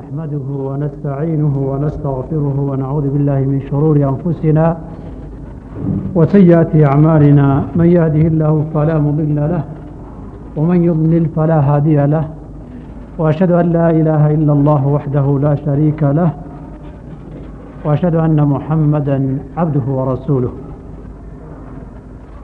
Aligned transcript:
نحمده 0.00 0.46
ونستعينه 0.68 1.54
ونستغفره 1.70 2.56
ونعوذ 2.70 3.06
بالله 3.14 3.40
من 3.52 3.60
شرور 3.70 3.96
أنفسنا 4.12 4.66
وسيئات 6.14 6.72
أعمالنا 6.90 7.46
من 7.78 7.86
يهده 7.96 8.24
الله 8.32 8.54
فلا 8.74 8.96
مضل 9.06 9.36
له 9.52 9.62
ومن 10.56 10.78
يضلل 10.88 11.24
فلا 11.36 11.58
هادي 11.68 11.98
له 12.14 12.24
وأشهد 13.18 13.50
أن 13.60 13.66
لا 13.76 13.90
إله 13.90 14.22
إلا 14.36 14.52
الله 14.52 14.82
وحده 14.94 15.26
لا 15.46 15.54
شريك 15.54 16.02
له 16.02 16.30
وأشهد 17.84 18.14
أن 18.14 18.38
محمدا 18.54 19.18
عبده 19.56 19.86
ورسوله 19.98 20.52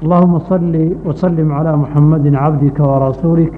اللهم 0.03 0.35
صل 0.39 0.75
وسلم 1.07 1.49
على 1.59 1.73
محمد 1.83 2.35
عبدك 2.35 2.79
ورسولك 2.91 3.53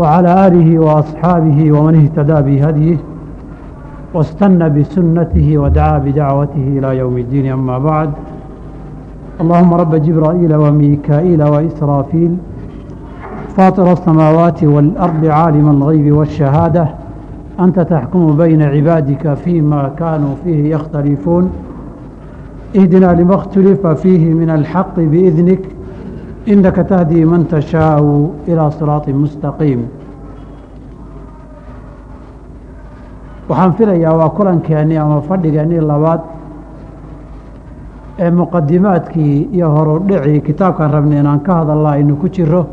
وعلى 0.00 0.46
آله 0.46 0.78
وأصحابه 0.78 1.72
ومن 1.72 1.94
اهتدى 2.02 2.38
بهديه 2.46 2.96
واستنى 4.14 4.68
بسنته 4.70 5.58
ودعا 5.58 5.98
بدعوته 5.98 6.64
إلى 6.78 6.98
يوم 6.98 7.18
الدين 7.18 7.46
أما 7.52 7.78
بعد 7.78 8.10
اللهم 9.40 9.74
رب 9.74 9.94
جبرائيل 9.94 10.54
وميكائيل 10.54 11.42
وإسرافيل 11.42 12.36
فاطر 13.56 13.92
السماوات 13.92 14.64
والأرض 14.64 15.26
عالم 15.26 15.68
الغيب 15.70 16.16
والشهادة 16.16 16.88
أنت 17.60 17.80
تحكم 17.80 18.36
بين 18.36 18.62
عبادك 18.62 19.34
فيما 19.34 19.90
كانوا 19.98 20.34
فيه 20.44 20.74
يختلفون 20.74 21.50
اهدنا 22.76 23.06
لما 23.06 23.34
اختلف 23.34 23.86
فيه 23.86 24.34
من 24.34 24.50
الحق 24.50 24.96
بإذنك 24.96 25.60
inaka 26.52 26.84
tahdii 26.84 27.24
man 27.24 27.44
tashaau 27.46 28.34
ilaa 28.46 28.70
siraaطi 28.78 29.12
mustaqiim 29.12 29.80
waxaan 33.48 33.72
filayaa 33.78 34.14
waa 34.20 34.30
kulankeenii 34.38 34.96
ama 34.98 35.20
fadhigeennii 35.28 35.80
labaad 35.90 36.20
ee 38.18 38.30
muqadimaadkii 38.30 39.48
iyo 39.52 39.68
horudhicii 39.76 40.40
kitaabkan 40.48 40.90
rabnay 40.96 41.18
inaan 41.20 41.40
ka 41.40 41.54
hadalna 41.54 41.96
inu 42.02 42.16
ku 42.16 42.28
jiro 42.28 42.66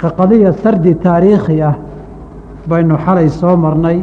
ka 0.00 0.10
qadiya 0.18 0.52
sardi 0.52 0.94
taariikhi 0.94 1.62
ah 1.62 1.74
baynu 2.68 2.96
xalay 3.04 3.28
soo 3.28 3.56
marnay 3.56 3.98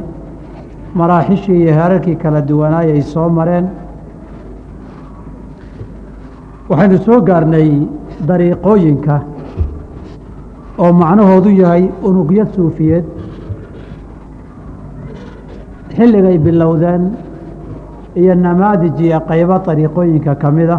maraaxishii 1.00 1.62
iyo 1.64 1.74
heerarkii 1.80 2.16
kala 2.16 2.42
duwanaayay 2.42 3.02
soo 3.02 3.30
mareen 3.30 3.66
waxaynu 6.70 6.98
soo 7.06 7.20
gaarnay 7.28 7.70
dariiqooyinka 8.28 9.16
oo 10.84 10.92
macnahoodu 11.02 11.50
yahay 11.62 11.84
unugyo 12.08 12.46
suufiyeed 12.56 13.06
xilligay 15.96 16.38
bilowdeen 16.46 17.04
iyo 18.22 18.34
namaadij 18.46 19.00
iyo 19.06 19.20
qaybo 19.30 19.56
dariiqooyinka 19.68 20.34
ka 20.42 20.50
mid 20.52 20.70
a 20.70 20.78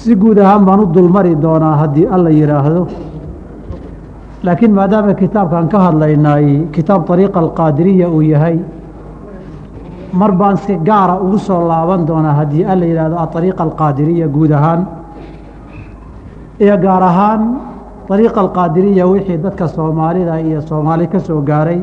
si 0.00 0.14
guud 0.20 0.38
ahaan 0.38 0.64
baan 0.66 0.80
u 0.80 0.86
dulmari 0.94 1.34
doonaa 1.44 1.76
haddii 1.82 2.06
alla 2.14 2.30
yidhaahdo 2.40 2.82
laakiin 4.44 4.72
maadaama 4.78 5.14
kitaabkan 5.22 5.68
ka 5.72 5.78
hadlaynay 5.86 6.46
kitaab 6.74 7.02
dariiqa 7.08 7.38
alqaadiriya 7.44 8.06
uu 8.08 8.22
yahay 8.32 8.56
mar 10.12 10.32
baan 10.32 10.56
si 10.56 10.76
gaara 10.76 11.20
ugu 11.20 11.38
soo 11.38 11.68
laaban 11.68 12.06
doonaa 12.06 12.34
haddii 12.34 12.64
alla 12.64 12.84
yidhahdo 12.84 13.16
aariiqa 13.16 13.62
alqaadiriya 13.62 14.26
guud 14.28 14.50
ahaan. 14.50 14.86
Iyo 16.60 16.76
gaar 16.78 17.02
ahaan 17.02 17.42
ariiqa 18.10 18.40
alqaadiriya 18.40 19.06
wixii 19.06 19.38
dadka 19.38 19.68
soomaalida 19.68 20.40
iyo 20.40 20.60
soomaali 20.60 21.06
ka 21.08 21.18
soo 21.18 21.40
gaaray. 21.42 21.80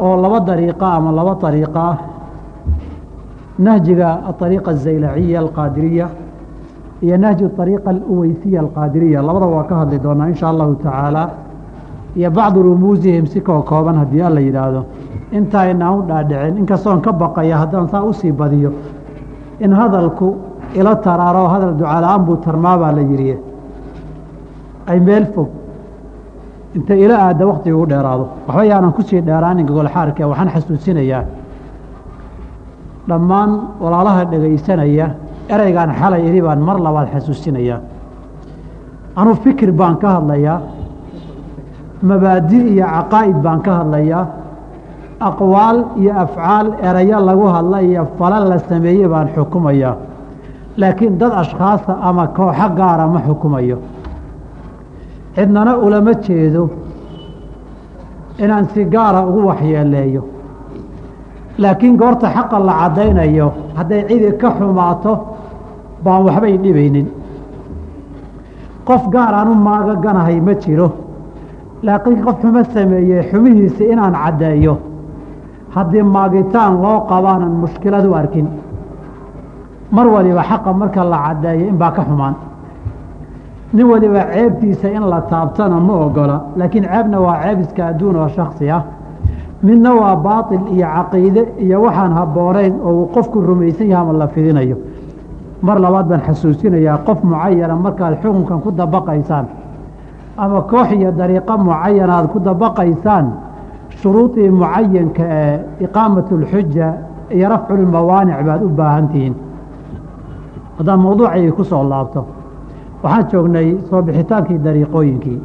Oo 0.00 0.16
laba 0.22 0.40
dariiqa 0.40 0.86
ama 0.96 1.12
laba 1.12 1.48
ariiqa 1.48 1.80
ah. 1.80 1.98
Nahjiga 3.58 4.08
aariiqa 4.28 4.70
azaylaciya 4.70 5.38
alqaadiriya 5.40 6.06
iyo 7.02 7.16
nahju 7.16 7.50
ariiqa 7.58 7.90
aluweysiya 7.90 8.60
alqaadiriya. 8.60 9.22
Labadaba 9.22 9.52
waa 9.56 9.64
ka 9.64 9.74
hadli 9.76 9.98
doonaa 9.98 10.28
insha 10.28 10.48
allahu 10.48 10.74
tacaala. 10.74 11.30
Iyo 12.16 12.30
bacdu 12.30 12.62
rumuusihim 12.62 13.26
si 13.26 13.40
koo 13.40 13.62
haddii 13.62 14.22
alla 14.22 14.40
yidhaahdo 14.40 14.84
intaa 15.32 15.64
inaan 15.70 15.98
u 15.98 16.02
dhaadhicin. 16.08 16.56
Inkastoon 16.58 17.00
ka 17.00 17.12
baqaya 17.12 17.56
haddaan 17.58 17.88
saa 17.88 18.02
u 18.04 18.12
sii 18.12 18.32
badiyo 18.32 18.72
in 19.60 19.72
hadalku 19.72 20.36
ila 20.74 20.96
taraaro 20.96 21.48
hadal 21.48 21.74
ducala-aan 21.78 22.24
buu 22.26 22.36
tarmaabaa 22.36 22.92
la 22.92 23.00
yidhi. 23.02 23.36
Ay 24.86 25.00
meel 25.00 25.26
fog. 25.34 25.48
Inta 26.74 26.94
ila 26.94 27.14
aadda 27.26 27.46
waktiga 27.46 27.76
u 27.76 27.86
dheeraado. 27.86 28.28
Waxba 28.46 28.64
yaanan 28.64 28.92
ku 28.92 29.02
sii 29.02 29.20
dheeraanin 29.22 29.66
gogolxaarka 29.66 30.26
waxaan 30.28 30.48
xasuusinayaa. 30.54 31.24
Dhammaan 33.08 33.50
walaalaha 33.80 34.24
dhegaysanaya 34.30 35.06
ereygaan 35.48 35.90
xalay 36.00 36.22
idhi 36.28 36.40
baan 36.42 36.60
mar 36.60 36.78
labaad 36.80 37.08
xasuusinayaa. 37.14 37.80
Anuu 39.16 39.34
fikir 39.44 39.72
baan 39.72 39.96
ka 39.96 40.08
hadlayaa. 40.16 40.60
Mabaadi 42.02 42.58
iyo 42.72 42.86
caqaa'id 42.86 43.36
baan 43.44 43.60
ka 43.60 43.72
hadlayaa 43.78 44.24
aqwaal 45.20 45.78
iyo 46.00 46.12
afcaal 46.24 46.66
erayo 46.82 47.18
lagu 47.20 47.46
hadla 47.54 47.82
iyo 47.82 48.06
falan 48.18 48.48
la 48.48 48.58
sameeye 48.58 49.08
baan 49.08 49.28
xukumayaa 49.34 49.96
laakiin 50.76 51.18
dad 51.18 51.32
ashkhaasa 51.42 51.92
ama 52.02 52.26
kooxo 52.26 52.68
gaara 52.78 53.06
ma 53.06 53.20
xukumayo. 53.26 53.78
Cidnana 55.34 55.76
ulama 55.76 56.12
jeedo 56.14 56.70
inaan 58.38 58.66
si 58.74 58.84
gaara 58.84 59.26
ugu 59.26 59.46
waxyeeleeyo 59.48 60.22
laakiin 61.58 61.96
goorta 61.96 62.28
xaqa 62.34 62.58
la 62.66 62.72
caddaynayo 62.80 63.52
hadday 63.76 64.02
cidi 64.08 64.32
ka 64.40 64.50
xumaato 64.58 65.12
baan 66.04 66.22
waxbay 66.26 66.56
dhibaynin. 66.62 67.06
Qof 68.86 69.08
gaar 69.10 69.34
aan 69.34 69.48
u 69.48 69.54
maagaganahay 69.54 70.40
ma 70.40 70.54
jiro. 70.54 70.88
Laakiin 71.82 72.22
qof 72.24 72.36
xumo 72.42 72.62
sameeyey 72.74 73.22
xumihiisa 73.30 73.84
inaan 73.92 74.14
caddeeyo 74.24 74.74
haddii 75.74 76.02
maagitaan 76.02 76.82
loo 76.82 77.00
qabaanan 77.10 77.50
mushkilad 77.62 78.04
u 78.06 78.14
arkin. 78.14 78.48
Mar 79.90 80.06
waliba 80.06 80.42
xaqa 80.42 80.72
marka 80.72 81.04
la 81.04 81.18
caddeeyo 81.26 81.68
inbaa 81.68 81.90
ka 81.90 82.02
xumaan. 82.02 82.34
Nin 83.72 83.86
waliba 83.86 84.20
ceebtiisa 84.32 84.88
in 84.88 85.02
la 85.10 85.20
taabtana 85.20 85.80
ma 85.80 85.92
ogola 85.92 86.40
laakiin 86.56 86.84
ceebna 86.84 87.20
waa 87.20 87.42
ceeb 87.42 87.60
iska 87.60 87.86
adduun 87.86 88.16
oo 88.16 88.28
shaksi 88.28 88.70
ah. 88.70 88.82
Midna 89.62 89.94
waa 89.94 90.16
baatil 90.16 90.60
iyo 90.72 90.86
caqiide 90.86 91.42
iyo 91.58 91.82
waxaan 91.82 92.12
habboonayn 92.12 92.74
oo 92.84 92.92
uu 92.92 93.06
qofku 93.14 93.40
rumaysan 93.40 93.88
yaha 93.88 94.02
ama 94.02 94.12
la 94.12 94.26
fidinayo. 94.28 94.76
Mar 95.62 95.80
labaad 95.80 96.06
baan 96.08 96.20
xasuusinayaa 96.26 96.98
qof 97.06 97.22
mucayana 97.24 97.76
markaad 97.76 98.14
xukunkan 98.22 98.60
ku 98.60 98.70
dabaqaysaan 98.70 99.46
ama 100.36 100.60
koox 100.62 100.92
iyo 100.92 101.10
dariiqo 101.12 101.58
mucayana 101.58 102.12
aad 102.16 102.26
ku 102.32 102.38
dabaqaysaan 102.40 103.26
shuruudii 104.00 104.50
mucayanka 104.50 105.22
ee 105.40 105.60
iqaamat 105.84 106.28
اlxuja 106.38 106.86
iyo 107.36 107.48
rafcu 107.48 107.74
lmawaanic 107.76 108.38
baad 108.46 108.62
u 108.62 108.68
baahan 108.78 109.08
tihiin 109.12 109.34
haddaan 110.78 111.00
mawduucayga 111.04 111.52
ku 111.58 111.64
soo 111.64 111.82
laabto 111.92 112.20
waxaan 113.02 113.26
joognay 113.32 113.68
soo 113.90 114.02
bixitaankii 114.02 114.58
dariiqooyinkii. 114.66 115.38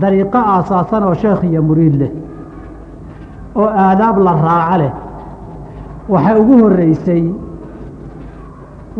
Dariiqo 0.00 0.38
aasaasan 0.38 1.02
oo 1.08 1.14
sheekh 1.14 1.42
iyo 1.50 1.62
muriid 1.62 1.94
leh 2.00 2.10
oo 3.54 3.68
aadaab 3.84 4.16
la 4.26 4.32
raaco 4.46 4.76
leh. 4.82 4.92
Waxay 6.12 6.36
ugu 6.40 6.54
horeysay 6.62 7.24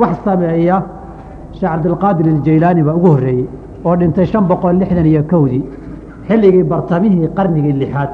wax 0.00 0.14
sameeya 0.24 0.82
sheekh 1.52 1.70
cabdilqaadir 1.72 2.26
aljaylaani 2.34 2.82
baa 2.86 2.94
ugu 2.98 3.08
horreeyey 3.14 3.46
oo 3.84 3.96
dhintay 3.96 4.26
shan 4.26 4.44
boqol 4.50 4.76
lixdan 4.80 5.06
iyo 5.06 5.22
kowdii 5.30 5.62
xilligii 6.28 6.64
bartamihii 6.72 7.28
qarnigii 7.36 7.72
lixaad 7.82 8.10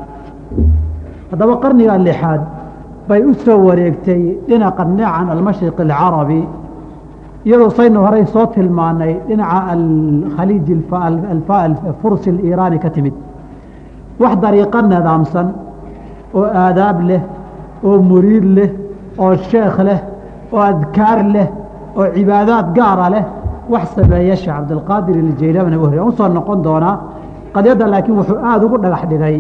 haddaba 1.31 1.55
qarniga 1.63 1.95
lixaad 2.07 2.43
bay 3.09 3.21
u 3.31 3.33
soo 3.45 3.59
wareegtay 3.69 4.23
dhinaca 4.49 4.83
dhinacan 4.89 5.29
almashriq 5.37 5.79
alcarabi 5.87 6.41
iyadoo 7.47 7.71
saynu 7.79 7.99
horey 8.07 8.25
soo 8.35 8.47
tilmaanay 8.55 9.13
dhinaca 9.29 9.59
alkhaliij 9.75 10.69
fursi 12.01 12.29
aliiraani 12.31 12.79
ka 12.85 12.91
timid. 12.91 13.15
Wax 14.21 14.35
dariiqo 14.43 14.79
nidaamsan 14.83 15.49
oo 16.39 16.45
aadaab 16.65 16.99
leh 17.09 17.23
oo 17.87 17.99
muriid 18.11 18.45
leh 18.57 18.71
oo 19.23 19.33
sheekh 19.51 19.79
leh 19.89 20.01
oo 20.53 20.61
adkaar 20.71 21.19
leh 21.35 21.49
oo 21.99 22.07
cibaadaad 22.15 22.67
gaara 22.77 23.07
leh 23.15 23.25
wax 23.73 23.85
sameeya 23.97 24.37
sheekh 24.43 24.55
cabdilqaadir 24.57 25.17
ugu 25.77 25.87
horey 25.87 26.01
u 26.09 26.13
soo 26.19 26.29
noqon 26.37 26.59
doonaa 26.67 26.97
qadyadda 27.55 27.85
laakiin 27.93 28.17
wuxuu 28.19 28.39
aada 28.49 28.65
ugu 28.67 28.77
dhagax 28.85 29.03
dhigay 29.11 29.37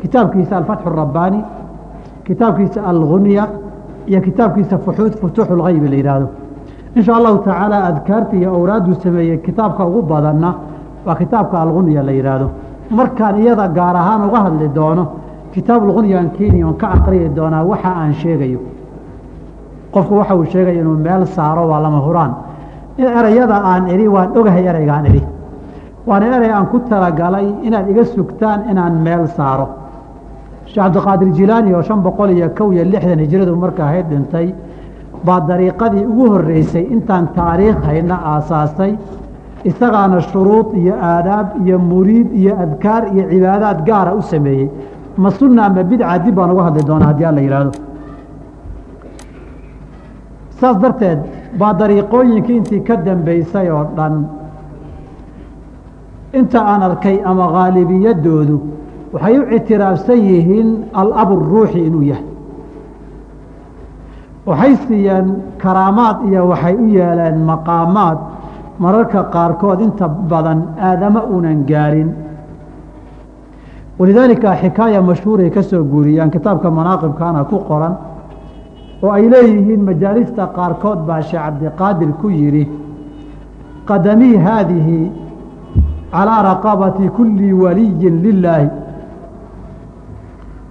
kitaabkiisa 0.00 0.56
alfatxu 0.56 0.88
الrabbaani 0.92 1.40
kitaabkiisa 2.26 2.80
algunya 2.90 3.44
iyo 4.10 4.20
kitaabkiisa 4.26 4.78
fuxuud 4.84 5.12
futuuxu 5.20 5.52
اlgaybi 5.56 5.88
la 5.88 5.96
yidhaahdo 6.00 6.26
in 6.96 7.02
sha 7.06 7.12
allahu 7.18 7.38
tacaala 7.46 7.76
adkaarta 7.90 8.36
iyo 8.36 8.50
awraaduu 8.58 8.94
sameeyey 9.04 9.38
kitaabka 9.46 9.82
ugu 9.86 10.02
badanna 10.02 10.50
waa 11.06 11.14
kitaabka 11.22 11.56
algunya 11.62 12.02
la 12.08 12.12
yidhaahdo 12.18 12.46
markaan 12.98 13.36
iyada 13.42 13.68
gaar 13.78 13.96
ahaan 14.02 14.22
uga 14.28 14.38
hadli 14.46 14.68
doono 14.78 15.04
kitaabulqunyaan 15.54 16.30
keni 16.36 16.64
on 16.64 16.74
ka 16.80 16.86
aqriyi 16.96 17.28
doonaa 17.36 17.64
waxa 17.70 17.90
aan 18.00 18.12
sheegayo 18.22 18.60
qofku 19.94 20.14
waxa 20.20 20.34
uu 20.36 20.44
sheegaya 20.52 20.80
inuu 20.80 20.96
meel 21.06 21.26
saaro 21.36 21.62
waa 21.70 21.80
lama 21.84 22.00
huraan 22.06 22.32
in 22.98 23.08
erayada 23.18 23.56
aan 23.70 23.84
idhi 23.94 24.06
waan 24.14 24.28
ogahay 24.38 24.64
ereygaan 24.72 25.06
idhi 25.10 25.22
waana 26.08 26.26
erey 26.36 26.50
aan 26.56 26.66
ku 26.72 26.78
talagalay 26.90 27.46
inaad 27.66 27.86
iga 27.92 28.04
sugtaan 28.04 28.60
inaan 28.70 28.94
meel 29.06 29.24
saaro 29.36 29.66
sheekh 30.65 30.75
cabdiqaadir 30.83 31.29
jilaani 31.37 31.73
oo 31.75 31.81
shan 31.81 31.99
boqol 32.03 32.29
iyo 32.37 32.49
kow 32.57 32.71
iyo 32.73 32.83
lixdan 32.93 33.19
hijradu 33.19 33.55
marka 33.55 33.83
ahayd 33.83 34.05
dhintay 34.11 34.47
baa 35.25 35.39
dariiqadii 35.49 36.05
ugu 36.11 36.25
horreysay 36.33 36.83
intaan 36.95 37.27
taariikh 37.35 37.79
hayna 37.87 38.15
aasaasay 38.33 38.93
isagaana 39.69 40.19
shuruud 40.31 40.67
iyo 40.81 40.93
aadaab 41.11 41.47
iyo 41.65 41.77
muriid 41.79 42.27
iyo 42.41 42.53
adkaar 42.63 43.03
iyo 43.13 43.23
cibaadaad 43.31 43.79
gaara 43.87 44.11
u 44.15 44.21
sameeyey. 44.21 44.69
Ma 45.17 45.29
sunna 45.31 45.61
ama 45.65 45.83
bidca 45.83 46.17
dib 46.25 46.35
baan 46.35 46.51
uga 46.51 46.63
hadli 46.67 46.83
doonaa 46.89 47.07
haddii 47.11 47.25
alla 47.31 47.41
yidhaahdo 47.45 47.71
saas 50.59 50.77
darteed 50.83 51.19
baa 51.59 51.73
dariiqooyinkii 51.79 52.57
intii 52.57 52.81
ka 52.87 52.95
dambeysay 53.05 53.67
oo 53.71 53.83
dhan 53.97 54.15
inta 56.39 56.59
aan 56.71 56.81
arkay 56.89 57.17
ama 57.25 57.45
khaalibiyadoodu 57.53 58.57
waxay 59.13 59.35
u 59.39 59.43
ictiraafsan 59.57 60.19
yihiin 60.29 60.69
alabu 61.01 61.35
ruuxi 61.51 61.79
inuu 61.87 62.03
yahay. 62.11 62.25
Waxay 64.47 64.73
siiyeen 64.87 65.27
karaamaad 65.61 66.17
iyo 66.27 66.41
waxay 66.51 66.75
u 66.83 66.85
yeeleen 66.97 67.37
maqaamaad. 67.51 68.17
Mararka 68.79 69.21
qaarkood 69.33 69.79
inta 69.81 70.07
badan 70.31 70.59
aadama 70.87 71.21
uunan 71.33 71.59
gaarin. 71.69 72.09
Walidaalika 73.99 74.55
xikaaya 74.61 75.01
mashhuuray 75.01 75.49
ka 75.55 75.61
soo 75.63 75.83
guuriyaan 75.83 76.31
kitaabka 76.31 76.71
manaaqibkaana 76.71 77.43
ku 77.49 77.57
qoran 77.69 77.95
oo 79.03 79.11
ay 79.11 79.29
leeyihiin 79.33 79.81
majaalista 79.89 80.43
qaarkood 80.57 80.99
baa 81.07 81.21
sheekh 81.21 81.43
cabdiqaadir 81.45 82.11
ku 82.21 82.27
yidhi 82.29 82.63
qadamii 83.89 84.37
haadihi 84.45 85.11
calىa 86.13 86.39
raqabati 86.49 87.09
kuli 87.17 87.53
waliyin 87.53 88.15
lilaahi 88.25 88.67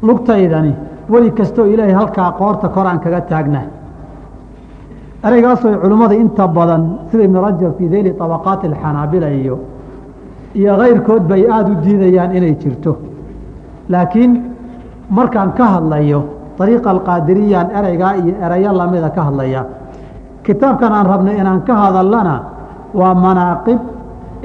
lugtaydani 0.03 0.73
weli 1.13 1.31
kastoo 1.31 1.65
ilaahay 1.73 1.95
halkaa 1.95 2.33
qoorta 2.41 2.69
kor 2.69 2.87
aan 2.87 3.01
kaga 3.01 3.21
taagna. 3.21 3.61
Ereygaasoo 5.27 5.73
culimmada 5.83 6.15
inta 6.15 6.49
badan 6.49 6.83
sida 7.11 7.23
ibn 7.25 7.37
rajab 7.47 7.73
fii 7.79 7.89
dayli 7.93 8.11
طabaqaati 8.21 8.67
اxanaabila 8.73 9.29
iyo 9.41 9.57
iyo 10.55 10.73
kayrkood 10.81 11.23
bay 11.31 11.43
aada 11.55 11.71
u 11.73 11.75
diidayaan 11.85 12.37
inay 12.37 12.55
jirto. 12.63 12.93
Laakiin 13.93 14.33
markaan 15.11 15.53
ka 15.59 15.65
hadlayo 15.75 16.21
ariiqa 16.61 16.91
alqaadiriyaan 16.91 17.69
ereygaa 17.79 18.13
iyo 18.23 18.35
erayo 18.45 18.73
lamida 18.79 19.09
ka 19.17 19.23
hadlaya 19.29 19.63
kitaabkan 20.45 20.93
aan 20.93 21.07
rabnay 21.13 21.37
inaan 21.41 21.61
ka 21.69 21.75
hadalana 21.83 22.37
waa 22.95 23.15
manaaqib 23.15 23.81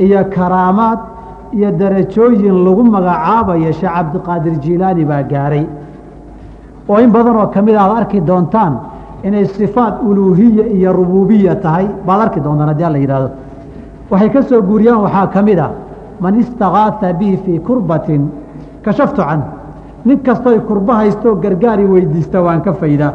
iyo 0.06 0.22
karaamaad 0.36 1.00
iyo 1.56 1.72
darajooyin 1.80 2.58
lagu 2.66 2.84
magacaabayo 2.84 3.72
sheekh 3.80 3.94
cabdiqaadir 3.96 4.56
jilaani 4.64 5.06
baa 5.06 5.24
gaaray. 5.32 5.66
Oo 6.90 6.98
in 7.00 7.12
badan 7.12 7.36
oo 7.36 7.48
ka 7.48 7.62
mid 7.62 7.76
aad 7.76 7.92
arki 8.00 8.20
doontaan 8.22 8.74
inay 9.24 9.46
sifaat 9.46 9.96
uluuhiya 10.08 10.66
iyo 10.76 10.94
rubuubiya 10.94 11.56
tahay. 11.64 11.88
Baad 12.08 12.22
arki 12.26 12.40
doontaan 12.44 12.70
haddii 12.70 12.84
alla 12.90 12.98
yidhahdo 12.98 13.30
waxay 14.12 14.30
ka 14.30 14.42
soo 14.42 14.62
guuriyaan 14.62 15.02
waxaa 15.06 15.28
ka 15.34 15.42
mid 15.42 15.60
a 15.60 15.70
man 16.20 16.40
istakaasa 16.40 17.14
bii 17.20 17.38
fii 17.46 17.60
kurbatin 17.60 18.30
kashaftu 18.84 19.22
can. 19.22 19.42
Nin 20.06 20.20
kastooy 20.20 20.60
kurba 20.68 20.94
haystoo 20.96 21.36
gargaari 21.44 21.86
weydiista 21.86 22.42
waan 22.42 22.62
ka 22.62 22.74
faydaa 22.74 23.14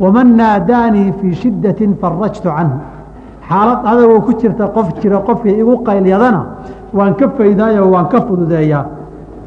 waman 0.00 0.36
naadaanii 0.36 1.12
fii 1.20 1.34
shiddatin 1.42 1.94
farajtu 2.00 2.48
canhu 2.56 2.76
xaalad 3.48 3.80
adagoo 3.90 4.20
ku 4.26 4.32
jirta 4.40 4.64
qof 4.76 4.88
jira 5.00 5.18
qofkii 5.28 5.56
igu 5.62 5.74
qaylyadana 5.86 6.40
waan 6.96 7.14
ka 7.20 7.26
faydaayo 7.36 7.84
waan 7.94 8.06
ka 8.12 8.18
fududeeyaa 8.26 8.84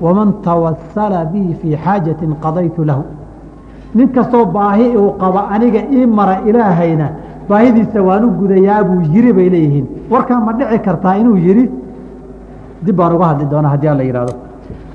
waman 0.01 0.29
tawasala 0.45 1.19
bii 1.33 1.53
fii 1.61 1.75
xaajatin 1.83 2.31
qadaytu 2.43 2.83
lahu. 2.89 3.03
Nin 3.95 4.07
kastoo 4.15 4.45
baahi 4.45 4.87
uu 4.97 5.11
qaba 5.21 5.41
aniga 5.53 5.81
ii 5.97 6.05
mara 6.05 6.35
ilaahayna 6.49 7.07
baahidiisa 7.49 7.99
waan 8.07 8.23
u 8.25 8.29
gudayaa 8.39 8.83
buu 8.83 9.01
yiri 9.13 9.31
bay 9.33 9.49
leeyihiin. 9.49 9.85
Warkaa 10.11 10.39
ma 10.45 10.51
dhici 10.53 10.79
kartaa 10.85 11.15
inuu 11.21 11.37
yidhi 11.37 11.65
dib 12.85 12.95
baan 12.95 13.13
uga 13.15 13.25
hadli 13.25 13.45
doonaa 13.51 13.69
haddii 13.73 13.87
alla 13.93 14.03
yidhahdo 14.03 14.33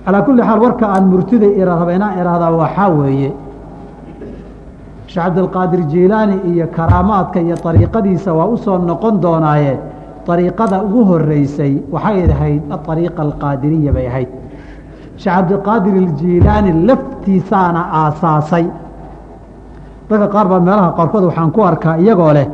calaa 0.05 0.23
kulli 0.26 0.43
xaal 0.43 0.61
warka 0.67 0.87
aan 0.94 1.05
murtida 1.12 1.46
iraba 1.61 1.93
inaan 1.96 2.12
ihahdaa 2.20 2.50
waxaa 2.62 2.88
weeye 2.99 3.31
sheekh 5.12 5.25
cabdilqaadir 5.25 5.83
jiilaani 5.93 6.37
iyo 6.53 6.67
karaamaadka 6.77 7.39
iyo 7.41 7.57
ariiqadiisa 7.71 8.31
waa 8.39 8.47
u 8.55 8.57
soo 8.65 8.79
noqon 8.79 9.15
doonaaye. 9.23 9.75
Ariiqada 10.35 10.77
ugu 10.87 11.01
horeysay 11.11 11.73
waxay 11.93 12.25
ahayd 12.35 12.62
aariiqa 12.75 13.21
alqaadiriya 13.27 13.93
bay 13.97 14.07
ahayd. 14.11 14.29
Sheekh 15.23 15.35
cabdiqaadir 15.37 15.95
iljiilaani 16.03 16.71
laftiisaana 16.89 17.83
aasaasay. 18.01 18.67
Dadka 20.09 20.27
qaar 20.35 20.47
baa 20.53 20.61
meelaha 20.61 20.91
qaarkood 20.99 21.25
waxaan 21.29 21.51
ku 21.51 21.61
arkaa 21.71 21.97
iyagoo 21.99 22.33
leh 22.39 22.47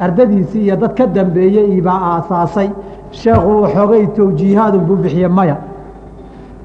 ardadiisii 0.00 0.62
iyo 0.66 0.76
dad 0.76 0.92
ka 0.98 1.06
dambeeyey 1.06 1.80
baa 1.80 2.00
aasaasay. 2.12 2.68
Sheekhu 3.20 3.50
waxoogay 3.62 4.06
towjiihaadun 4.16 4.82
buu 4.88 4.96
bixiye 5.02 5.28
maya 5.28 5.56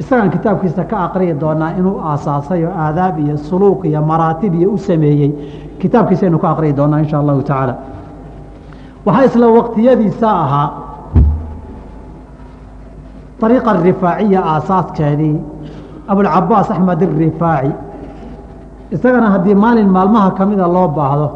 isagaan 0.02 0.30
kitaabkiisa 0.36 0.84
ka 0.92 0.98
aqriyi 1.06 1.34
doonaa 1.42 1.72
inuu 1.80 1.98
aasaasay 2.12 2.62
oo 2.66 2.74
aadaab 2.86 3.16
iyo 3.20 3.38
suluuq 3.38 3.80
iyo 3.90 4.02
maraatib 4.12 4.54
iyo 4.60 4.70
u 4.72 4.78
sameeyey 4.78 5.32
kitaabkiisa 5.82 6.26
aynu 6.26 6.40
ka 6.44 6.50
aqriyi 6.54 6.74
doonaa 6.78 7.00
insha 7.04 7.18
allahu 7.22 7.42
tacaala. 7.42 7.76
Waxaa 9.06 9.24
isla 9.30 9.48
waqtiyadiisa 9.58 10.30
ahaa 10.44 10.70
ariiqa 13.44 13.72
arifaaciya 13.72 14.40
aasaaskeedii 14.54 15.36
abulcabaas 16.08 16.68
axmed 16.72 17.02
irifaaci 17.02 17.72
isagana 18.96 19.28
haddii 19.34 19.56
maalin 19.64 19.90
maalmaha 19.96 20.30
kamida 20.38 20.68
loo 20.76 20.88
baahdo 20.98 21.28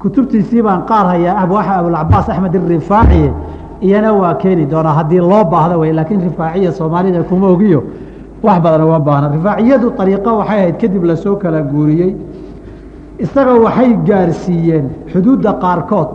kutubtiisii 0.00 0.62
baan 0.66 0.82
qaar 0.90 1.06
hayaa 1.12 1.34
abulcabaas 1.44 2.26
axmed 2.32 2.54
irifaaci 2.54 3.22
iyana 3.81 4.13
waa 4.21 4.33
keeni 4.41 4.65
doonaa 4.71 4.93
haddii 4.99 5.19
loo 5.31 5.43
baahdo 5.53 5.79
wey 5.79 5.91
laakiin 5.93 6.21
rifaaciya 6.29 6.71
soomaalida 6.79 7.23
kuma 7.23 7.47
ogiyo 7.47 7.83
wax 8.43 8.57
badan 8.63 8.81
uma 8.87 8.99
baahna 8.99 9.27
rifaaciyadu 9.37 9.87
ariiqo 10.01 10.31
waxay 10.39 10.59
ahayd 10.59 10.75
kadib 10.81 11.03
lasoo 11.09 11.35
kala 11.43 11.61
guuriyey 11.71 12.11
isaga 13.25 13.53
waxay 13.65 13.91
gaarsiiyeen 14.07 14.85
xuduudda 15.11 15.51
qaarkood 15.63 16.09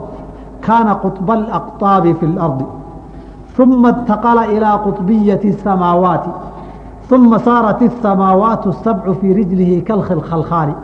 kaana 0.66 0.92
quطba 1.02 1.32
alaqطaabi 1.40 2.10
fi 2.20 2.24
اlardi 2.32 2.66
ثuma 3.56 3.88
اntaqala 3.94 4.42
ilىa 4.56 4.74
quطbiyati 4.86 5.48
الsamaawaati 5.54 6.30
ثuma 7.08 7.38
saarat 7.46 7.80
الsamaawaat 7.90 8.62
الsabcu 8.72 9.12
fii 9.20 9.32
rijlihi 9.40 9.76
kalkhilkhalkhaali 9.88 10.74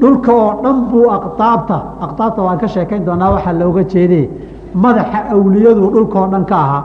dhulka 0.00 0.32
oo 0.42 0.50
dhan 0.62 0.78
buu 0.90 1.06
aqtaabta 1.18 1.76
aqtaabta 2.06 2.40
waan 2.46 2.58
ka 2.62 2.68
sheekayn 2.74 3.02
doonaa 3.08 3.30
waxaa 3.34 3.52
looga 3.62 3.82
jeede 3.92 4.20
madaxa 4.75 5.19
awliyadu 5.33 5.89
dhulkao 5.93 6.27
dhan 6.31 6.45
ka 6.45 6.55
ahaa. 6.55 6.83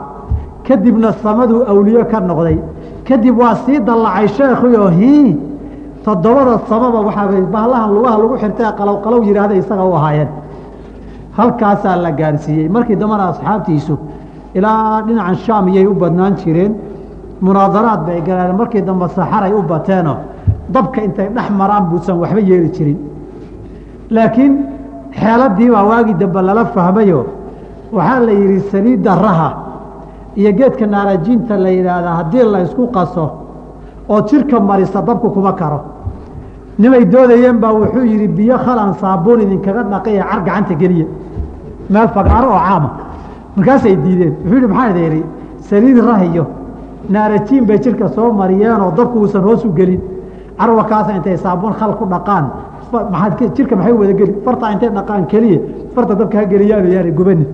Kadibna 0.67 1.11
samaduu 1.23 1.63
awliyo 1.71 2.05
ka 2.11 2.19
noqday. 2.19 2.57
Kadib 3.07 3.37
waa 3.39 3.55
sii 3.55 3.79
dallacay 3.79 4.27
sheekhi 4.27 4.75
oo 4.77 4.87
hii. 4.89 5.37
Toddobada 6.05 6.59
samaba 6.69 6.99
waxaa 7.07 7.41
bahlahan 7.51 7.89
lugaha 7.95 8.17
lagu 8.17 8.35
xirtay 8.37 8.71
qalow 8.77 9.01
qalow 9.03 9.23
yidhaahda 9.23 9.55
isaga 9.55 9.83
u 9.85 9.93
ahaayeen. 9.95 10.27
Halkaasaa 11.37 11.95
la 11.95 12.11
gaarsiiyey. 12.11 12.69
Markii 12.69 12.95
dambana 12.95 13.27
asxaabtiisu 13.31 13.97
ilaa 14.55 15.01
dhinacan 15.07 15.35
shaam 15.35 15.67
iyay 15.67 15.85
u 15.87 15.93
badnaan 15.93 16.35
jireen. 16.35 16.73
Munaadaraad 17.41 18.01
bay 18.07 18.21
galeen 18.21 18.55
markii 18.57 18.81
dambe 18.81 19.07
saxaray 19.15 19.53
u 19.53 19.61
bateenoo 19.61 20.17
dabka 20.73 21.01
intay 21.01 21.27
dhex 21.35 21.49
maraan 21.59 21.83
buusan 21.89 22.17
waxba 22.19 22.39
yeeli 22.39 22.69
jirin. 22.75 22.97
Laakiin 24.09 24.53
xeeladii 25.19 25.69
baa 25.71 25.83
waagii 25.89 26.13
dambe 26.21 26.41
lala 26.41 26.65
fahmayo 26.65 27.25
waxaa 27.91 28.19
la 28.19 28.31
yidhi 28.31 28.59
saliidda 28.71 29.15
raha 29.15 29.49
iyo 30.35 30.51
geedka 30.53 30.85
naarajiinta 30.87 31.57
la 31.57 31.69
yidhaahdaa 31.69 32.15
haddii 32.19 32.43
la 32.53 32.59
isku 32.61 32.87
qaso 32.95 33.25
oo 34.09 34.21
jirka 34.21 34.59
marisa 34.59 35.01
dabku 35.01 35.29
kuma 35.31 35.53
karo. 35.53 35.79
Nimay 36.79 37.05
doodayeen 37.05 37.57
baa 37.59 37.73
wuxuu 37.73 38.05
yidhi 38.05 38.27
biyo 38.27 38.57
khalan 38.57 38.93
saabuun 38.93 39.41
idinkaga 39.41 39.83
dhaqaya 39.83 40.23
car 40.29 40.41
gacanta 40.45 40.73
geliya. 40.75 41.05
Meel 41.89 42.07
fagaaro 42.15 42.49
oo 42.53 42.59
caama. 42.67 42.89
Markaasay 43.55 43.95
diideen. 44.03 44.33
Wuxuu 44.43 44.55
yidhi 44.55 44.67
maxaa 44.67 44.89
idin 44.91 45.03
yidhi? 45.03 45.23
Saliid 45.59 45.97
rahiyo 46.09 46.45
naarajiin 47.09 47.65
bay 47.65 47.79
jirka 47.79 48.07
soo 48.09 48.31
mariyeenoo 48.31 48.91
dabku 48.97 49.19
uusan 49.19 49.41
hoos 49.43 49.65
u 49.65 49.69
gelin. 49.73 50.01
Carwakaasa 50.59 51.11
intay 51.15 51.37
saabuun 51.37 51.73
khal 51.73 51.93
ku 51.99 52.05
dhaqaan 52.05 52.45
maaad 53.11 53.33
jirka 53.55 53.75
maxay 53.75 53.93
wada 53.93 54.13
geli 54.13 54.33
fartaa 54.45 54.71
intay 54.71 54.89
dhaqaan 54.89 55.25
keliya 55.27 55.59
farta 55.95 56.15
dabka 56.15 56.37
ha 56.37 56.45
geliyaanu 56.45 56.87
yaana 56.95 57.11
gubani 57.11 57.45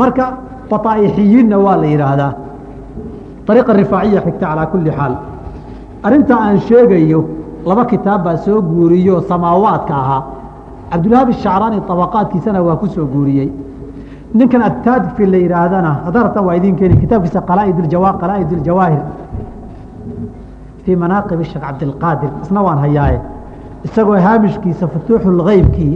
marka 0.00 0.24
bataa'ixiyiinna 0.70 1.56
waa 1.64 1.76
la 1.82 1.86
yidhaahdaa 1.92 2.32
ariiqa 3.50 3.72
rifaaciya 3.80 4.20
xigta 4.26 4.46
calaa 4.46 4.66
kulli 4.72 4.90
xaal. 4.98 5.14
Arrinta 6.06 6.34
aan 6.44 6.58
sheegayo 6.68 7.20
laba 7.66 7.84
kitaab 7.84 8.24
baa 8.24 8.36
soo 8.36 8.60
guuriyo 8.62 9.20
samaawaadka 9.30 9.94
ahaa. 10.02 10.22
Cabdulwahaabi 10.90 11.32
shacraani 11.42 11.78
طabaqaadkiisana 11.88 12.62
waa 12.66 12.76
ku 12.76 12.86
soo 12.94 13.06
guuriyey. 13.14 13.48
Ninkan 14.34 14.62
ataadfi 14.68 15.26
la 15.26 15.38
yihaahdana 15.44 15.90
haddaa 16.06 16.22
rabtaan 16.26 16.46
waa 16.46 16.56
idin 16.56 16.76
keeni 16.76 16.96
kitaabkiisa 17.02 17.40
qalaaid 17.48 17.76
اljawaahir 17.84 19.02
fii 20.84 20.96
manaaqib 21.02 21.40
sheekh 21.50 21.62
cabdilqaadir 21.66 22.30
isna 22.42 22.60
waan 22.66 22.78
hayaaye. 22.84 23.20
Isagoo 23.84 24.16
haamishkiisa 24.26 24.84
futuuxu 24.92 25.30
lgeybkii 25.40 25.94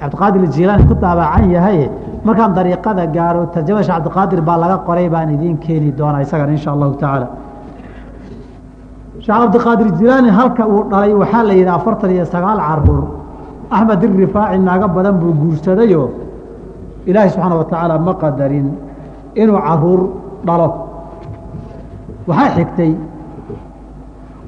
cabdiqaadir 0.00 0.42
jilaani 0.56 0.84
ku 0.88 0.94
daabacan 0.94 1.50
yahay 1.56 1.88
markaan 2.26 2.52
dariiqada 2.58 3.04
gaaro 3.16 3.40
tarjamada 3.54 3.84
sheekh 3.86 3.96
cabdiqaadir 3.96 4.40
baa 4.48 4.58
laga 4.62 4.76
qoray 4.88 5.08
baan 5.14 5.28
idiin 5.36 5.56
keeni 5.64 5.90
doonaa 5.98 6.22
isagana 6.26 6.52
insha 6.56 6.70
allahu 6.74 6.92
tacaala. 7.00 7.28
Sheekh 9.24 9.38
cabdiqaadir 9.42 9.88
jilaani 9.98 10.30
halka 10.38 10.64
uu 10.72 10.82
dhalay 10.90 11.12
waxaa 11.22 11.42
la 11.48 11.54
yidhi 11.60 11.72
afartan 11.78 12.10
iyo 12.16 12.24
sagaal 12.34 12.58
carruur 12.68 13.04
axmed 13.76 14.02
irifaaci 14.06 14.58
naago 14.68 14.86
badan 14.96 15.14
buu 15.20 15.32
guursadayo. 15.42 16.02
Ilaahay 17.08 17.30
subxaana 17.34 17.56
wa 17.60 17.64
tacaala 17.70 17.94
ma 18.06 18.12
qadarin 18.22 18.68
inuu 19.42 19.58
carruur 19.66 20.00
dhalo. 20.46 20.68
Waxaa 22.28 22.50
xigtay 22.56 22.92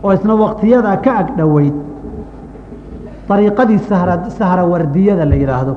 oo 0.04 0.10
isna 0.16 0.34
waktiyada 0.44 0.96
ka 1.04 1.10
ag 1.20 1.28
dhoweyd 1.38 1.74
ariiqadii 3.32 3.78
sahrawardiyada 4.38 5.24
la 5.30 5.36
yidhaahdo 5.42 5.74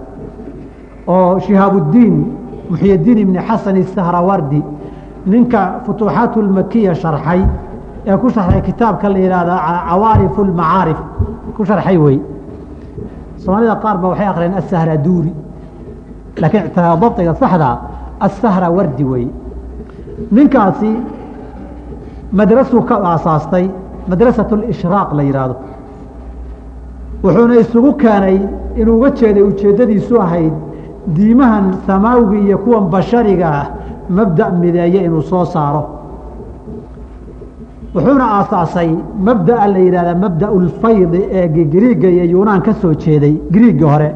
oo 1.07 1.39
shihaabudiin 1.39 2.15
muxyidiin 2.69 3.17
ibni 3.17 3.39
xasan 3.47 3.83
sahrawardi 3.95 4.61
ninka 5.25 5.61
futuuxaat 5.85 6.35
lmakiya 6.37 6.93
sharxay 6.95 7.41
ee 8.07 8.17
ku 8.17 8.29
sharxay 8.29 8.61
kitaabka 8.61 9.09
la 9.09 9.17
yihahda 9.19 9.55
cawaarif 9.89 10.37
lmacaarif 10.37 10.99
ku 11.55 11.65
sharxay 11.65 11.97
wey. 11.97 12.17
Soomaalida 13.37 13.75
qaar 13.83 13.97
ba 14.01 14.07
waxay 14.11 14.27
akhriyeen 14.27 14.57
asahraduuri 14.61 15.33
laakiin 16.41 16.63
dabdiga 16.75 17.33
saxda 17.41 17.69
asahrawardi 18.19 19.03
wey. 19.03 19.25
Ninkaasi 20.31 20.91
madrasuu 22.31 22.81
ka 22.89 22.95
aasaastay 23.11 23.69
madrasat 24.09 24.51
lishraaq 24.51 25.09
la 25.17 25.23
yidhaahdo 25.23 25.55
wuxuuna 27.23 27.55
isugu 27.63 27.91
keenay 28.01 28.37
inuu 28.75 28.97
uga 28.97 29.09
jeeday 29.19 29.43
ujeeddadiisu 29.43 30.21
ahayd 30.21 30.53
diimahan 31.16 31.66
samaawiga 31.86 32.38
iyo 32.46 32.58
kuwan 32.64 32.84
bashariga 32.94 33.46
ah 33.60 33.66
mabda' 34.16 34.50
mideeye 34.62 35.00
inuu 35.06 35.22
soo 35.22 35.44
saaro 35.44 35.82
wuxuuna 37.94 38.24
aasaasay 38.38 38.90
mabda'a 39.28 39.66
la 39.74 39.78
yidhahda 39.86 40.14
mabda' 40.24 40.50
ulfaydi 40.58 41.20
ee 41.38 41.48
griiga 41.74 42.08
iyo 42.16 42.24
yunaan 42.34 42.60
ka 42.66 42.72
soo 42.82 42.94
jeeday 43.02 43.34
griiga 43.54 43.86
hore 43.92 44.10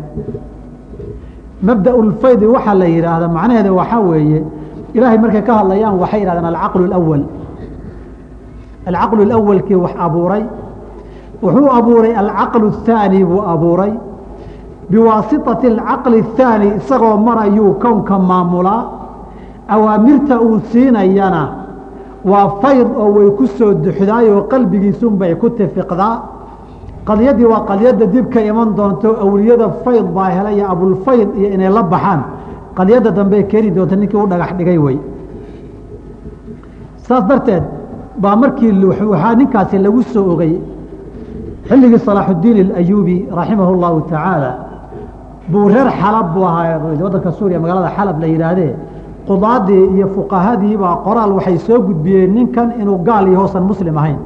mabda' 1.69 1.95
ulfaydi 2.01 2.47
waxaa 2.55 2.75
la 2.83 2.87
yidhaahda 2.95 3.27
macnaheeda 3.37 3.71
waxaa 3.81 4.01
weeye 4.11 4.41
ilaahay 4.97 5.19
markay 5.25 5.43
ka 5.49 5.53
hadlayaan 5.59 5.95
waxay 6.03 6.21
yidhahdeen 6.21 6.47
alcaqlu 6.53 6.83
اlawal 6.89 7.23
alcaqlu 8.91 9.21
اlawalkii 9.27 9.79
wax 9.85 9.95
abuuray 10.07 10.45
wuxuu 11.43 11.69
abuuray 11.79 12.13
alcaqlu 12.23 12.65
الthaani 12.73 13.21
buu 13.31 13.43
abuuray 13.55 13.93
biwaasitati 14.91 15.67
alcaqli 15.75 16.17
الthaani 16.25 16.67
isagoo 16.79 17.17
marayuu 17.29 17.73
kownka 17.85 18.19
maamulaa 18.31 18.83
awaamirta 19.75 20.35
uu 20.47 20.61
siinayana 20.71 21.43
waa 22.31 22.47
fayd 22.63 22.87
oo 23.03 23.09
way 23.17 23.29
ku 23.39 23.47
soo 23.47 23.73
duxdaayoo 23.85 24.43
qalbigiisunbay 24.53 25.33
ku 25.43 25.47
tifiqdaa 25.59 26.15
qadyaddii 27.09 27.49
waa 27.53 27.63
qadyadda 27.71 28.07
dib 28.15 28.27
ka 28.35 28.41
iman 28.51 28.69
doonto 28.77 29.09
awliyada 29.25 29.67
fayd 29.85 30.07
baa 30.17 30.29
helay 30.37 30.55
iyo 30.59 30.67
abulfayd 30.75 31.29
iyo 31.39 31.49
inay 31.55 31.71
la 31.77 31.83
baxaan 31.83 32.21
qadyadda 32.79 33.11
dambey 33.19 33.43
keeni 33.51 33.71
doonta 33.77 33.97
ninkii 33.97 34.21
u 34.25 34.27
dhagax 34.33 34.51
dhigay 34.59 34.79
wey 34.79 34.99
saas 37.07 37.25
darteed 37.29 37.65
baa 38.23 38.37
markii 38.37 38.73
waxaa 38.85 39.35
ninkaasi 39.41 39.79
lagu 39.79 40.03
soo 40.13 40.27
ogay 40.33 40.53
xilligii 41.69 41.99
salaaxudiin 42.09 42.59
اlayubi 42.65 43.17
raximah 43.39 43.69
اllahu 43.75 43.99
tacaala 44.11 44.51
buu 45.52 45.68
reer 45.74 45.90
xalab 46.02 46.34
buu 46.34 46.46
ahaa 46.46 46.80
waddanka 47.04 47.32
suuriya 47.32 47.60
magaalada 47.60 47.90
xalab 47.98 48.20
la 48.22 48.28
yidhaahdee 48.34 48.74
qudaadii 49.28 49.84
iyo 49.96 50.08
fuqahadiibaa 50.16 50.96
qoraal 51.06 51.32
waxay 51.38 51.58
soo 51.68 51.80
gudbiyeen 51.88 52.34
ninkan 52.34 52.70
inuu 52.82 52.98
gaal 53.08 53.28
iyo 53.28 53.46
muslim 53.72 53.98
ahayn. 53.98 54.20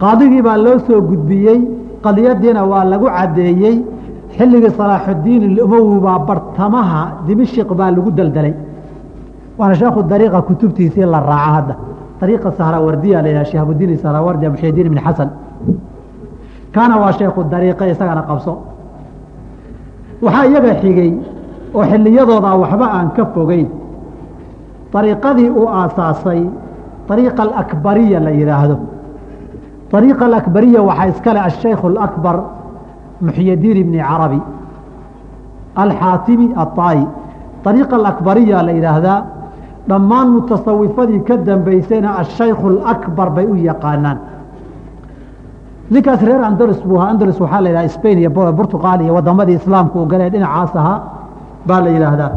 Qaadigii 0.00 0.42
baa 0.42 0.56
loo 0.56 0.78
soo 0.86 1.00
gudbiyey 1.10 1.60
qadiyadiina 2.04 2.60
waa 2.70 2.84
lagu 2.92 3.06
caddeeyey 3.16 3.76
xilligii 4.36 4.70
salaaxudiin 4.78 5.42
ilumowi 5.48 5.98
baa 6.06 6.18
bartamaha 6.28 7.00
dimishiq 7.26 7.68
baa 7.80 7.90
lagu 7.90 8.10
deldelay 8.18 8.54
waana 9.58 9.74
sheekhu 9.74 10.02
dariiqa 10.02 10.42
kutubtiisii 10.48 11.06
la 11.14 11.20
raaca 11.20 11.50
hadda. 11.56 11.74
Dariiqa 12.20 12.48
sahrawardiya 12.58 13.22
la 13.22 13.28
yidhaha 13.28 13.44
shihaabudiin 13.50 13.98
sahrawardiya 14.04 14.50
muxyidiin 14.50 14.86
ibni 14.86 15.00
xasan. 15.06 15.28
Kaana 16.74 16.94
waa 17.02 17.12
sheekhu 17.12 17.40
dariiqe 17.52 17.84
isagana 17.92 18.22
qabso 18.28 18.52
waxaa 20.24 20.46
iyaga 20.50 20.72
xigay 20.82 21.10
oo 21.76 21.84
xilliyadoodaa 21.90 22.56
waxba 22.62 22.86
aan 22.96 23.08
ka 23.16 23.24
fogeyn. 23.34 23.68
Dariiqadii 24.92 25.50
uu 25.50 25.66
aasaasay 25.68 26.42
dariiqa 27.08 27.42
alakbariya 27.42 28.18
la 28.26 28.30
yidhaahdo 28.30 28.76
dariiqa 29.92 30.24
alakbariya 30.30 30.80
waxaa 30.88 31.08
iskale 31.12 31.40
ashaykhu 31.48 31.86
alakbar 31.92 32.36
muxyidiin 33.26 33.76
ibni 33.82 33.98
carabi 34.08 34.40
alxaatimi 35.82 36.46
aطaayi 36.64 37.04
dariiqa 37.64 37.96
alakbariya 38.00 38.62
la 38.66 38.72
yidhaahdaa 38.78 39.20
dhammaan 39.88 40.28
mutasawifadii 40.36 41.20
ka 41.28 41.36
dambaysayna 41.48 42.10
ashaykhu 42.22 42.66
alakbar 42.68 43.28
bay 43.36 43.46
u 43.46 43.56
yaqaanaan 43.70 44.18
ninkaas 45.90 46.20
reer 46.22 46.42
andalus 46.48 46.80
buu 46.84 46.96
ahaa. 46.98 47.10
Andalus 47.12 47.38
waxaa 47.40 47.60
la 47.60 47.68
yidhaha 47.70 47.88
spain 47.88 48.18
iyo 48.18 48.30
burtuqaal 48.30 49.00
iyo 49.02 49.14
wadamadii 49.14 49.56
islaamka 49.60 49.98
uu 49.98 50.06
galee 50.06 50.30
dhinacaas 50.30 50.76
ahaa 50.76 50.98
baa 51.66 51.80
la 51.84 51.90
yidhaahdaa. 51.90 52.32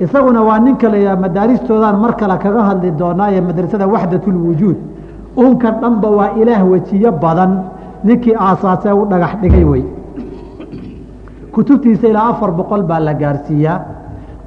Isaguna 0.00 0.40
waa 0.48 0.58
ninka 0.58 0.88
la 0.88 0.96
yidhaha 0.96 1.16
madaaristoodaan 1.24 1.96
mar 2.04 2.12
kale 2.16 2.36
kaga 2.44 2.62
hadli 2.68 2.90
doonaaye 3.00 3.40
madrasada 3.40 3.86
waxdatulwujuud 3.94 4.76
unka 5.36 5.70
dhanba 5.80 6.08
waa 6.18 6.30
ilaah 6.40 6.62
wejiyo 6.70 7.12
badan. 7.12 7.52
Ninkii 8.04 8.34
aasaasee 8.38 8.92
u 8.92 9.04
dhagax 9.10 9.32
dhigay 9.42 9.64
wey. 9.64 9.84
Kutubtiisa 11.52 12.08
ilaa 12.08 12.28
afar 12.32 12.50
boqol 12.52 12.82
baa 12.82 13.00
la 13.00 13.14
gaarsiiyaa. 13.14 13.78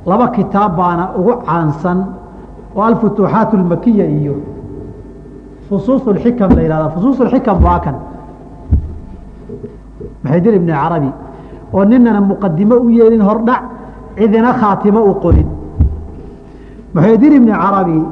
Laba 0.05 0.27
kitaab 0.35 0.75
baana 0.77 1.03
ugu 1.19 1.33
caansan 1.47 1.99
oo 2.75 2.81
alfutuuxaat 2.83 3.53
almakiya 3.53 4.05
iyo 4.05 4.35
fusuus 5.69 6.03
اxikam 6.07 6.49
la 6.55 6.61
yihahda 6.61 6.89
fusuus 6.95 7.19
اxikam 7.21 7.63
waa 7.63 7.79
kan. 7.79 7.95
Maxaydin 10.23 10.53
ibn 10.55 10.67
carabi? 10.67 11.11
Oo 11.73 11.83
ninana 11.85 12.21
muqadimo 12.21 12.75
u 12.75 12.89
yeelin 12.89 13.21
hordhac 13.21 13.61
cidina 14.17 14.53
khaatimo 14.53 14.99
u 15.09 15.13
qorin. 15.23 15.47
Maxaydin 16.93 17.33
ibni 17.33 17.51
carabi? 17.51 18.03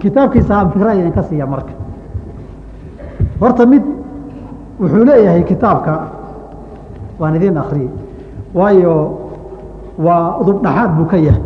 Kitaabkiisa 0.00 0.54
aan 0.54 0.70
fikra 0.72 0.94
idinka 0.94 1.22
siiya 1.22 1.46
marka. 1.46 1.72
Horta 3.40 3.66
mid 3.66 3.82
wuxuu 4.80 5.04
leeyahay 5.04 5.44
kitaabka 5.44 5.92
waan 7.18 7.34
idin 7.36 7.56
akriye 7.56 7.90
waayo 8.54 8.94
waa 9.98 10.36
udub 10.40 10.62
dhaxaad 10.62 10.90
buu 10.96 11.04
ka 11.04 11.16
yahay. 11.16 11.42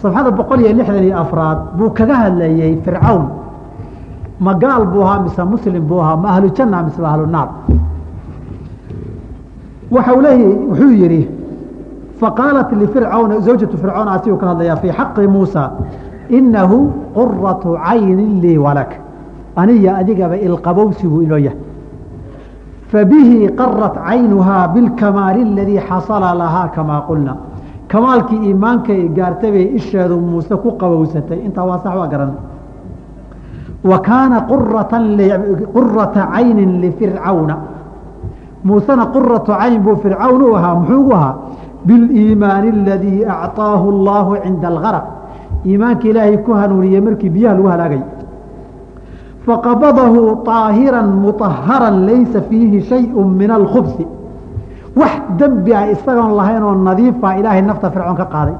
Safxada 0.00 0.30
boqol 0.30 0.60
iyo 0.60 0.72
lixdan 0.78 1.04
iyo 1.04 1.16
afraad 1.18 1.58
buu 1.76 1.90
kaga 1.90 2.14
hadlayey 2.14 2.78
fircawn 2.84 3.43
ma 4.40 4.54
gaal 4.54 4.86
buu 4.86 5.02
ahaa 5.02 5.20
mise 5.22 5.42
muslim 5.44 5.86
buu 5.86 6.00
ahaa 6.00 6.16
ma 6.16 6.28
ahlu 6.34 6.50
janna 6.56 6.82
mise 6.82 6.98
ma 7.00 7.08
ahlu 7.12 7.26
naar. 7.26 7.48
Waxau 9.90 10.20
leeyahy 10.20 10.54
wuxuu 10.68 10.92
yihi 11.02 11.28
faqaalat 12.20 12.72
lifircawna 12.72 13.40
zawjatu 13.40 13.76
fircawn 13.78 14.08
asigu 14.08 14.36
ka 14.36 14.46
hadlayaa 14.46 14.76
fii 14.76 14.92
xaqi 14.98 15.26
muusa 15.26 15.72
inahu 16.30 16.90
quratu 17.14 17.76
caynin 17.86 18.40
lii 18.40 18.58
walak. 18.58 18.90
Aniya 19.56 19.96
adigaba 19.96 20.36
ilqabowsi 20.36 21.06
buu 21.06 21.22
inoo 21.22 21.38
yahay. 21.38 21.58
Fabihi 22.90 23.48
qarat 23.58 23.94
caynuhaa 23.94 24.68
bilkamaali 24.74 25.42
aladii 25.42 25.78
xasala 25.88 26.34
lahaa 26.34 26.68
kamaa 26.74 27.00
qulna. 27.08 27.36
Kamaalkii 27.88 28.40
iimaankay 28.48 29.08
gaartay 29.16 29.50
bay 29.52 29.66
isheedu 29.78 30.16
muuse 30.16 30.54
ku 30.56 30.72
qabowsatay. 30.80 31.38
Intaa 31.46 31.64
waa 31.64 31.78
sax 31.78 31.94
waa 31.96 32.08
garan 32.08 32.32
wa 33.83 33.99
kaana 33.99 34.41
qurata 34.47 36.27
cayni 36.33 36.65
lifircawna 36.83 37.55
muusena 38.63 39.05
quratu 39.15 39.51
cayn 39.55 39.79
buu 39.81 39.95
fircawn 40.03 40.41
u 40.41 40.55
ahaa 40.55 40.75
muxuu 40.75 41.03
gu 41.03 41.13
ahaa 41.13 41.35
biliimaani 41.85 42.69
aladii 42.69 43.25
acطaahu 43.25 43.85
اllahu 43.93 44.37
cinda 44.43 44.67
algarq 44.67 45.05
iimaanka 45.65 46.07
ilaahay 46.11 46.37
ku 46.43 46.51
hanuuniyey 46.53 47.01
markii 47.01 47.29
biyaha 47.29 47.55
lagu 47.55 47.67
halaagay 47.67 48.01
faqabadahu 49.45 50.43
طaahira 50.49 51.01
muطahara 51.03 51.89
laysa 51.91 52.41
fiihi 52.49 52.83
shayء 52.91 53.15
min 53.39 53.51
alkhubsi 53.51 54.05
wax 54.99 55.13
dembi 55.39 55.71
ah 55.73 55.87
isagoon 55.95 56.35
lahayn 56.39 56.63
oo 56.63 56.75
nadiifa 56.75 57.37
ilaahay 57.39 57.61
nafta 57.61 57.91
fircoon 57.93 58.17
ka 58.21 58.25
qaaday 58.33 58.57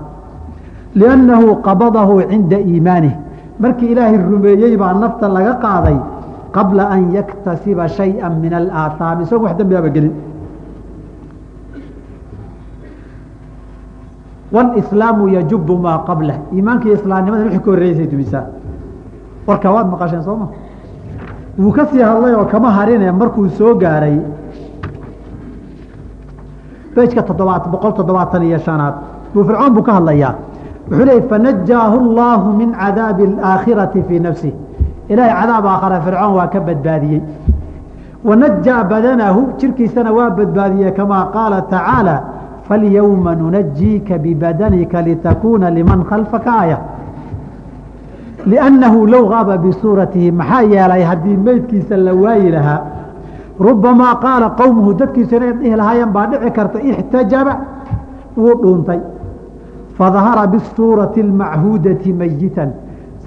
liannahu 0.95 1.59
qabadahu 1.67 2.23
cinda 2.31 2.57
iimaanih 2.71 3.13
markii 3.58 3.90
ilaahay 3.92 4.18
rumeeyey 4.18 4.76
baa 4.76 4.92
nafta 4.94 5.28
laga 5.28 5.54
qaaday 5.64 5.96
qabla 6.56 6.84
an 6.94 7.12
yaktasiba 7.12 7.88
shayئa 7.88 8.28
min 8.30 8.52
alaahaam 8.54 9.22
isagoon 9.22 9.44
wax 9.46 9.56
dembi 9.58 9.76
aba 9.76 9.88
gelin. 9.88 10.14
Wاlslaamu 14.54 15.28
yajubu 15.34 15.78
maa 15.78 15.98
qablah 16.06 16.36
iimaanka 16.54 16.84
iyo 16.88 16.94
islaamnimada 16.94 17.44
wixii 17.44 17.60
ka 17.64 17.70
horreysay 17.70 18.06
dumisaa 18.06 18.44
warkaa 19.46 19.72
waad 19.72 19.88
maqasheen 19.90 20.22
soo 20.22 20.36
ma? 20.36 20.46
Wuu 21.58 21.72
ka 21.72 21.86
sii 21.86 22.02
hadlay 22.02 22.34
oo 22.34 22.44
kama 22.44 22.70
harine 22.70 23.12
markuu 23.12 23.48
soo 23.58 23.74
gaaray. 23.74 24.18
Bejka 26.94 27.22
toddobaad 27.22 27.66
boqol 27.72 27.92
toddobaatan 27.92 28.42
iyo 28.42 28.58
shanaad. 28.58 28.94
Buu 29.34 29.44
fircoon 29.44 29.74
buu 29.74 29.82
ka 29.82 29.92
hadlayaa 29.98 30.34
wuxuu 30.90 31.04
leeyay 31.08 31.22
fanajaahu 31.30 31.96
اllaahu 32.04 32.52
min 32.60 32.70
cadaabi 32.82 33.24
اlaakhirati 33.30 34.02
fii 34.08 34.20
nafsih 34.26 34.52
ilaahay 35.08 35.34
cadaab 35.40 35.66
aakhara 35.66 36.00
fircoon 36.06 36.34
waa 36.38 36.46
ka 36.54 36.60
badbaadiyey. 36.60 37.22
Wanajaa 38.28 38.84
badanahu 38.92 39.40
jirkiisana 39.60 40.12
waa 40.18 40.30
badbaadiyey 40.38 40.92
kamaa 40.98 41.24
qaala 41.36 41.62
tacaala 41.72 42.14
falyowma 42.68 43.34
nunajiika 43.40 44.18
bibadanika 44.18 45.02
litakuuna 45.08 45.70
liman 45.70 46.04
khalfaka 46.10 46.52
aaya. 46.60 46.78
Liannahu 48.46 49.06
low 49.06 49.24
gaaba 49.32 49.56
bisuuratihi 49.64 50.30
maxaa 50.40 50.62
yeelay 50.74 51.02
haddii 51.10 51.36
meydkiisa 51.46 51.96
la 51.96 52.12
waayi 52.22 52.50
lahaa 52.56 52.80
rubamaa 53.66 54.14
qaala 54.24 54.50
qowmuhu 54.60 54.94
dadkiisu 55.00 55.36
inay 55.36 55.52
dhihi 55.52 55.76
lahaayeen 55.80 56.12
baa 56.16 56.26
dhici 56.30 56.50
karta 56.56 56.78
ixtajaba 56.90 57.52
wuu 58.36 58.54
dhuuntay 58.62 59.00
fadahara 59.97 60.43
bisuurati 60.53 61.19
اlmachuudati 61.27 62.13
mayitan 62.21 62.69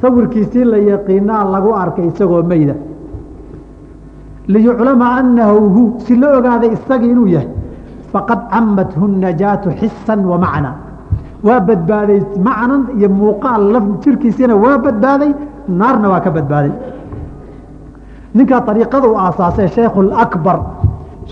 sawirkiisii 0.01 0.65
la 0.73 0.79
yaqiinaa 0.93 1.45
lagu 1.55 1.71
arkay 1.83 2.07
isagoo 2.11 2.43
meyda 2.53 2.75
liyuclama 4.55 5.07
anahu 5.19 5.61
hu 5.75 5.83
si 6.05 6.17
la 6.23 6.29
ogaaday 6.39 6.71
isagii 6.77 7.11
inuu 7.15 7.27
yahay 7.35 7.49
faqad 8.13 8.41
camathu 8.53 9.09
najaatu 9.25 9.69
xisan 9.81 10.21
wa 10.31 10.39
macna 10.45 10.71
waa 11.47 11.61
badbaaday 11.69 12.21
macnan 12.47 12.83
iyo 12.99 13.09
muuqaal 13.21 13.63
laf 13.75 13.85
jirkiisiina 14.03 14.55
waa 14.65 14.79
badbaaday 14.85 15.31
naarna 15.81 16.07
waa 16.13 16.21
ka 16.27 16.31
badbaaday 16.37 16.73
ninkaa 18.35 18.63
ariiqada 18.73 19.07
u 19.13 19.15
aasaasay 19.27 19.69
shaykhu 19.77 20.01
اakbar 20.25 20.59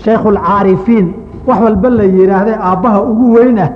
shaykhu 0.05 0.27
اlcaarifiin 0.33 1.07
wax 1.47 1.59
walba 1.65 1.89
la 1.99 2.03
yidhaahday 2.17 2.55
aabbaha 2.69 2.99
ugu 3.11 3.25
weyn 3.35 3.59
ah 3.65 3.69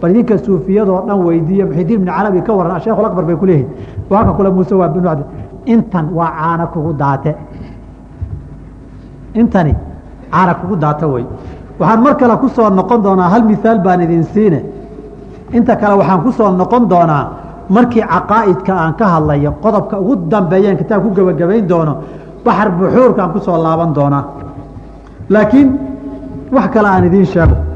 bal 0.00 0.10
idinka 0.10 0.38
suufiyadoo 0.38 1.04
dhan 1.06 1.18
weydiiye 1.26 1.64
muxidiin 1.64 2.00
ibn 2.00 2.08
carabi 2.16 2.42
ka 2.42 2.52
waran 2.52 2.80
shaykhu 2.80 3.04
akbar 3.06 3.24
bay 3.24 3.36
ku 3.36 3.46
leeyihiin 3.46 3.68
waaka 4.10 4.32
kule 4.32 4.50
muuse 4.50 4.74
waa 4.74 4.88
bn 4.88 5.24
intan 5.66 6.06
waa 6.14 6.30
caana 6.38 6.66
kugu 6.66 6.92
daate. 6.92 7.34
Intani 9.34 9.74
caana 10.32 10.54
kugu 10.54 10.76
daata 10.76 11.06
wey 11.08 11.24
waxaan 11.78 12.00
mar 12.02 12.16
kale 12.16 12.36
ku 12.40 12.48
soo 12.48 12.70
noqon 12.70 13.02
doonaa 13.02 13.28
hal 13.28 13.42
mihaal 13.44 13.78
baan 13.84 14.00
idin 14.00 14.24
siine. 14.24 14.60
Inta 15.52 15.76
kale 15.76 15.94
waxaan 16.00 16.20
ku 16.22 16.32
soo 16.32 16.50
noqon 16.50 16.88
doonaa 16.88 17.24
markii 17.68 18.02
caqaa'idka 18.02 18.72
aan 18.74 18.94
ka 18.94 19.06
hadlayo 19.14 19.50
qodobka 19.62 20.00
ugu 20.00 20.16
dambeeyeen 20.30 20.76
kitaab 20.76 21.02
ku 21.02 21.10
gebagabayn 21.14 21.66
doono 21.68 21.92
baxar 22.44 22.68
buxuurka 22.78 23.22
aan 23.22 23.32
ku 23.32 23.38
laaban 23.64 23.92
doonaa. 23.94 24.24
Laakiin 25.28 25.68
wax 26.52 26.66
kale 26.74 26.88
aan 26.88 27.04
idiin 27.04 27.26
sheego 27.26 27.69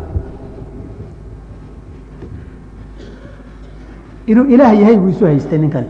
inuu 4.27 4.47
ilaah 4.55 4.73
yahay 4.81 4.97
buu 4.97 5.09
isu 5.09 5.25
haystay 5.27 5.59
ninkani 5.59 5.89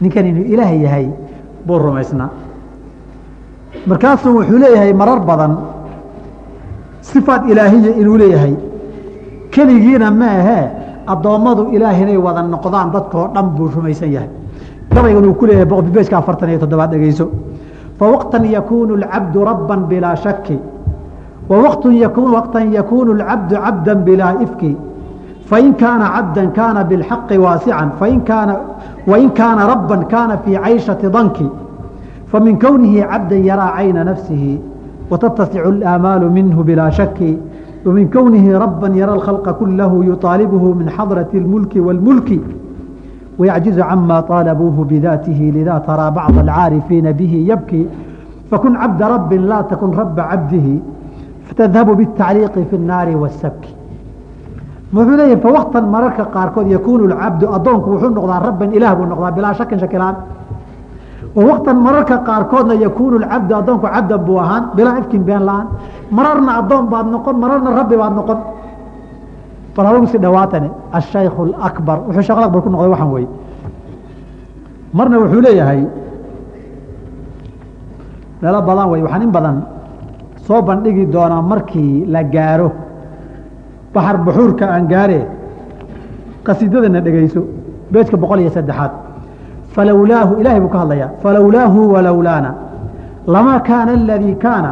ninkan 0.00 0.26
inuu 0.26 0.44
ilaah 0.52 0.72
yahay 0.84 1.06
buu 1.66 1.78
rumaysnaa. 1.78 2.30
Markaasuu 3.86 4.34
wuxuu 4.38 4.58
leeyahay 4.58 4.92
marar 4.92 5.20
badan 5.20 5.56
sifaat 7.00 7.48
ilaahiya 7.50 7.96
inuu 8.00 8.16
leeyahay. 8.18 8.54
Keligiina 9.50 10.10
ma 10.10 10.26
ahee 10.40 10.64
addoommadu 11.06 11.70
ilaah 11.72 11.96
inay 12.02 12.16
wada 12.16 12.42
noqdaan 12.42 12.90
dadkao 12.92 13.30
dhan 13.34 13.46
buu 13.56 13.68
rumaysan 13.74 14.12
yahay. 14.12 14.28
Gabaygan 14.92 15.24
uu 15.24 15.34
ku 15.34 15.46
leeyahay 15.46 15.66
boqolbibeyska 15.66 16.18
afartan 16.18 16.48
iyo 16.50 16.58
toddobaad 16.58 16.90
dhegeyso 16.92 17.30
fawaqtan 17.98 18.44
yakuunu 18.44 18.94
اlcabdu 19.00 19.44
rabba 19.44 19.76
bilaa 19.76 20.16
shaki 20.16 20.58
wawaqtan 21.48 22.72
yakuunu 22.72 23.12
اlcabdu 23.16 23.54
cabda 23.56 23.94
bilaa 23.94 24.34
ifki 24.44 24.76
fain 25.49 25.73
kaana 25.81 26.05
cabda 26.15 26.47
kaana 26.57 26.83
biاlxaqi 26.89 27.37
waasican 27.45 27.89
fain 27.99 28.21
kaana 28.29 28.55
wain 29.07 29.29
kaana 29.39 29.67
rabba 29.73 29.97
kaana 30.13 30.37
fii 30.43 30.57
cayshati 30.65 31.09
danki 31.15 31.47
famin 32.31 32.59
kownihi 32.59 33.01
cabda 33.11 33.35
yaraa 33.49 33.71
cayna 33.77 34.03
nafsihi 34.03 34.59
وتتسع 35.11 35.63
الآمال 35.69 36.31
منه 36.31 36.63
بلا 36.63 36.89
شك 36.89 37.19
ومن 37.85 38.09
كونه 38.09 38.57
ربا 38.57 38.87
يرى 38.87 39.13
الخلق 39.13 39.51
كله 39.51 40.05
يطالبه 40.05 40.73
من 40.73 40.89
حضرة 40.89 41.27
الملك 41.33 41.73
والملك 41.75 42.39
ويعجز 43.39 43.79
عما 43.79 44.21
طالبوه 44.21 44.85
بذاته 44.89 45.51
لذا 45.55 45.77
ترى 45.87 46.11
بعض 46.11 46.37
العارفين 46.37 47.11
به 47.11 47.45
يبكي 47.49 47.85
فكن 48.51 48.75
عبد 48.75 49.03
رب 49.03 49.33
لا 49.33 49.61
تكن 49.61 49.91
رب 49.91 50.19
عبده 50.19 50.67
فتذهب 51.45 51.97
بالتعليق 51.97 52.53
في 52.69 52.75
النار 52.75 53.17
والسبك 53.17 53.65
wuxuu 54.94 55.16
leeyahi 55.16 55.42
fawaktan 55.42 55.84
mararka 55.90 56.24
qaarkood 56.30 56.70
yakuunu 56.70 57.10
cabdu 57.10 57.46
adoonku 57.50 57.90
wuxuu 57.90 58.14
noqdaa 58.14 58.40
rabban 58.46 58.70
ilaah 58.72 58.94
buu 58.94 59.06
noqdaa 59.06 59.32
bilaa 59.32 59.54
shakin 59.54 59.78
shakilaan. 59.78 60.16
Waktan 61.36 61.76
mararka 61.76 62.24
qaarkoodna 62.24 62.74
yakuunu 62.74 63.20
cabdu 63.20 63.52
adoonku 63.54 63.86
cabdan 63.86 64.20
buu 64.24 64.38
ahaan 64.38 64.70
bilaa 64.76 64.98
ifkin 65.02 65.24
been 65.24 65.42
la'aan. 65.46 65.66
Mararna 66.10 66.52
adoon 66.62 66.86
baad 66.86 67.06
noqon 67.10 67.36
mararna 67.36 67.70
rabbi 67.70 67.96
baad 67.96 68.14
noqon. 68.14 68.38
Bal 69.76 69.86
dhawaatani 70.06 70.70
ashaykhu 70.92 71.52
اakbar 71.60 71.98
wuxuu 72.06 72.22
sheekh 72.22 72.38
akbar 72.38 72.62
ku 72.62 72.70
noqday 72.70 72.88
waxaan 72.88 73.10
weye 73.12 73.28
marna 74.96 75.16
wuxuu 75.18 75.40
leeyahay 75.44 75.82
meelo 78.40 78.60
badan 78.62 78.86
wey 78.90 79.02
waxaan 79.02 79.22
in 79.22 79.32
badan 79.36 79.56
soo 80.46 80.62
bandhigi 80.62 81.04
doonaa 81.12 81.42
markii 81.42 82.06
la 82.06 82.22
gaaro 82.24 82.85
baxar 83.96 84.16
buxuurka 84.26 84.64
aan 84.74 84.84
gaare 84.92 85.20
qasiidadana 86.46 87.00
dhegeyso 87.06 87.40
beejka 87.92 88.16
boqol 88.22 88.40
iyo 88.40 88.50
saddexaad. 88.56 88.92
Falowlaahu 89.74 90.32
ilahay 90.40 90.60
buu 90.64 90.72
ka 90.74 90.78
hadlayaa 90.82 91.10
falowlaahu 91.22 91.80
walowlaana 91.94 92.50
lama 93.34 93.60
kaana 93.68 93.92
aladii 93.92 94.34
kaana 94.44 94.70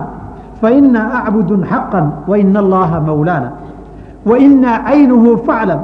faina 0.60 1.00
acbudu 1.20 1.54
xaqa 1.70 2.00
waina 2.30 2.58
allaha 2.64 3.00
mawlaana 3.08 3.48
wainaa 4.30 4.78
caynuhu 4.88 5.28
faclam 5.46 5.80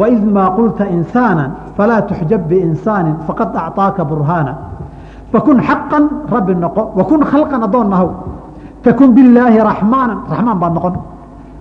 waid 0.00 0.22
maa 0.36 0.48
qulta 0.58 0.84
insaana 0.96 1.44
falaa 1.76 2.02
tuxjab 2.08 2.42
biinsaani 2.50 3.12
faqad 3.26 3.50
acطaaka 3.56 4.02
burhaana 4.10 4.52
fakun 5.32 5.58
xaqan 5.68 6.04
rabbi 6.34 6.54
noqo 6.64 6.82
wakun 6.98 7.20
khalqan 7.30 7.60
addoon 7.66 7.88
nahow 7.92 8.10
takun 8.82 9.08
bilaahi 9.16 9.58
raxmaana 9.70 10.14
raxmaan 10.32 10.58
baad 10.62 10.72
noqon 10.78 10.94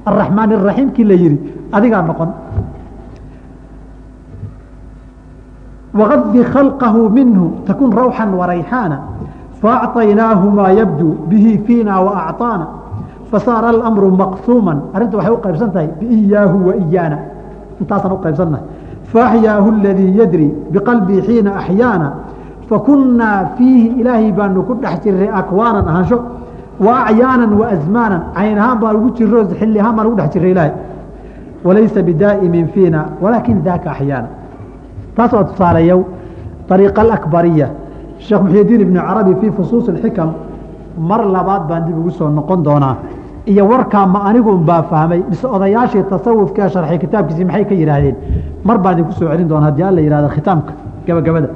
araxmaan 0.06 0.50
iraxiim 0.52 0.90
kii 0.96 1.04
la 1.04 1.14
yihi 1.14 1.38
adigaa 1.72 2.02
noqon 2.02 2.30
wغdi 5.94 6.40
khalqahu 6.52 7.00
minhu 7.10 7.44
takun 7.66 7.90
rawxا 7.92 8.24
warayxaana 8.40 8.98
faacطaynaahu 9.62 10.46
maa 10.50 10.70
yabdu 10.72 11.08
bihi 11.30 11.58
fiina 11.66 12.00
waacطaana 12.00 12.66
fasaara 13.30 13.68
اlamru 13.74 14.10
maqsuuma 14.22 14.74
arrinta 14.94 15.16
waxay 15.16 15.32
u 15.32 15.40
qaybsan 15.44 15.70
tahay 15.74 15.88
biiyaahu 16.00 16.56
waiyaana 16.68 17.18
intaasaan 17.80 18.12
u 18.12 18.20
qaybsannahay 18.24 18.64
faaxyaahu 19.12 19.68
اladii 19.76 20.10
yadri 20.20 20.48
biqalbii 20.72 21.20
xiina 21.28 21.50
axyaana 21.60 22.08
fakunaa 22.68 23.38
fiihi 23.56 24.00
ilaahay 24.00 24.32
baanu 24.32 24.62
ku 24.68 24.74
dhex 24.82 24.96
jiray 25.04 25.28
akwaanan 25.40 25.84
ahaansho 25.90 26.18
wa 26.79 27.05
acyaanan 27.09 27.51
waazmaanan 27.59 28.21
cayn 28.35 28.57
ahaan 28.57 28.79
baan 28.79 28.95
ugu 28.95 29.09
jiro 29.17 29.45
xilli 29.59 29.79
ahaan 29.79 29.95
baan 29.95 30.07
ugu 30.07 30.17
dhex 30.19 30.29
jiray 30.33 30.51
ilaahay. 30.51 30.71
Walaysa 31.65 32.01
bidaa'imin 32.07 32.67
fiina 32.73 32.99
walaakin 33.21 33.63
daaka 33.65 33.89
axyaana 33.91 34.27
taas 35.15 35.31
waa 35.33 35.43
tusaaleeyow 35.43 36.01
ariiqa 36.69 37.01
alakbariya. 37.01 37.67
Sheekh 38.19 38.41
muxyidiin 38.43 38.81
ibnu 38.81 38.99
carabi 39.07 39.33
fii 39.41 39.51
fusuus 39.57 39.89
اlxikam 39.89 40.29
mar 41.09 41.21
labaad 41.25 41.63
baan 41.69 41.85
dib 41.87 41.97
ugu 41.97 42.11
soo 42.11 42.29
noqon 42.29 42.63
doonaa. 42.63 42.95
Iyo 43.47 43.65
warkaa 43.67 44.05
ma 44.05 44.19
anigun 44.29 44.59
baa 44.65 44.83
fahmay 44.83 45.23
mise 45.29 45.45
odayaashii 45.47 46.03
tasawufkae 46.09 46.69
sharxay 46.69 46.97
kitaabkiisi 46.99 47.45
maxay 47.45 47.65
ka 47.65 47.73
yidhaahdeen 47.75 48.15
mar 48.63 48.77
baan 48.77 48.93
idinku 48.93 49.11
soo 49.13 49.27
celin 49.31 49.47
doona 49.49 49.65
haddii 49.65 49.83
alla 49.83 50.01
yihahdo 50.01 50.29
khitaamka 50.35 50.71
gabagabada. 51.07 51.49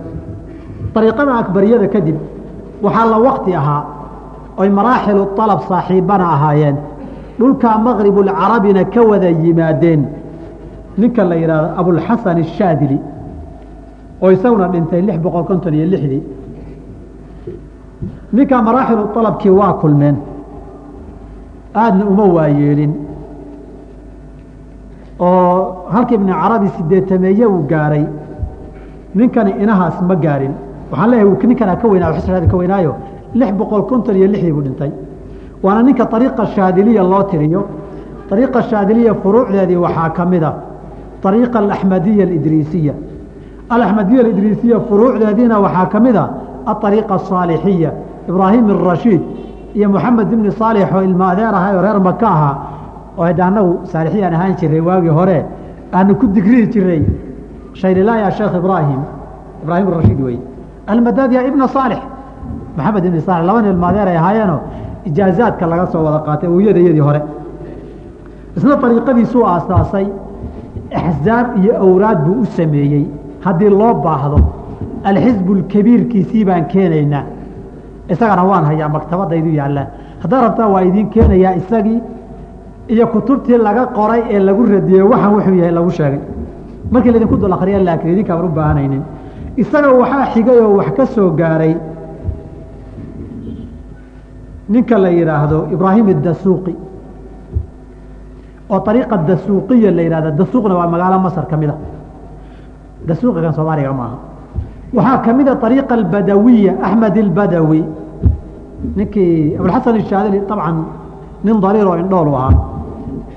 Ariiqada 0.95 1.31
akbariyada 1.41 1.87
kadib 1.87 2.17
waxaa 2.83 3.05
la 3.11 3.17
wakti 3.19 3.51
ahaa 3.55 3.81
oy 4.61 4.69
maraaxilu 4.77 5.23
alab 5.45 5.61
saaxiibana 5.69 6.25
ahaayeen. 6.35 6.77
Dhulkaa 7.39 7.77
maqribulcarabina 7.87 8.83
ka 8.93 9.01
wada 9.09 9.29
yimaadeen. 9.43 10.01
Ninka 10.99 11.23
la 11.29 11.35
yidhahdo 11.41 11.67
abulxasan 11.79 12.37
ashaadili 12.43 12.97
oo 14.21 14.29
isaguna 14.35 14.67
dhintay 14.73 15.01
lix 15.07 15.17
boqol 15.25 15.43
konton 15.49 15.73
iyo 15.77 15.85
lixdii 15.93 16.23
ninkaa 18.35 18.61
maraaxilu 18.67 19.03
alabkii 19.19 19.53
waa 19.59 19.73
kulmeen. 19.81 20.15
Aadna 21.83 22.03
uma 22.11 22.25
waayeelin. 22.35 22.93
Oo 25.19 25.85
halka 25.93 26.13
ibni 26.15 26.31
carabi 26.41 26.67
sideetameeye 26.77 27.45
uu 27.53 27.63
gaaray. 27.71 28.05
Ninkani 29.15 29.51
inahaas 29.63 29.97
ma 30.09 30.15
gaarin. 30.15 30.53
Waxaan 30.91 31.09
leeyahay 31.11 31.47
ninkanaa 31.49 31.75
ka 31.81 31.87
weynaa 31.91 32.13
xusraada 32.15 32.47
ka 32.51 32.57
weynaayo 32.57 32.93
lix 33.33 33.51
boqol 33.59 33.81
konton 33.89 34.15
iyo 34.15 34.27
lixdii 34.27 34.51
buu 34.51 34.61
dhintay. 34.61 34.91
Waana 35.63 35.81
ninka 35.83 36.03
ariiqa 36.11 36.45
shaadiliya 36.55 37.03
loo 37.03 37.23
tiriyo. 37.23 37.61
Ariiqa 38.31 38.61
shaadiliya 38.69 39.13
furuucdeedii 39.23 39.75
waxaa 39.75 40.09
ka 40.09 40.25
mid 40.25 40.43
a 40.43 40.51
ariiqa 41.23 41.59
alaxmadiya 41.59 42.23
alidriisiya 42.25 42.93
alaxmadiya 43.69 44.19
alidriisiya 44.23 44.79
furuucdeediina 44.89 45.59
waxaa 45.59 45.85
ka 45.93 45.99
mid 45.99 46.15
a 46.15 46.25
aariiqa 46.65 47.13
asaalixiya 47.15 47.91
ibraahim 48.29 48.69
arashiid 48.69 49.21
iyo 49.75 49.89
moxamed 49.89 50.31
ibni 50.31 50.51
saalix 50.51 50.87
oo 50.95 51.01
ilma 51.03 51.25
adeer 51.31 51.53
oo 51.53 51.81
reer 51.81 51.99
maka 51.99 52.27
ahaa. 52.27 52.55
Oo 53.17 53.23
hadda 53.23 53.51
saalixiyaan 53.91 54.33
ahaan 54.33 54.55
jiray 54.59 54.79
waagii 54.79 55.09
hore 55.19 55.45
aanu 55.93 56.15
ku 56.15 56.27
digrihi 56.27 56.67
jiray 56.73 57.03
shaylilaaya 57.73 58.31
sheekh 58.31 58.53
ibraahim 58.55 59.01
ibraahim 59.63 59.87
arashiid 59.93 60.19
wey 60.21 60.37
almadadiya 60.87 61.47
ibna 61.47 61.67
saalix 61.67 61.99
maxamed 62.77 63.05
ibni 63.07 63.21
saalix 63.27 63.45
laba 63.47 63.61
nin 63.61 63.71
ilma 63.73 63.87
adeer 63.91 64.07
ay 64.11 64.17
ahaayeenoo 64.21 64.59
ijaazaadka 65.09 65.65
laga 65.71 65.85
soo 65.91 66.01
wada 66.07 66.19
qaatay 66.27 66.47
awiyadayadii 66.53 67.03
hore. 67.07 67.21
Isna 68.57 68.73
ariiqadiisuu 68.85 69.43
aasaasay 69.53 70.05
axzaab 70.99 71.47
iyo 71.61 71.73
awraad 71.85 72.19
buu 72.25 72.41
u 72.41 72.45
sameeyey. 72.57 73.03
Haddii 73.45 73.69
loo 73.81 73.93
baahdo 74.05 74.37
alxisbu 75.09 75.51
lkabiirkiisii 75.59 76.43
baan 76.45 76.65
keenaynaa. 76.73 77.23
Isagana 78.13 78.43
waan 78.49 78.65
hayaa 78.69 78.89
maktabadaydu 78.95 79.49
yaallaa 79.59 79.85
haddaad 80.23 80.41
rabtaa 80.45 80.67
waa 80.73 80.81
idiin 80.89 81.07
keenayaa 81.13 81.53
isagii 81.61 81.99
iyo 82.93 83.07
kutubtii 83.13 83.57
laga 83.67 83.85
qoray 83.97 84.21
ee 84.33 84.39
lagu 84.47 84.65
radiyey 84.73 85.01
waxaan 85.11 85.33
wuxuu 85.35 85.55
yahay 85.59 85.71
lagu 85.79 85.91
sheegay. 85.97 86.19
Markii 86.91 87.11
laydinku 87.13 87.37
dul 87.41 87.53
akriya 87.53 87.79
laakiin 87.85 88.13
idinkaan 88.13 88.45
u 88.45 88.49
baahanaynin 88.57 89.01
isaga 89.61 89.89
waxaa 90.01 90.25
xigay 90.33 90.57
oo 90.65 90.71
wax 90.79 90.89
ka 90.97 91.05
soo 91.05 91.29
gaaray 91.39 91.73
ninka 94.73 94.97
la 95.03 95.09
yidhaahdo 95.17 95.57
ibraahim 95.75 96.07
adasuuqi 96.15 96.73
oo 98.73 98.79
ariiqa 98.91 99.15
dasuuqiya 99.29 99.91
la 99.97 100.01
yihahda 100.07 100.29
dasuuqna 100.39 100.73
waa 100.79 100.87
magaalo 100.93 101.17
masar 101.25 101.45
ka 101.51 101.55
mida 101.61 101.75
dasuuqigan 103.07 103.53
soomaaliga 103.57 103.93
maaha. 103.93 104.17
Waxaa 104.97 105.17
ka 105.25 105.31
mida 105.37 105.51
ariiqa 105.67 105.93
albadawiya 105.99 106.73
axmed 106.87 107.15
albadawi. 107.25 107.81
Ninkii 108.97 109.55
abulxasan 109.59 109.95
ishaadili 110.01 110.39
dabcan 110.49 110.77
nin 111.43 111.59
dariir 111.63 111.87
oo 111.87 111.95
indhool 112.03 112.27
u 112.27 112.35
ahaa. 112.35 112.53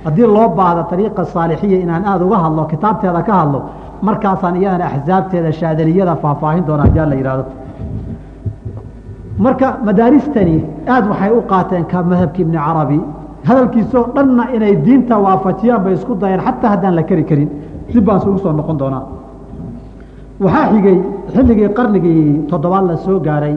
Haddii 0.05 0.27
loo 0.37 0.49
baahdo 0.59 0.81
ariiqa 0.95 1.23
saalixiya 1.35 1.79
inaan 1.85 2.05
aada 2.11 2.25
uga 2.25 2.39
hadlo 2.45 2.63
kitaabteeda 2.73 3.23
ka 3.29 3.33
hadlo 3.41 3.59
markaasaan 4.07 4.57
iyadana 4.61 4.85
axsaabteeda 4.97 5.51
shaadiliyada 5.61 6.15
faahfaahin 6.23 6.65
doona 6.67 6.83
haddii 6.87 7.07
la 7.11 7.15
yihahdo 7.21 7.45
marka 9.39 9.79
madaaristani 9.85 10.57
aada 10.89 11.09
waxay 11.11 11.31
u 11.39 11.43
qaateen 11.53 11.85
ka 11.93 12.03
madhabki 12.03 12.43
ibni 12.43 12.57
carabi 12.67 13.01
hadalkiisoo 13.49 14.05
dhanna 14.17 14.45
inay 14.57 14.75
diinta 14.87 15.15
waafajiyaan 15.25 15.83
bay 15.85 15.95
isku 15.95 16.15
dayeen 16.23 16.41
xataa 16.47 16.71
haddaan 16.75 16.95
la 16.95 17.03
keri 17.03 17.25
karin. 17.25 17.49
Dib 17.93 18.05
baan 18.05 18.21
ugu 18.29 18.39
soo 18.39 18.53
noqon 18.53 18.77
doonaa. 18.79 19.03
Waxaa 20.41 20.67
xigay 20.73 20.97
xilligii 21.35 21.69
qarnigii 21.79 22.47
toddobaad 22.51 22.85
la 22.91 22.97
soo 22.97 23.19
gaaray. 23.27 23.57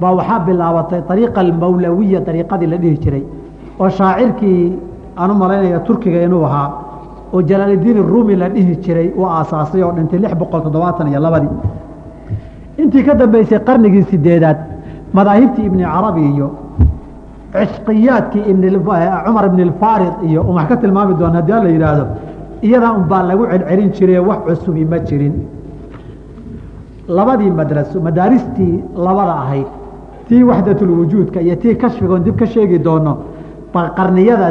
Baa 0.00 0.12
waxaa 0.18 0.38
bilaabatay 0.46 1.00
ariiqa 1.12 1.40
almawlawiya 1.40 2.20
ariiqadii 2.30 2.66
la 2.72 2.76
dhihi 2.82 2.96
jiray 3.04 3.24
oo 3.80 3.88
shaacirkii 3.88 4.78
aan 5.20 5.30
u 5.30 5.34
malaynaya 5.34 5.80
turkiga 5.86 6.20
inuu 6.26 6.44
ahaa 6.48 6.68
oo 7.32 7.42
jalaaldiin 7.48 7.98
rumi 8.12 8.36
la 8.36 8.48
dhihi 8.54 8.76
jiray 8.84 9.08
uu 9.18 9.26
aasaasay 9.26 9.82
oo 9.82 9.92
dhintay 9.96 10.18
lix 10.18 10.34
boqol 10.40 10.60
toddobaatan 10.66 11.06
iyo 11.08 11.20
labadii. 11.26 11.52
Intii 12.82 13.02
ka 13.06 13.14
dambeysay 13.14 13.58
qarnigii 13.68 14.02
sideedaad 14.10 14.58
madaahibtii 15.16 15.64
ibni 15.70 15.84
carabi 15.84 16.22
iyo 16.34 16.48
cishqiyaadkii 17.54 18.44
cumar 19.26 19.44
ibn 19.50 19.60
اfarid 19.68 20.14
iyo 20.28 20.40
un 20.48 20.54
wax 20.56 20.68
ka 20.68 20.76
tilmaami 20.76 21.14
doona 21.20 21.36
haddii 21.40 21.60
la 21.66 21.70
yidhaahdo 21.74 22.04
iyadaa 22.66 22.92
un 22.98 23.04
baa 23.10 23.22
lagu 23.30 23.44
celcelin 23.50 23.90
jire 23.96 24.18
wax 24.28 24.38
cusubi 24.46 24.84
ma 24.84 24.98
jirin. 25.08 25.34
Labadii 27.08 27.50
madraso 27.50 28.00
madaaristii 28.00 28.74
labada 29.06 29.34
ahayd 29.42 29.66
tii 30.28 30.42
waxdatulwujuudka 30.50 31.40
iyo 31.40 31.54
tii 31.62 31.74
kashfigoon 31.82 32.22
dib 32.24 32.36
ka 32.40 32.46
sheegi 32.46 32.78
doono 32.78 33.12
ba 33.72 33.80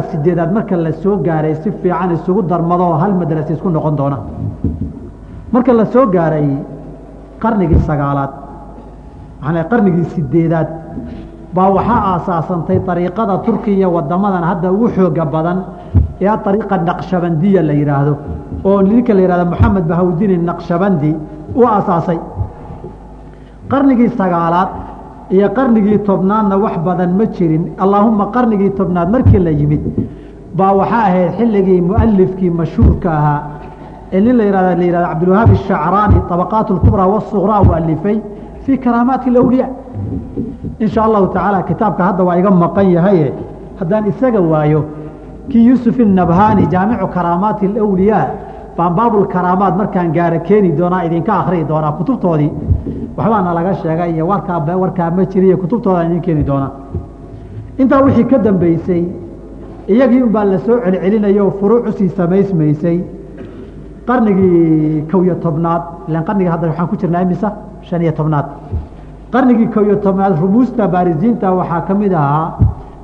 sideedaad 0.09 0.51
marka 0.53 0.75
la 0.75 0.91
gaaray 1.27 1.55
si 1.55 1.71
fiican 1.81 2.11
isugu 2.15 2.41
darmadoo 2.43 2.93
hal 3.01 3.13
madrase 3.21 3.53
isku 3.53 3.69
noqon 3.69 3.95
doona. 3.95 4.17
Marka 5.51 5.73
la 5.73 5.85
gaaray 6.15 6.47
qarnigii 7.41 7.79
sagaalaad 7.87 8.42
qarnigii 9.71 10.05
sideedaad 10.15 10.67
baa 11.55 11.69
waxaa 11.77 12.01
aasaasantay 12.13 12.79
ariiqada 12.93 13.37
turkiya 13.45 13.87
wadamadan 13.95 14.43
hadda 14.49 14.67
ugu 14.75 14.87
xooga 14.95 15.25
badan 15.35 15.57
ee 16.21 16.27
ariiqa 16.49 16.75
naqshabandiya 16.89 17.61
la 17.69 17.73
yidhaahdo 17.79 18.13
oo 18.69 18.81
ninka 18.89 19.13
la 19.13 19.21
yihahdo 19.25 19.45
moxamed 19.53 19.85
bahawdini 19.91 20.37
naqshabandi 20.49 21.11
u 21.55 21.61
aasaasay. 21.75 22.19
Qarnigii 23.71 24.09
sagaalaad 24.19 24.69
iyo 25.35 25.47
qarnigii 25.57 25.99
tobnaadna 26.09 26.55
wax 26.63 26.75
badan 26.87 27.11
ma 27.19 27.25
jirin. 27.35 27.63
Allaahuma 27.83 28.25
qarnigii 28.35 28.71
tobnaad 28.79 29.09
markii 29.15 29.39
la 29.47 29.51
yimid 29.59 29.83
baa 30.57 30.73
waxaa 30.79 31.03
ahayd 31.09 31.29
xilligii 31.37 31.81
mualifkii 31.89 32.49
mashhuurka 32.59 33.09
ahaa 33.19 33.41
ee 34.15 34.19
nin 34.25 34.35
la 34.39 34.43
yihahd 34.47 34.77
la 34.79 34.83
yihahdo 34.87 35.07
cabdilwahaab 35.11 35.49
ashacraani 35.57 36.17
طabaqaat 36.31 36.67
اlkubraa 36.75 37.07
wasuqraa 37.13 37.61
u 37.67 37.71
alifay 37.79 38.17
fii 38.65 38.77
karaamaati 38.85 39.29
اlawliya 39.29 39.67
in 40.79 40.87
sha 40.87 41.03
allahu 41.07 41.27
tacaala 41.33 41.61
kitaabka 41.69 42.03
hadda 42.03 42.23
waa 42.23 42.37
iga 42.41 42.51
maqan 42.51 42.87
yahaye 42.95 43.33
haddaan 43.79 44.07
isaga 44.11 44.41
waayo 44.51 44.81
kii 45.49 45.65
yuusuf 45.67 45.99
inabhani 45.99 46.67
jaamicu 46.73 47.07
karaamaati 47.15 47.65
اlawliyaa 47.71 48.25
baan 48.77 48.93
baabulkaraamaat 48.99 49.75
markaan 49.81 50.11
gaara 50.17 50.39
keeni 50.47 50.71
doonaa 50.77 51.03
idinka 51.07 51.33
akriyi 51.39 51.65
doonaa 51.71 51.91
kutubtoodii. 51.97 52.51
Waxbaana 53.17 53.53
laga 53.57 53.73
sheegay 53.81 54.11
iyo 54.15 54.27
warkaa 54.27 54.77
warkaa 54.83 55.09
ma 55.17 55.25
jiriyo 55.25 55.57
kutubtoodaan 55.57 56.07
idin 56.11 56.21
keeni 56.21 56.43
doonaa. 56.47 56.71
Intaa 57.77 58.01
wixii 58.05 58.23
ka 58.31 58.37
dambeysay 58.37 59.03
iyagii 59.87 60.21
un 60.23 60.31
baa 60.35 60.43
la 60.45 60.57
soo 60.65 60.77
celcelinaya 60.85 61.43
furuuc 61.59 61.87
u 61.87 61.91
sii 61.91 62.09
samaysmaysay 62.09 62.97
qarnigii 64.07 65.05
kow 65.11 65.21
iyo 65.25 65.35
tobnaad 65.45 65.81
ilan 66.09 66.23
qarnigii 66.27 66.51
hadda 66.53 66.67
waxaan 66.71 66.87
ku 66.91 66.95
jirnaa 67.01 67.21
imisa 67.25 67.49
shan 67.87 68.01
iyo 68.01 68.11
tobnaad. 68.19 68.45
Qarnigii 69.33 69.67
kow 69.73 69.83
iyo 69.87 69.95
tobnaad 70.05 70.33
rumuusta 70.41 70.87
baarisiinta 70.87 71.47
waxaa 71.59 71.81
ka 71.87 71.93
mid 71.93 72.13
ahaa 72.13 72.47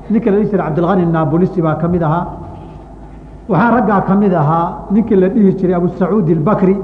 ninka 0.09 0.31
la 0.31 0.37
dhihi 0.37 0.49
jiray 0.51 0.65
cabdilkani 0.67 1.05
naabulisi 1.05 1.61
baa 1.61 1.75
ka 1.81 1.87
mid 1.87 2.03
ahaa. 2.03 2.25
Waxaa 3.49 3.71
raggaa 3.75 4.01
ka 4.07 4.15
mid 4.15 4.33
ahaa 4.33 4.65
ninkii 4.91 5.15
la 5.21 5.27
dhihi 5.29 5.51
jiray 5.59 5.75
abusacuud 5.79 6.29
ilbakri 6.29 6.75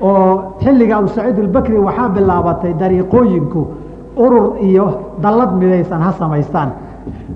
oo 0.00 0.54
xilliga 0.62 0.94
abusacuud 1.00 1.38
ilbakri 1.44 1.76
waxaa 1.78 2.08
bilaabatay 2.14 2.72
dariiqooyinku 2.80 3.60
urur 4.24 4.46
iyo 4.68 4.86
dallad 5.22 5.50
midaysan 5.60 6.00
ha 6.06 6.12
samaystaan. 6.20 6.68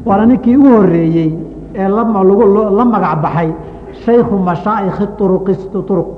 Waana 0.07 0.27
ninkii 0.27 0.57
u 0.57 0.65
horeeyey 0.77 1.31
ee 1.75 1.89
la 1.89 2.85
magac 2.85 3.21
baxay 3.25 3.51
shaykhu 4.05 4.39
mashaa'ikhi 4.49 5.05
uruq 5.21 6.09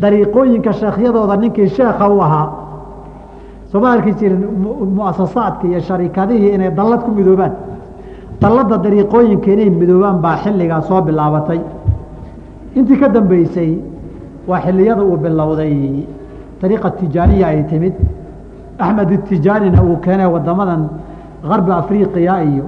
dariiqooyinka 0.00 0.72
sheekhyadooda 0.72 1.36
ninkii 1.36 1.68
sheekha 1.68 2.08
u 2.10 2.20
ahaa 2.22 2.48
sooma 3.72 3.90
arki 3.92 4.12
jirin 4.20 4.42
muasasaadka 4.96 5.66
iyo 5.68 5.80
sharikadihii 5.80 6.54
inay 6.54 6.70
dallad 6.70 7.00
ku 7.04 7.10
midoobaan. 7.10 7.52
Dalladda 8.40 8.76
dariiqooyinka 8.84 9.50
inay 9.54 9.70
midoobaan 9.70 10.18
baa 10.24 10.36
xilligaa 10.42 10.82
soo 10.82 11.00
bilaabatay. 11.02 11.60
Intii 12.76 12.98
ka 13.00 13.08
dambeysay 13.08 13.78
waa 14.48 14.60
xiliyada 14.60 15.02
uu 15.04 15.16
bilowday 15.16 16.06
dariiqa 16.60 16.90
tijaaniya 16.90 17.46
ay 17.46 17.64
timid. 17.70 17.94
Axmed 18.78 19.10
itijaanina 19.10 19.82
uu 19.82 19.96
keenay 20.04 20.26
wadamadan 20.26 20.88
garbi 21.48 21.72
afriqiya 21.72 22.42
iyo 22.44 22.64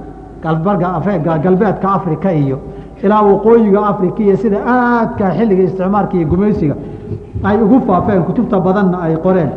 galbeedka 1.43 1.87
africa 1.97 2.29
iyo 2.33 2.57
ilaa 3.05 3.21
waqooyiga 3.29 3.79
iyo 4.25 4.35
sida 4.43 4.57
aadka 4.73 5.25
xilliga 5.37 5.63
isticmaalka 5.67 6.13
iyo 6.17 6.27
gumaysiga 6.31 6.75
ay 7.43 7.57
ugu 7.63 7.77
faafeen 7.87 8.23
kutubta 8.27 8.59
badanna 8.59 8.97
ay 9.05 9.15
qoreen. 9.25 9.49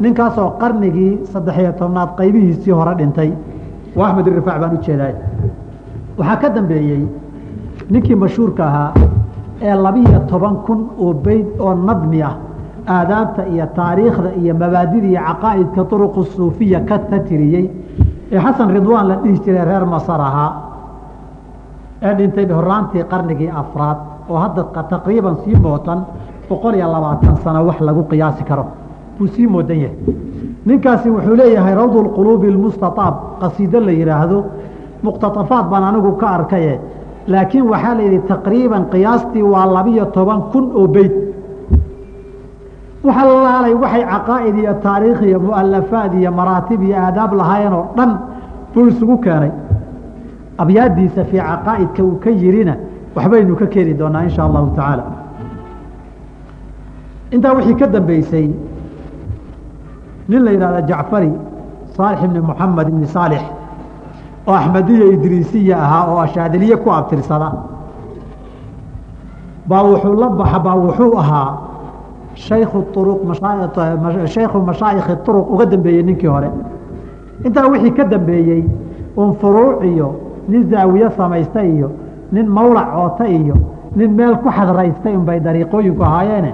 Ninkaasoo 0.00 0.48
qarnigii 0.60 1.12
saddexiyo 1.32 1.72
tobnaad 1.80 2.10
qaybihiisii 2.18 2.72
hore 2.78 2.94
dhintay. 2.98 3.30
Waa 3.96 4.08
axmed 4.08 4.26
irifaac 4.26 4.58
baan 4.60 4.72
ujeedaay 4.78 5.14
waxaa 6.18 6.36
ka 6.42 6.48
dambeeyey 6.56 7.02
ninkii 7.90 8.14
mashhuurka 8.22 8.62
ahaa 8.66 8.92
ee 9.62 9.74
labiyo 9.84 10.18
toban 10.30 10.56
kun 10.66 10.80
oo 10.98 11.12
beyd 11.24 11.46
oo 11.60 11.74
nadmi 11.74 12.22
ah 12.22 12.34
aadaabta 12.96 13.42
iyo 13.52 13.66
taariikhda 13.76 14.30
iyo 14.40 14.54
mabaadida 14.54 15.06
iyo 15.12 15.20
caqaa'idka 15.28 15.82
turuqu 15.90 16.20
suufiya 16.34 16.80
ka 16.88 16.98
tatiriyey 17.10 17.66
ee 18.32 18.38
xasan 18.44 18.68
ridwaan 18.76 19.06
la 19.08 19.16
dhihi 19.22 19.38
jiray 19.44 19.64
reer 19.70 19.84
masar 19.94 20.20
ahaa 20.20 20.50
ee 22.02 22.14
dhintay 22.18 22.46
horaantii 22.58 23.04
qarnigii 23.12 23.50
afraad 23.62 23.98
oo 24.30 24.36
hadda 24.38 24.62
taqriiban 24.92 25.36
sii 25.44 25.56
mootan 25.64 26.00
boqol 26.48 26.74
iyo 26.74 26.88
labaatan 26.92 27.36
sano 27.44 27.60
wax 27.66 27.80
lagu 27.80 28.02
qiyaasi 28.10 28.44
karo. 28.44 28.64
Buu 29.18 29.26
sii 29.26 29.46
moodan 29.46 29.78
yahay. 29.84 29.96
Ninkaasi 30.66 31.10
wuxuu 31.10 31.36
leeyahay 31.36 31.74
rawdu 31.74 31.98
lquluubi 32.06 32.48
lmustaaab 32.56 33.14
qasiido 33.40 33.80
la 33.80 33.92
yidhaahdo 33.92 34.38
muqtaafaad 35.04 35.66
baan 35.70 35.84
anigu 35.84 36.12
ka 36.20 36.26
arkaye 36.36 36.80
laakiin 37.32 37.66
waxaa 37.72 37.94
la 37.98 38.02
yidhi 38.02 38.18
taqriiban 38.32 38.82
qiyaastii 38.92 39.42
waa 39.52 39.66
labiyo 39.76 40.04
toban 40.16 40.40
kun 40.52 40.64
oo 40.80 40.86
beyt 40.94 41.12
waxa 43.06 43.22
laalay 43.46 43.74
waxay 43.82 44.04
caqaa'id 44.12 44.56
iyo 44.62 44.72
taariikh 44.84 45.20
iyo 45.28 45.38
mualafaad 45.46 46.12
iyo 46.20 46.30
maraatib 46.38 46.80
iyo 46.82 46.96
aadaab 47.06 47.32
lahaayeen 47.40 47.72
oo 47.78 47.84
dhan 47.96 48.10
buu 48.74 48.86
isugu 48.90 49.16
keenay 49.24 49.50
abyaadiisa 50.58 51.24
fii 51.24 51.38
caqaa'idka 51.38 52.02
uu 52.02 52.18
ka 52.22 52.30
yirina 52.30 52.76
waxbaynu 53.16 53.56
ka 53.56 53.66
keeni 53.66 53.94
doonaa 53.94 54.22
insha 54.22 54.42
allahu 54.44 54.70
tacaala. 54.76 55.04
Intaa 57.30 57.54
wixii 57.54 57.74
ka 57.74 57.86
dambeysay 57.86 58.50
nin 60.28 60.44
la 60.44 60.50
yidhahda 60.52 60.82
jacfari 60.86 61.32
saalix 61.96 62.24
ibni 62.24 62.40
moxamed 62.40 62.88
ibni 62.88 63.06
saalix 63.06 63.42
oo 64.46 64.52
axmediya 64.54 65.06
idriisiya 65.12 65.76
ahaa 65.76 66.06
oo 66.12 66.18
ashaadiliye 66.18 66.76
ku 66.76 66.90
abtirsada 66.90 67.52
baa 69.66 69.82
wuxuu 69.82 70.14
la 70.14 70.28
baxa 70.28 70.58
baa 70.58 70.74
wuxuu 70.76 71.18
ahaa 71.18 71.58
shayku 72.34 72.84
uruq 72.96 73.20
shaykhu 74.26 74.58
mashaayikhi 74.60 75.12
uruq 75.28 75.50
uga 75.50 75.66
dambeeyey 75.66 76.02
ninkii 76.02 76.26
hore. 76.26 76.50
Intaa 77.44 77.68
wixii 77.68 77.92
ka 77.92 78.04
dambeeyey 78.04 78.64
un 79.16 79.34
furuuc 79.40 79.84
iyo 79.84 80.23
nin 80.48 80.62
zaawiye 80.70 81.08
samaysta 81.16 81.60
iyo 81.64 81.88
nin 82.32 82.46
mawlac 82.56 82.88
coota 82.94 83.24
iyo 83.28 83.54
nin 83.96 84.10
meel 84.18 84.36
ku 84.42 84.48
xadraystay 84.50 85.14
unbay 85.16 85.40
dariiqooyinku 85.40 86.02
ahaayeene 86.02 86.52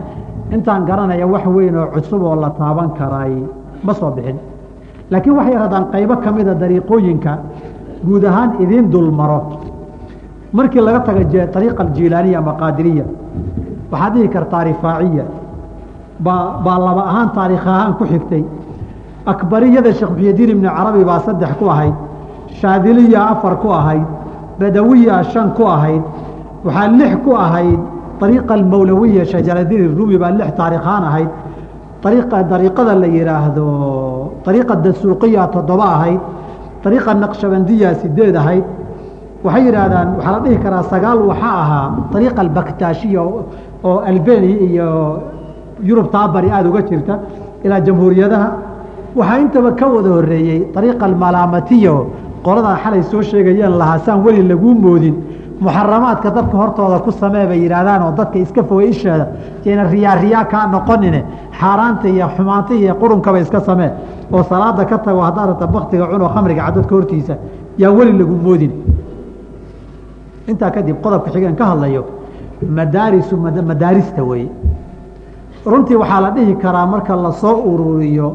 intaan 0.54 0.84
garanaya 0.88 1.26
wax 1.26 1.44
weyn 1.46 1.76
oo 1.76 1.86
cusub 1.94 2.22
oo 2.22 2.34
la 2.36 2.50
taaban 2.50 2.90
karay. 2.98 3.34
Ma 3.84 3.92
soo 3.94 4.10
bixin. 4.10 4.36
Laakiin 5.10 5.36
waxay 5.38 5.54
rahdaan 5.62 5.84
qaybo 5.92 6.14
ka 6.24 6.30
mida 6.32 6.54
dariiqooyinka 6.54 7.32
guud 8.06 8.24
ahaan 8.24 8.50
idiin 8.62 8.90
dul 8.92 9.10
maro 9.10 9.40
markii 10.52 10.80
laga 10.80 11.00
taga 11.00 11.20
ariiqa 11.58 11.82
aljilaaniya 11.84 12.38
ama 12.38 12.52
qaadiriya 12.60 13.04
waxaad 13.92 14.12
dhihi 14.14 14.28
kartaa 14.28 14.64
rifaaciya. 14.64 15.24
Baa 16.24 16.60
baa 16.64 16.78
laba 16.86 17.02
ahaan 17.10 17.30
taariikh 17.36 17.66
ahaan 17.66 17.94
ku 17.98 18.04
xigtay. 18.04 18.44
Akbariyada 19.26 19.92
sheekh 19.92 20.10
muxyidiin 20.10 20.50
ibni 20.54 20.68
carabi 20.68 21.04
baa 21.04 21.20
saddex 21.26 21.52
ku 21.58 21.64
ahayd 21.68 21.94
shaadiliya 22.60 23.20
afar 23.36 23.56
ku 23.62 23.68
ahayd 23.70 24.04
badawiya 24.58 25.22
shan 25.32 25.52
ku 25.54 25.64
ahayd 25.64 26.02
waxaa 26.64 26.88
lix 26.98 27.12
ku 27.24 27.32
ahayd 27.36 27.80
ariiqa 28.20 28.52
almawlawiya 28.54 29.24
shajaradin 29.32 29.96
rumi 29.96 30.18
baa 30.18 30.30
lix 30.30 30.50
taariikhaan 30.58 31.04
ahayd 31.10 31.30
ariiqa 32.04 32.42
dariiqada 32.50 32.94
la 33.02 33.06
yidhaahdo 33.06 33.66
ariiqa 34.46 34.74
dasuuqiya 34.84 35.46
toddoba 35.54 35.86
ahayd 35.96 36.20
ariiqa 36.86 37.14
naqshabandiya 37.14 37.94
sideed 38.02 38.36
ahayd. 38.36 38.64
Waxay 39.44 39.62
yidhaahdaan 39.68 40.08
waxaa 40.16 40.32
la 40.32 40.40
dhihi 40.44 40.56
karaa 40.64 40.82
sagaal 40.92 41.18
waxaa 41.30 41.56
ahaa 41.64 41.86
ariiqa 42.16 42.40
albaktaashiya 42.46 43.20
oo 43.88 43.98
albeni 44.10 44.52
iyo 44.68 44.88
yurub 45.88 46.10
taabari 46.12 46.48
aada 46.52 46.68
uga 46.68 46.82
jirta 46.88 47.14
ilaa 47.64 47.80
jamhuuriyadaha. 47.80 48.48
Waxaa 49.16 49.38
intaba 49.44 49.72
ka 49.80 49.86
wada 49.88 50.10
horeeyey 50.16 50.60
ariiqa 50.76 51.04
almalaamatiya 51.10 51.94
qoladaa 52.44 52.76
xalay 52.84 53.02
soo 53.02 53.22
sheegayeen 53.22 53.78
lahaasaan 53.78 54.24
weli 54.24 54.42
laguu 54.48 54.74
moodin 54.84 55.14
muxaramaadka 55.60 56.30
dadka 56.36 56.56
hortooda 56.60 56.98
ku 57.04 57.10
samee 57.12 57.46
bay 57.46 57.58
yidhaahdaan 57.64 58.02
oo 58.02 58.12
dadka 58.18 58.38
iska 58.38 58.62
fogay 58.62 58.88
isheeda 58.92 59.26
yayna 59.64 59.84
riyaa 59.92 60.14
riyaa 60.22 60.44
kaa 60.52 60.66
noqonine 60.74 61.20
xaaraanta 61.60 62.08
iyo 62.08 62.26
xumaanta 62.36 62.72
iyo 62.74 62.94
qurunkaba 63.00 63.38
iska 63.44 63.60
samee 63.60 63.90
oo 64.32 64.42
salaada 64.50 64.84
ka 64.90 64.98
tago 64.98 65.20
haddaad 65.26 65.48
rabta 65.50 65.66
baktiga 65.66 66.04
cunoo 66.12 66.28
khamriga 66.34 66.62
cadadka 66.66 66.94
hortiisa 66.96 67.34
yaa 67.78 67.90
weli 67.98 68.12
lagu 68.18 68.34
moodin. 68.46 68.72
Intaa 70.48 70.70
kadib 70.70 70.96
qodobka 71.04 71.30
xigeen 71.34 71.56
ka 71.56 71.64
hadlayo 71.70 72.02
madaarisu 72.78 73.36
madaarista 73.36 74.22
weeye. 74.24 74.48
Runtii 75.66 75.96
waxaa 76.02 76.20
la 76.24 76.30
dhihi 76.30 76.54
karaa 76.62 76.86
marka 76.86 77.16
la 77.16 77.32
soo 77.32 77.54
ururiyo 77.72 78.28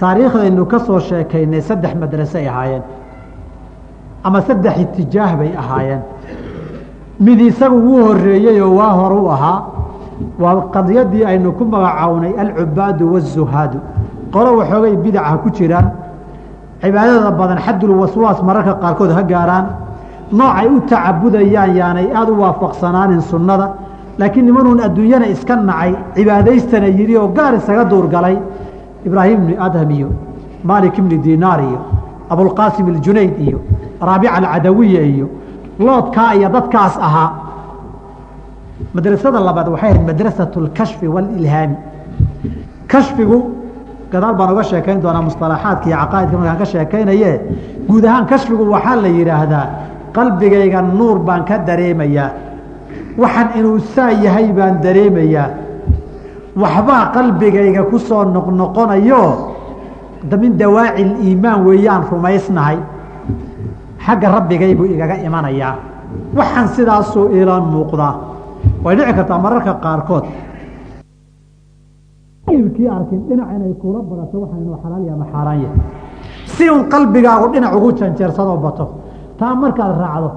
taariikhdaynu 0.00 0.64
ka 0.66 0.78
soo 0.78 0.98
sheekaynay 1.00 1.60
saddex 1.60 1.94
madrase 1.94 2.36
ay 2.38 2.48
ahaayeen 2.48 2.82
ama 4.24 4.40
saddex 4.42 4.76
itijaah 4.84 5.36
bay 5.38 5.50
ahaayeen. 5.62 6.00
Mid 7.20 7.40
isagu 7.40 7.76
wuu 7.86 8.02
horeeyey 8.06 8.60
oo 8.60 8.74
waa 8.78 8.92
hor 8.98 9.12
u 9.12 9.28
ahaa. 9.30 9.62
Waa 10.40 10.54
qadiyadii 10.74 11.24
aynu 11.24 11.52
ku 11.52 11.64
magacawnay 11.64 12.32
alcubaadu 12.42 13.12
wazuhaadu 13.14 13.78
qolo 14.32 14.50
waxoogay 14.58 14.96
bidaca 15.04 15.36
ku 15.42 15.48
jiraan. 15.56 15.86
Cibaadada 16.82 17.30
badan 17.30 17.58
xadulwaswaas 17.66 18.38
mararka 18.42 18.74
qaarkood 18.82 19.10
ha 19.16 19.22
gaaraan. 19.22 19.66
Noocay 20.32 20.66
u 20.76 20.80
tacabudayaan 20.90 21.76
yaanay 21.76 22.06
aada 22.18 22.32
u 22.32 22.40
waafaqsanaanin 22.42 23.20
sunnada. 23.20 23.66
Laakiin 24.18 24.46
nimanuun 24.46 24.80
adduunyana 24.86 25.26
iska 25.34 25.56
nacay 25.56 25.92
cibaadaystana 26.16 26.86
yidhi 26.98 27.16
oo 27.16 27.28
gaar 27.36 27.54
isaga 27.54 27.84
duurgalay 27.84 28.36
ibraahim 29.06 29.38
ibni 29.42 29.54
adham 29.66 29.90
iyo 29.90 30.08
maalik 30.64 30.98
ibni 30.98 31.18
dinaar 31.18 31.60
iyo 31.68 31.80
abulqaasim 32.33 32.85
aljunayd 32.95 33.33
iyo 33.45 33.59
raabica 34.07 34.33
alcadawiya 34.39 35.01
iyo 35.13 35.27
loodkaa 35.85 36.31
iyo 36.37 36.49
dadkaas 36.55 36.95
ahaa 37.07 37.29
madrasada 38.93 39.39
labaad 39.47 39.67
waxay 39.73 39.89
ahayd 39.91 40.03
madrasatu 40.11 40.55
اlkashfi 40.63 41.07
wاlilhaami 41.15 41.75
kashfigu 42.91 43.37
gadaal 44.11 44.35
baan 44.39 44.49
uga 44.53 44.63
sheekayn 44.71 44.99
doonaa 45.03 45.21
musطalaxaadka 45.29 45.85
iyo 45.89 45.97
caqaa'idka 46.03 46.37
markaan 46.41 46.57
ka 46.61 46.65
sheekaynaye 46.73 47.31
guud 47.89 48.03
ahaan 48.09 48.25
kashfigu 48.31 48.63
waxaa 48.73 48.95
la 49.03 49.09
yidhaahdaa 49.17 49.65
qalbigayga 50.17 50.79
nuur 50.97 51.17
baan 51.27 51.43
ka 51.49 51.55
dareemayaa 51.67 52.29
waxan 53.21 53.47
inuu 53.59 53.77
saa 53.95 54.11
yahay 54.25 54.47
baan 54.57 54.75
dareemayaa 54.85 55.47
waxbaa 56.61 57.03
qalbigayga 57.15 57.83
ku 57.91 57.97
soo 57.99 58.23
noqnoqonayo 58.35 59.21
Min 60.42 60.52
dawaaci 60.58 61.02
iimaan 61.26 61.64
weeyaan 61.66 62.02
rumaysnahay. 62.10 62.78
Xagga 64.04 64.28
rabbigay 64.36 64.74
buu 64.74 64.84
igaga 64.94 65.16
imanayaa 65.26 65.74
waxaan 66.36 66.68
sidaasuu 66.76 67.26
iila 67.36 67.60
muuqdaa 67.60 68.14
way 68.84 68.94
dhici 68.96 69.12
kartaa 69.18 69.38
mararka 69.38 69.72
qaarkood. 69.84 70.24
Kii 72.76 72.88
arkin 72.88 73.20
dhinac 73.28 73.48
inay 73.56 73.72
kuula 73.80 74.00
badato 74.02 74.36
waxaa 74.44 74.76
xalaal 74.82 75.02
yahay 75.06 75.16
ama 75.16 75.26
xaaraan 75.32 75.58
yahay. 75.64 75.78
Si 76.54 76.64
un 76.70 76.82
qalbigaagu 76.92 77.46
dhinac 77.52 77.72
ugu 77.76 77.88
janjeersadoo 77.98 78.56
bato 78.64 78.86
taa 79.38 79.54
markaad 79.54 79.92
raacdo 80.02 80.30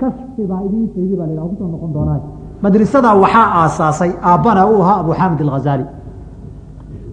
kashfi 0.00 0.42
baa 0.50 0.62
idiin 0.66 0.88
faydi 0.94 1.14
baa 1.20 1.28
la 1.36 1.42
ku 1.42 1.54
soo 1.58 1.68
noqon 1.72 1.92
doonaa. 1.94 2.20
Madrasadaa 2.62 3.14
waxaa 3.24 3.48
aasaasay 3.60 4.12
aabbana 4.30 4.66
uu 4.66 4.80
ahaa 4.82 4.98
abu 5.02 5.12
xaamid 5.18 5.40
alghazaali 5.44 5.84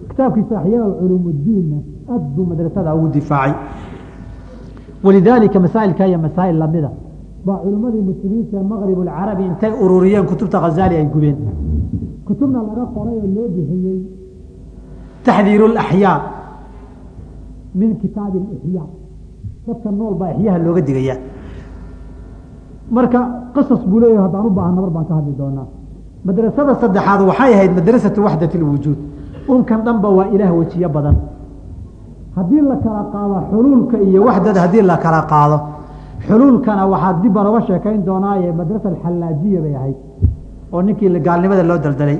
kitaabkiisa 0.08 0.54
axyaa 0.60 0.90
culuum 1.00 1.24
اdiinna 1.32 1.78
aad 2.10 2.22
buu 2.34 2.44
madrasadaa 2.50 2.94
ugu 2.94 3.08
difaacay. 3.08 3.54
Walidaalika 5.04 5.60
masaailka 5.60 6.06
iyo 6.06 6.18
masaail 6.18 6.56
lamida. 6.58 6.90
Baa 7.46 7.56
culimmadii 7.64 8.02
muslimiinta 8.10 8.56
ee 8.56 8.62
maqrib 8.72 8.98
ulcarabi 8.98 9.42
intay 9.50 9.72
ururiyeen 9.84 10.26
kutubta 10.30 10.60
khazali 10.60 10.94
ay 10.96 11.06
gubeen. 11.14 11.36
Kutubna 12.26 12.58
laga 12.68 12.84
qoray 12.94 13.16
oo 13.22 13.28
loo 13.36 13.48
bixiyey 13.54 13.98
taxdiiru 15.26 15.66
laxyaa 15.78 16.18
min 17.74 17.90
kitaabi 18.02 18.38
lixyaa 18.52 18.86
dadka 19.66 19.88
nool 19.98 20.14
baa 20.20 20.30
ixyaha 20.34 20.58
looga 20.64 20.80
digayaa 20.88 21.18
marka 22.96 23.20
qasas 23.54 23.82
buu 23.90 23.98
leeyahay 24.02 24.22
haddaan 24.26 24.46
u 24.46 24.50
baahan 24.50 24.74
nabar 24.76 24.90
baan 24.96 25.06
ka 25.08 25.14
hadli 25.18 25.32
doonaa. 25.40 25.66
Madrasada 26.26 26.72
saddexaad 26.82 27.20
waxay 27.30 27.52
ahayd 27.54 27.72
madrasatu 27.78 28.18
waxdat 28.26 28.52
lwujuud 28.62 28.98
unkan 29.52 29.80
dhanba 29.86 30.08
waa 30.18 30.26
ilaah 30.34 30.52
wejiyo 30.58 30.88
badan 30.96 31.16
haddii 32.36 32.62
la 32.70 32.76
kala 32.84 33.02
qaado 33.12 33.36
xuluulka 33.50 33.96
iyo 34.08 34.20
waxdada 34.28 34.60
haddii 34.64 34.82
la 34.90 34.96
kala 35.04 35.20
qaado 35.32 35.56
xuluulkana 36.26 36.82
waxaa 36.92 37.12
dib 37.22 37.32
baan 37.34 37.46
oga 37.50 37.60
sheekayn 37.68 38.00
doonaaye 38.08 38.52
madrasa 38.60 38.88
alxallaajiya 38.92 39.60
bay 39.64 39.74
ahayd 39.80 39.98
oo 40.72 40.82
ninkii 40.86 41.20
gaalnimada 41.26 41.62
loo 41.70 41.78
daldalay. 41.84 42.18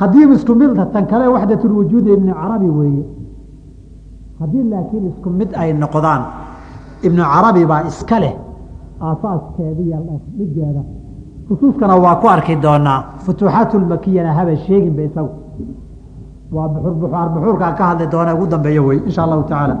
Haddiiba 0.00 0.34
isku 0.38 0.52
mid 0.60 0.70
tan 0.92 1.04
kale 1.10 1.26
waxdatulwujuudi 1.34 2.10
ibni 2.16 2.32
carabi 2.40 2.68
weeye. 2.78 3.04
Haddii 4.40 4.64
laakiin 4.72 5.04
isku 5.10 5.28
mid 5.38 5.50
ay 5.62 5.70
noqdaan 5.82 6.22
ibnu 7.06 7.22
carabi 7.32 7.62
baa 7.70 7.82
iska 7.90 8.18
leh 8.22 8.34
aasaaskeeda 9.06 9.82
iyo 9.88 9.98
dhigeeda 10.38 10.82
fusuuskana 11.48 11.94
waa 12.04 12.16
ku 12.20 12.26
arki 12.34 12.54
doonaa 12.64 13.00
futuuxaatulmakiyana 13.24 14.30
haba 14.38 14.56
sheeginba 14.66 15.02
isagu 15.08 15.30
waa 16.52 16.68
buxuurkaan 16.68 17.74
ka 17.78 17.84
hadli 17.90 18.06
doona 18.12 18.34
ugu 18.34 18.46
dambeeyo 18.46 18.82
wey 18.88 18.98
insha 19.08 19.22
allahu 19.26 19.42
tacaala. 19.42 19.76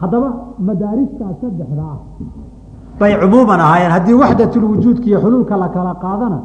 Haddaba 0.00 0.28
madaaristaa 0.68 1.32
saddexda 1.40 1.84
ah 1.92 1.98
bay 3.00 3.12
cumuuman 3.22 3.60
ahaayeen. 3.60 3.92
Haddii 3.96 4.16
waxdatulwujuudka 4.22 5.06
iyo 5.10 5.18
xuluulka 5.24 5.56
la 5.62 5.68
kala 5.68 5.92
qaadana 6.04 6.38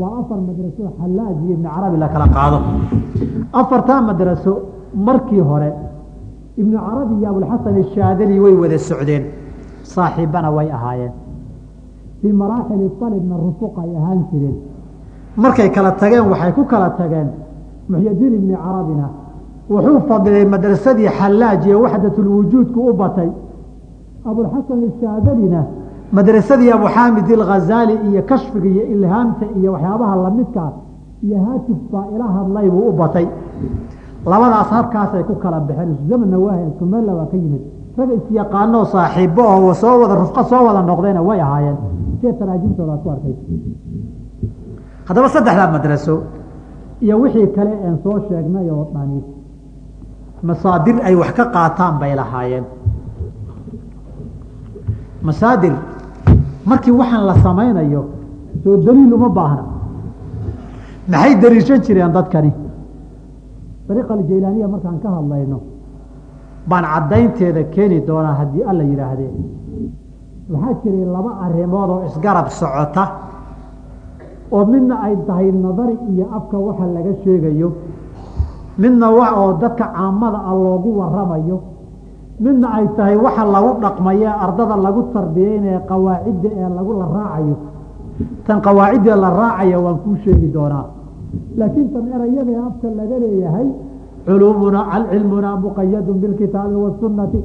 waa 0.00 0.12
afar 0.20 0.38
madraso 0.48 0.82
xallaaj 0.98 1.36
iyo 1.44 1.52
ibni 1.56 1.68
carabi 1.74 1.96
la 2.02 2.08
kala 2.14 2.26
qaado. 2.36 2.58
Afartaa 3.60 4.00
madraso 4.08 4.52
markii 5.06 5.42
hore 5.50 5.70
ibnu 6.60 6.76
carabi 6.86 7.14
iyo 7.20 7.28
abulxasan 7.30 7.74
ashaadali 7.82 8.40
way 8.44 8.54
wada 8.62 8.78
socdeen. 8.78 9.24
Saaxiibbana 9.92 10.48
way 10.56 10.68
ahaayeen. 10.76 11.12
Fii 12.20 12.32
maraaxili 12.42 12.86
alibna 13.06 13.34
rufuq 13.44 13.74
ay 13.82 13.90
ahaan 14.00 14.20
jireen. 14.30 14.56
Markay 15.36 15.68
kala 15.76 15.90
tageen 16.00 16.24
waxay 16.32 16.52
ku 16.56 16.62
kala 16.72 16.88
tageen 16.98 17.28
muxyadiin 17.90 18.34
ibni 18.38 18.54
carabina 18.64 19.06
wuxuu 19.70 19.98
fadilay 20.08 20.44
madrasadii 20.54 21.08
xallaaj 21.18 21.66
iyo 21.66 21.78
waxdatulwujuudku 21.84 22.80
u 22.90 22.92
batay. 23.00 23.30
Abulxasan 24.30 24.80
ashaadalina 24.88 25.60
madrasadii 26.16 26.70
abu 26.78 26.86
xaamid 26.96 27.26
ilghazaali 27.34 27.94
iyo 28.08 28.22
kashfiga 28.30 28.68
iyo 28.74 28.84
ilhaamta 28.94 29.44
iyo 29.58 29.72
waxyaabaha 29.74 30.14
lamidkaa 30.24 30.70
iyo 31.26 31.36
haatif 31.46 31.78
baa 31.92 32.06
ila 32.14 32.26
hadlay 32.36 32.66
buu 32.70 32.88
u 32.90 32.92
batay. 32.92 33.26
Labadaas 34.32 34.68
halkaasay 34.76 35.22
ku 35.28 35.34
kala 35.42 35.60
baxeen 35.68 35.90
iszamanna 35.94 36.38
waahayn 36.44 36.70
sumella 36.78 37.12
waa 37.18 37.26
ka 37.32 37.36
yimid 37.36 37.62
rag 37.98 38.10
isyaqaanoo 38.18 38.84
saaxiibo 38.92 39.42
oo 39.54 39.74
soo 39.82 39.94
wada 40.00 40.14
rufqa 40.22 40.42
soo 40.50 40.62
wada 40.66 40.80
noqdayna 40.90 41.20
way 41.28 41.40
ahaayeen. 41.46 41.76
Sie 42.20 42.32
taraajimtoodaad 42.38 43.00
ku 43.04 43.08
arkay? 43.14 43.34
Haddaba 45.08 45.28
saddexdaa 45.34 45.70
madraso 45.76 46.14
iyo 47.04 47.16
wixii 47.22 47.48
kale 47.56 47.72
een 47.86 47.96
soo 48.02 48.16
sheegnay 48.28 48.66
oo 48.70 48.84
dhani. 48.94 49.20
Masaadir 50.48 50.96
ay 51.08 51.14
wax 51.20 51.30
ka 51.38 51.44
qaataan 51.54 51.94
bay 52.00 52.12
lahaayeen. 52.20 52.64
Masaadir 55.22 55.72
markii 56.66 56.92
waxaan 57.00 57.24
la 57.26 57.34
samaynayo 57.44 58.02
soo 58.64 58.76
daliil 58.76 59.12
uma 59.14 59.28
baahna. 59.28 59.64
Maxay 61.08 61.34
daliishan 61.42 61.80
jireen 61.84 62.12
dadkani? 62.16 62.52
Dariiqa 63.88 64.12
aljaylaaniya 64.14 64.68
markaan 64.68 64.98
ka 65.02 65.08
hadlayno 65.16 65.58
baan 66.68 66.84
caddaynteeda 66.92 67.62
keeni 67.74 67.98
doonaa 68.06 68.34
haddii 68.40 68.62
alla 68.70 68.82
yidhaahdee. 68.90 69.30
Waxaa 70.52 70.74
jiray 70.82 71.04
laba 71.16 71.30
arrimood 71.44 71.90
oo 71.90 72.00
isgarab 72.08 72.48
socota 72.48 73.04
oo 74.52 74.64
midna 74.66 74.94
ay 75.06 75.14
tahay 75.26 75.48
nadari 75.52 75.96
iyo 76.12 76.26
afka 76.36 76.56
waxa 76.58 76.86
laga 76.96 77.12
sheegayo. 77.24 77.68
Midna 78.78 79.06
oo 79.10 79.52
dadka 79.62 79.86
caamada 79.94 80.38
ah 80.50 80.54
loogu 80.54 80.90
waramayo. 80.98 81.58
Midna 82.40 82.66
ay 82.78 82.86
tahay 82.96 83.16
waxa 83.16 83.44
lagu 83.46 83.70
dhaqmayo 83.82 84.30
ardada 84.44 84.76
lagu 84.76 85.00
tarbiyeynaye 85.14 85.78
qawaacidda 85.90 86.48
ee 86.60 86.68
lagu 86.76 86.92
la 87.00 87.06
raacayo. 87.16 87.56
Tan 88.46 88.58
qawaaciddee 88.66 89.16
la 89.24 89.30
raacayo 89.40 89.78
waan 89.84 89.98
kuu 90.04 90.16
sheegi 90.24 90.48
doonaa. 90.54 90.86
Laakiin 91.58 91.88
tan 91.94 92.04
erayadee 92.14 92.58
afka 92.68 92.86
laga 92.98 93.16
leeyahay 93.22 93.68
culuumuna 94.26 94.80
cilmunaa 95.10 95.56
muqayadun 95.62 96.16
bilkitaabi 96.22 96.74
wasunati 96.84 97.40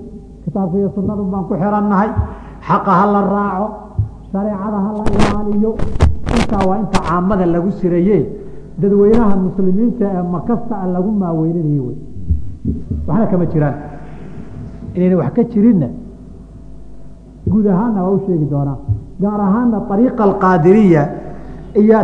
kitaabka 0.46 0.78
iyo 0.78 0.90
sunadu 0.96 1.24
baan 1.32 1.46
ku 1.50 1.54
xirannahay. 1.62 2.10
Xaqa 2.68 2.92
ha 3.00 3.06
la 3.14 3.22
raaco 3.34 3.68
shareecada 4.32 4.78
ha 4.86 4.90
la 4.98 5.04
ilaaliyo 5.16 5.72
intaa 6.38 6.64
waa 6.70 6.78
inta 6.84 7.00
caamada 7.08 7.46
lagu 7.46 7.72
siraye 7.80 8.18
dadweynaha 8.82 9.36
muslimiinta 9.46 10.06
ee 10.18 10.24
makasta 10.36 10.74
a 10.84 10.88
lagu 10.96 11.12
maaweyninayo 11.22 11.84
wey 11.88 11.98
waxna 13.08 13.26
kama 13.32 13.46
jiraan. 13.54 13.76
Inayna 14.96 15.16
wax 15.22 15.32
ka 15.36 15.44
jirinna 15.52 15.88
guud 17.52 17.66
ahaanna 17.68 18.00
waa 18.06 18.14
u 18.18 18.20
sheegi 18.26 18.46
doonaa. 18.54 18.78
Gaar 19.22 19.42
ahaanna 19.48 19.78
ariiqa 19.94 20.24
alqaadiriya 20.30 21.04
iyo 21.82 22.00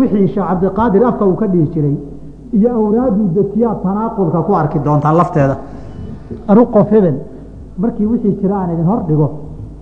wixii 0.00 0.28
sheekh 0.34 0.46
cabdiqaadir 0.48 1.02
afka 1.10 1.24
uu 1.26 1.36
ka 1.40 1.46
dhihi 1.52 1.66
jiray 1.74 1.96
iyo 2.56 2.68
awraadu 2.78 3.22
dejiyaa 3.36 3.74
tanaaqulka 3.84 4.38
ku 4.46 4.52
arki 4.60 4.78
doontaan 4.86 5.16
lafteeda. 5.20 5.56
Anu 6.48 6.62
hebel 6.90 7.16
markii 7.78 8.06
wixii 8.12 8.34
jira 8.40 8.56
idin 8.72 8.84
hor 8.90 9.00
dhigo 9.08 9.26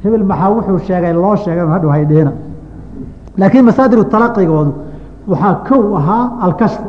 hebel 0.03 0.25
maxaa 0.31 0.51
wuxuu 0.57 0.79
sheegay 0.89 1.13
loo 1.13 1.37
sheegay 1.37 1.67
hadhow 1.75 1.91
haydheena 1.91 2.33
laakiin 3.39 3.65
masaadiru 3.65 4.05
talaqigoodu 4.15 4.73
waxaa 5.31 5.55
kow 5.69 5.97
ahaa 5.97 6.25
alkashfu 6.47 6.87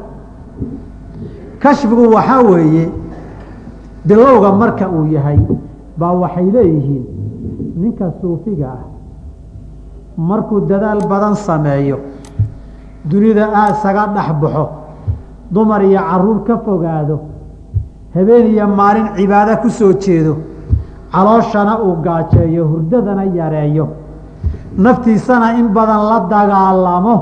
kashfigu 1.63 2.05
waxaa 2.15 2.41
weeye 2.51 2.85
bilowga 4.05 4.51
marka 4.61 4.85
uu 4.89 5.05
yahay 5.15 5.39
baa 5.99 6.11
waxay 6.23 6.47
leeyihiin 6.55 7.03
ninka 7.81 8.05
suufiga 8.21 8.67
ah 8.77 8.83
markuu 10.29 10.59
dadaal 10.71 11.01
badan 11.11 11.35
sameeyo 11.35 11.97
dunida 13.09 13.45
isaga 13.71 14.03
dhex 14.15 14.29
baxo 14.41 14.65
dumar 15.53 15.81
iyo 15.85 15.99
carruur 16.09 16.39
ka 16.47 16.55
fogaado 16.65 17.19
habeen 18.15 18.47
iyo 18.53 18.67
maalin 18.67 19.07
cibaado 19.15 19.53
ku 19.61 19.69
soo 19.69 19.93
jeedo 20.03 20.33
calooshana 21.13 21.73
uu 21.85 21.95
gaajeeyo 22.05 22.63
hurdadana 22.71 23.23
yareeyo 23.39 23.85
naftiisana 24.77 25.53
in 25.59 25.67
badan 25.73 26.01
la 26.09 26.19
dagaalamo. 26.29 27.15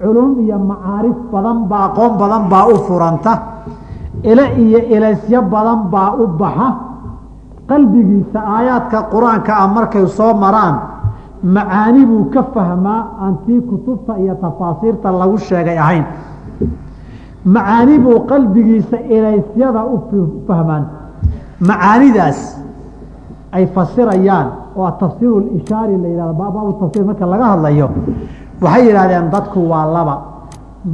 Culum 0.00 0.38
iyo 0.46 0.58
macaarif 0.58 1.16
badan 1.32 1.58
baa 1.68 1.84
aqoon 1.90 2.12
badan 2.18 2.48
baa 2.48 2.66
u 2.66 2.76
furanta. 2.86 3.32
Ile 4.22 4.44
iyo 4.62 4.78
ilaysyo 4.78 5.42
badan 5.42 5.90
baa 5.92 6.14
u 6.22 6.26
baxa. 6.26 6.68
Qalbigiisa 7.68 8.38
aayaadka 8.40 8.98
qur'aanka 9.12 9.52
ah 9.62 9.68
markay 9.68 10.06
soo 10.08 10.32
maraan 10.34 10.74
macaani 11.42 12.06
buu 12.06 12.24
ka 12.32 12.42
fahmaa 12.54 13.00
aantii 13.22 13.60
kutubta 13.60 14.18
iyo 14.18 14.34
tafaasiirta 14.34 15.12
lagu 15.12 15.38
sheegay 15.38 15.78
ahayn. 15.78 16.04
Macaani 17.44 17.98
buu 17.98 18.20
qalbigiisa 18.30 18.96
ilaysyada 19.14 19.84
u 19.84 19.96
fahmaan. 20.46 20.84
Macaanidaas 21.60 22.38
ay 23.52 23.66
fasirayaan 23.74 24.46
oo 24.78 24.90
tafsiir 25.02 25.42
ishaari 25.58 25.94
la 26.02 26.08
yihahdo 26.14 26.34
baabu 26.40 26.72
tafsir 26.82 27.02
marka 27.08 27.24
laga 27.32 27.46
hadlayo 27.52 27.86
waxay 28.64 28.82
yidhahdeen 28.88 29.26
dadku 29.34 29.60
waa 29.72 29.86
laba. 29.96 30.16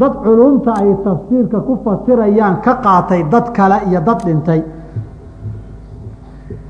Dad 0.01 0.15
culumta 0.25 0.71
ay 0.81 0.91
tafsiirka 1.07 1.59
ku 1.67 1.73
fasirayaan 1.85 2.55
ka 2.65 2.73
qaatay 2.85 3.23
dad 3.33 3.47
kale 3.57 3.77
iyo 3.89 4.01
dad 4.09 4.19
dhintay. 4.27 4.61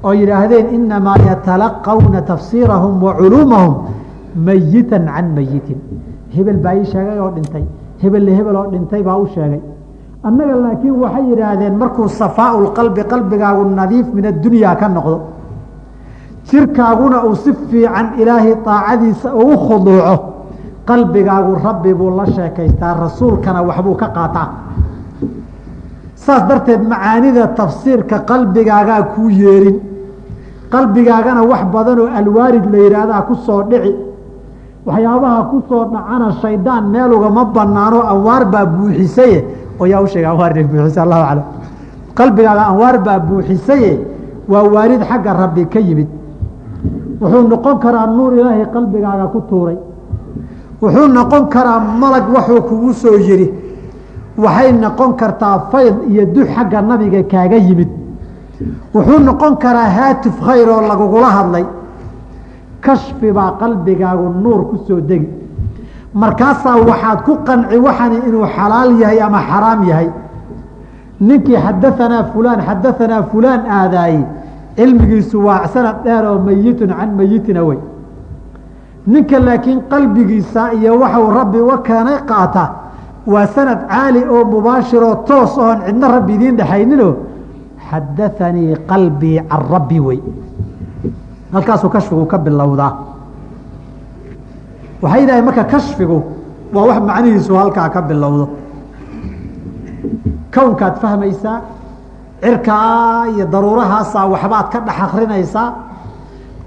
Oo 0.04 0.12
yidhaahdeen 0.20 0.66
inamaa 0.76 1.18
yatalaqawna 1.28 2.20
tafsiirahum 2.30 2.94
wa 3.06 3.12
culuumahum 3.20 3.74
mayitan 4.46 5.06
can 5.14 5.26
mayitin 5.36 5.78
hebel 6.34 6.58
baa 6.64 6.74
ii 6.80 6.84
sheegay 6.92 7.18
oo 7.24 7.30
dhintay. 7.36 7.64
Hebelle 8.02 8.32
hebel 8.38 8.56
oo 8.56 8.66
dhintay 8.72 9.02
baa 9.08 9.16
u 9.22 9.26
sheegay. 9.34 9.60
Annaga 10.26 10.54
laakiin 10.64 10.96
waxay 11.02 11.24
yidhaahdeen 11.30 11.74
markuu 11.82 12.08
safaau 12.20 12.72
qalbi 12.78 13.02
qalbigaagu 13.12 13.62
nadiif 13.80 14.06
min 14.16 14.24
addunyaa 14.32 14.74
ka 14.80 14.88
noqdo 14.88 15.16
jirkaaguna 16.50 17.24
uu 17.24 17.34
si 17.36 17.52
fiican 17.70 18.06
ilaahay 18.20 18.54
daacadiisa 18.66 19.34
ugu 19.34 19.56
khuduuco 19.66 20.16
qalbigaagu 20.86 21.56
rabbi 21.64 21.94
buu 21.94 22.10
la 22.16 22.26
sheekaystaa 22.26 22.94
rasuulkana 23.00 23.62
waxbuu 23.62 23.94
ka 23.94 24.08
qaataa. 24.08 24.48
Saas 26.14 26.42
darteed 26.48 26.82
macaanida 26.88 27.46
tafsiirka 27.46 28.18
qalbigaagaa 28.18 29.02
kuu 29.14 29.30
yeerin. 29.30 29.80
Qalbigaagana 30.70 31.42
wax 31.42 31.62
badanoo 31.72 32.08
alwaarid 32.18 32.64
la 32.72 32.78
yidhaahdaa 32.78 33.22
ku 33.22 33.34
soo 33.34 33.62
dhici. 33.62 33.94
Waxyaabaha 34.86 35.42
ku 35.50 35.62
soo 35.68 35.84
dhacana 35.92 36.32
shaydaan 36.42 36.84
meel 36.92 37.12
ugama 37.12 37.44
banaano 37.44 38.02
anwaar 38.12 38.44
baa 38.44 38.66
buuxisaye. 38.66 39.44
Oo 39.80 39.86
yaa 39.86 40.00
u 40.00 40.06
sheega 40.06 40.34
buuxisa 40.70 41.02
allahu 41.02 41.22
aclam. 41.22 41.44
Qalbigaaga 42.14 42.64
anwaar 42.70 42.98
baa 42.98 43.18
buuxisaye 43.18 43.92
waa 44.48 44.62
waarid 44.74 45.00
xagga 45.08 45.32
rabbi 45.32 45.64
ka 45.66 45.80
yimid 45.80 46.08
wuxuu 47.24 47.48
noqon 47.48 47.76
karaa 47.84 48.06
nuur 48.06 48.32
ilaahay 48.38 48.66
qalbigaaga 48.74 49.26
ku 49.32 49.40
tuuray. 49.48 49.78
Wuxuu 50.82 51.08
noqon 51.08 51.44
karaa 51.54 51.78
malag 52.00 52.26
waxuu 52.34 52.60
kugu 52.68 52.92
soo 52.92 53.16
yiri 53.26 53.46
waxay 54.44 54.72
noqon 54.72 55.10
kartaa 55.20 55.56
fayd 55.70 55.94
iyo 56.10 56.24
dux 56.34 56.46
xagga 56.54 56.80
nabiga 56.82 57.22
kaaga 57.32 57.56
yimid. 57.56 57.88
Wuxuu 58.94 59.18
noqon 59.28 59.54
karaa 59.62 59.88
haatif 59.96 60.34
khayr 60.46 60.68
oo 60.68 60.80
lagugula 60.90 61.30
hadlay. 61.36 61.64
Kashfi 62.84 63.32
baa 63.32 63.50
qalbigaagu 63.60 64.26
nuur 64.42 64.60
ku 64.70 64.76
soo 64.86 65.00
degi. 65.00 65.28
Markaasaa 66.14 66.76
waxaad 66.88 67.18
ku 67.26 67.32
qanci 67.46 67.76
waxani 67.86 68.16
inuu 68.28 68.46
xalaal 68.56 68.90
yahay 69.00 69.20
ama 69.20 69.40
xaraam 69.48 69.80
yahay. 69.88 70.08
Ninkii 71.20 71.56
xadaanaa 71.64 72.24
fulaan 72.32 72.60
xadaanaa 72.68 73.22
fulaan 73.30 73.62
aadaayey 73.78 74.22
cilmigiisu 74.76 75.38
waa 75.46 75.66
sanad 75.74 75.96
dheer 76.04 76.24
oo 76.26 76.38
meyitun 76.38 76.90
can 76.98 77.10
meyitina 77.18 77.62
wey. 77.64 77.78
Ninka 79.06 79.38
laakiin 79.38 79.80
qalbigiisa 79.90 80.72
iyo 80.74 80.98
waxau 81.00 81.30
rabbi 81.38 81.58
uga 81.60 81.78
keenay 81.86 82.18
qaata 82.30 82.64
waa 83.26 83.46
sanad 83.46 83.80
caali 83.88 84.20
oo 84.34 84.44
mubaashiroo 84.44 85.14
toos 85.28 85.58
oon 85.58 85.78
cidna 85.86 86.08
rabbi 86.08 86.32
idiin 86.34 86.56
dhexaynino 86.56 87.08
xadaanii 87.90 88.76
qalbii 88.90 89.38
can 89.50 89.62
rabbi 89.72 90.00
wey. 90.00 90.20
Halkaasuu 91.52 91.88
kashfigu 91.94 92.26
ka 92.26 92.38
bilowdaa. 92.38 92.92
Waxay 95.02 95.20
yidhahay 95.20 95.42
marka 95.42 95.64
kashfigu 95.64 96.18
waa 96.74 96.86
wax 96.88 96.98
macnihiisu 97.08 97.54
halkaa 97.54 97.88
ka 97.94 98.02
bilowdo. 98.02 98.48
Kownkaad 100.54 100.94
fahmaysaa 101.02 101.60
cirkaa 102.44 103.26
iyo 103.34 103.44
daruurahaasaa 103.52 104.26
waxbaad 104.32 104.66
ka 104.72 104.78
dhex 104.86 104.98
akrinaysaa 105.06 105.68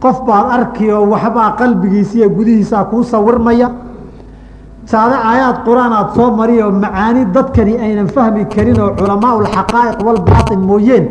qof 0.03 0.17
baad 0.28 0.45
arki 0.57 0.86
oo 0.91 1.05
waxbaa 1.13 1.49
qalbigiisa 1.59 2.13
iyo 2.17 2.30
gudihiisaa 2.38 2.84
kuu 2.89 3.03
sawirmaya. 3.11 3.69
Saade 4.91 5.15
aayaad 5.30 5.57
qur'aan 5.67 5.93
aad 5.99 6.09
soo 6.15 6.30
mari 6.39 6.55
oo 6.63 6.71
macaani 6.71 7.21
dadkani 7.36 7.73
aynan 7.86 8.07
fahmi 8.15 8.43
karin 8.53 8.80
oo 8.84 8.89
culamaau 8.99 9.38
alxaqaa'iq 9.43 9.99
walbaatin 10.07 10.59
mooyeen. 10.69 11.05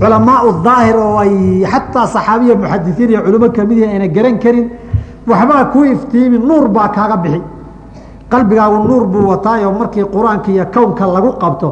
Culamaau 0.00 0.48
daahir 0.66 0.96
oo 1.06 1.16
ay 1.24 1.34
xataa 1.72 2.06
saxaabiya 2.14 2.54
muxadisiin 2.62 3.10
iyo 3.10 3.20
culimo 3.26 3.48
ka 3.56 3.62
mid 3.68 3.78
yihiin 3.78 3.92
ayna 3.94 4.08
garan 4.16 4.36
karin. 4.44 4.66
Waxbaa 5.30 5.64
kuu 5.72 5.84
iftiimi 5.94 6.38
nuur 6.48 6.68
baa 6.76 6.88
kaaga 6.96 7.16
bixi. 7.22 7.40
Qalbigaagu 8.30 8.78
nuur 8.88 9.04
buu 9.12 9.28
wataayoo 9.32 9.72
markii 9.80 10.04
qur'aanka 10.14 10.48
iyo 10.54 10.64
kownka 10.74 11.04
lagu 11.14 11.30
qabto 11.42 11.68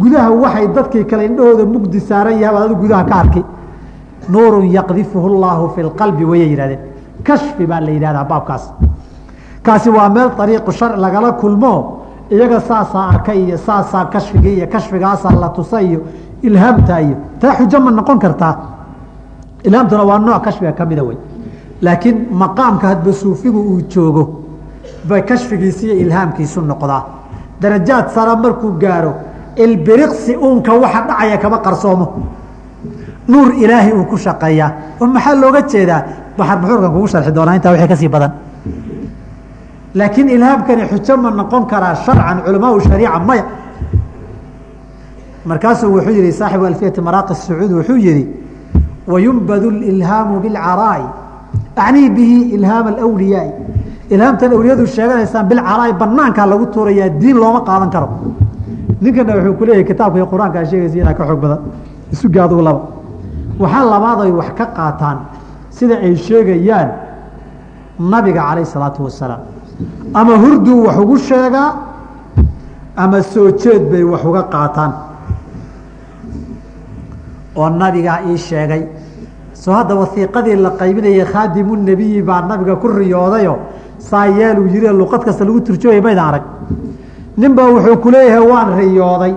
gudaha 0.00 0.30
waxay 0.42 0.66
dadkii 0.76 1.04
kale 1.04 1.24
indhahooda 1.26 1.64
mugdi 1.64 2.00
saaran 2.00 2.38
yahay 2.42 2.54
baad 2.56 2.72
gudaha 2.82 3.04
ka 3.04 3.14
arki 3.22 3.42
nuurun 4.28 4.66
yaqdifuhu 4.76 5.28
llaahu 5.40 5.68
fi 5.74 5.82
lqalbi 5.82 6.24
wayay 6.24 6.48
yidhahdeen 6.52 6.80
kashfi 7.24 7.66
baa 7.66 7.80
la 7.80 7.90
yidhahdaa 7.90 8.24
baabkaas. 8.24 8.64
Kaasi 9.62 9.90
waa 9.90 10.08
meel 10.08 10.30
ariiqu 10.38 10.72
sharci 10.72 11.00
lagala 11.00 11.32
kulmo 11.32 11.72
iyaga 12.30 12.60
saasaa 12.60 13.08
arkay 13.12 13.38
iyo 13.44 13.56
saasaa 13.58 14.04
kashfigii 14.04 14.54
iyo 14.56 14.66
kashfigaasaa 14.66 15.34
la 15.40 15.48
tusa 15.48 15.82
iyo 15.82 16.00
ilhaamta 16.42 17.00
iyo 17.00 17.16
taa 17.40 17.54
xujo 17.58 17.80
ma 17.80 17.90
noqon 17.90 18.18
kartaa. 18.18 18.54
Ilhaamtuna 19.64 20.04
waa 20.04 20.18
nooc 20.18 20.42
kashfiga 20.44 20.72
ka 20.72 20.86
mida 20.86 21.02
wey 21.04 21.16
laakiin 21.82 22.28
maqaamka 22.30 22.86
hadba 22.88 23.12
suufigu 23.12 23.60
uu 23.60 23.80
joogo 23.88 24.42
bay 25.08 25.22
kashfigiisi 25.22 25.86
iyo 25.86 25.94
ilhaamkiisu 26.06 26.60
noqdaa. 26.60 27.02
Darajaad 27.60 28.08
sara 28.14 28.36
markuu 28.36 28.72
gaaro 28.80 29.12
ilbiriqsi 29.56 30.36
uunka 30.36 30.72
waxa 30.74 31.00
dhacaya 31.08 31.36
kama 31.38 31.58
qarsoomo. 31.58 32.06
Nuur 33.28 33.54
ilaahay 33.62 33.92
uu 33.92 34.04
ku 34.04 34.16
shaqeeyaa 34.16 34.70
oo 35.00 35.06
maxaa 35.06 35.34
looga 35.42 35.62
jeedaa? 35.72 36.02
Waxaan 36.38 36.58
buxuurkan 36.60 36.90
kugu 36.94 37.08
sharxi 37.12 37.32
doonaa 37.36 37.54
intaa 37.58 37.72
wixii 37.72 37.88
ka 37.88 37.96
sii 37.96 38.08
badan. 38.08 38.32
Laakiin 39.94 40.28
ilhaamkani 40.28 40.82
xujo 40.90 41.16
ma 41.16 41.30
noqon 41.30 41.66
karaa 41.66 41.94
sharcan 41.94 42.38
culamaau 42.44 42.80
shariica 42.80 43.18
maya. 43.28 43.44
Markaasuu 45.44 45.92
wuxuu 45.94 46.10
yihi 46.18 46.32
saaxibu 46.32 46.64
alfiyati 46.66 47.00
maraaqi 47.00 47.34
sacuud 47.34 47.72
wuxuu 47.78 47.96
yihi 48.06 48.22
wayunbadu 49.08 49.68
ilhaamu 49.90 50.40
bilcaraa'i. 50.44 51.04
Acnii 51.76 52.10
bihi 52.16 52.38
ilhaam 52.56 52.86
alwliyaai 52.86 53.50
ilhaamtan 54.14 54.52
awliyadu 54.52 54.86
sheeganaysaan 54.86 55.46
bilcaraa'i 55.50 55.92
banaankaa 56.00 56.46
lagu 56.52 56.66
tuurayaa 56.74 57.08
diin 57.20 57.36
looma 57.42 57.60
qaadan 57.68 57.90
karo 57.94 58.08
ninkana 59.00 59.32
wuxuu 59.36 59.54
ku 59.58 59.64
leeyahay 59.64 59.84
kitaabka 59.90 60.26
qur'aankaa 60.32 60.64
sheegaysa 60.70 60.96
inaa 61.02 61.14
ka 61.14 61.24
xoog 61.28 61.40
badan. 61.40 61.60
Isuga 62.12 62.44
adugu 62.44 62.62
laba. 62.62 62.80
Waxaa 63.62 63.84
labaad 63.92 64.18
ay 64.24 64.32
wax 64.40 64.50
ka 64.58 64.66
qaataan 64.76 65.18
sida 65.76 65.94
ay 66.06 66.14
sheegayaan 66.16 66.88
nabiga 68.12 68.40
calayh 68.48 68.64
isalaatu 68.68 69.02
wasalaam. 69.06 69.40
Ama 70.14 70.34
hurduu 70.42 70.84
wax 70.86 70.96
ugu 71.02 71.16
sheegaa 71.18 71.70
ama 72.96 73.22
soo 73.22 73.50
jeed 73.62 73.82
bay 73.90 74.02
wax 74.12 74.22
uga 74.24 74.42
qaataan. 74.54 74.92
Oo 77.56 77.68
nabigaa 77.70 78.18
ii 78.28 78.36
sheegay. 78.38 78.82
Soo 79.54 79.72
hadda 79.72 79.94
wasiiqadii 79.94 80.56
la 80.56 80.70
qaybinayay 80.80 81.24
khaadimu 81.32 81.76
nebiyi 81.76 82.22
baa 82.22 82.40
nabiga 82.48 82.76
ku 82.76 82.88
riyoodayo 82.88 83.54
saa 83.98 84.26
yeeluu 84.26 84.66
yiri 84.74 84.88
luqad 85.00 85.24
kasta 85.24 85.44
lagu 85.44 85.60
turjooya 85.60 86.00
maydan 86.02 86.24
arag 86.30 86.42
nin 87.40 87.54
baa 87.56 87.68
wuxuu 87.74 87.96
ku 88.02 88.08
leeyahay 88.10 88.44
waan 88.52 88.68
riyooday. 88.78 89.34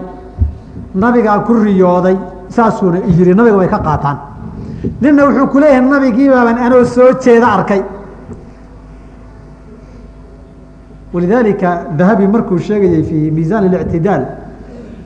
Nabigaa 1.02 1.40
ku 1.48 1.54
riyooday 1.64 2.18
saasuuna 2.56 2.98
yiri 3.18 3.34
nabiga 3.34 3.58
way 3.58 3.68
ka 3.68 3.80
qaataan. 3.88 4.18
Ninna 5.02 5.22
wuxuu 5.28 5.48
ku 5.54 5.58
leeyahay 5.60 5.86
nabigiibaaban 5.94 6.58
anoo 6.66 6.84
soo 6.96 7.12
jeeda 7.24 7.48
arkay. 7.58 7.82
Walidaalika 11.14 11.70
dahabi 11.98 12.28
markuu 12.28 12.58
sheegayey 12.58 13.04
fii 13.04 13.32
miisaan 13.32 13.64
اlictidaal 13.70 14.24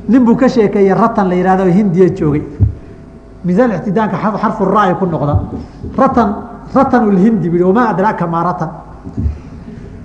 nin 0.07 0.25
buu 0.25 0.35
ka 0.35 0.47
sheekeeyey 0.49 0.93
ratan 0.93 1.27
la 1.29 1.35
yihahdo 1.35 1.65
hindiya 1.77 2.09
joogay. 2.17 2.43
Miisaan 3.43 3.71
ictidaanka 3.77 4.17
xarfu 4.41 4.65
raa'i 4.65 4.93
ku 4.95 5.05
noqda. 5.05 5.35
Ratan 5.97 6.29
ratan 6.75 7.11
lhindi 7.15 7.49
bu 7.49 7.57
wamaa 7.67 7.89
adraaka 7.93 8.27
maa 8.27 8.43
ratan 8.43 8.69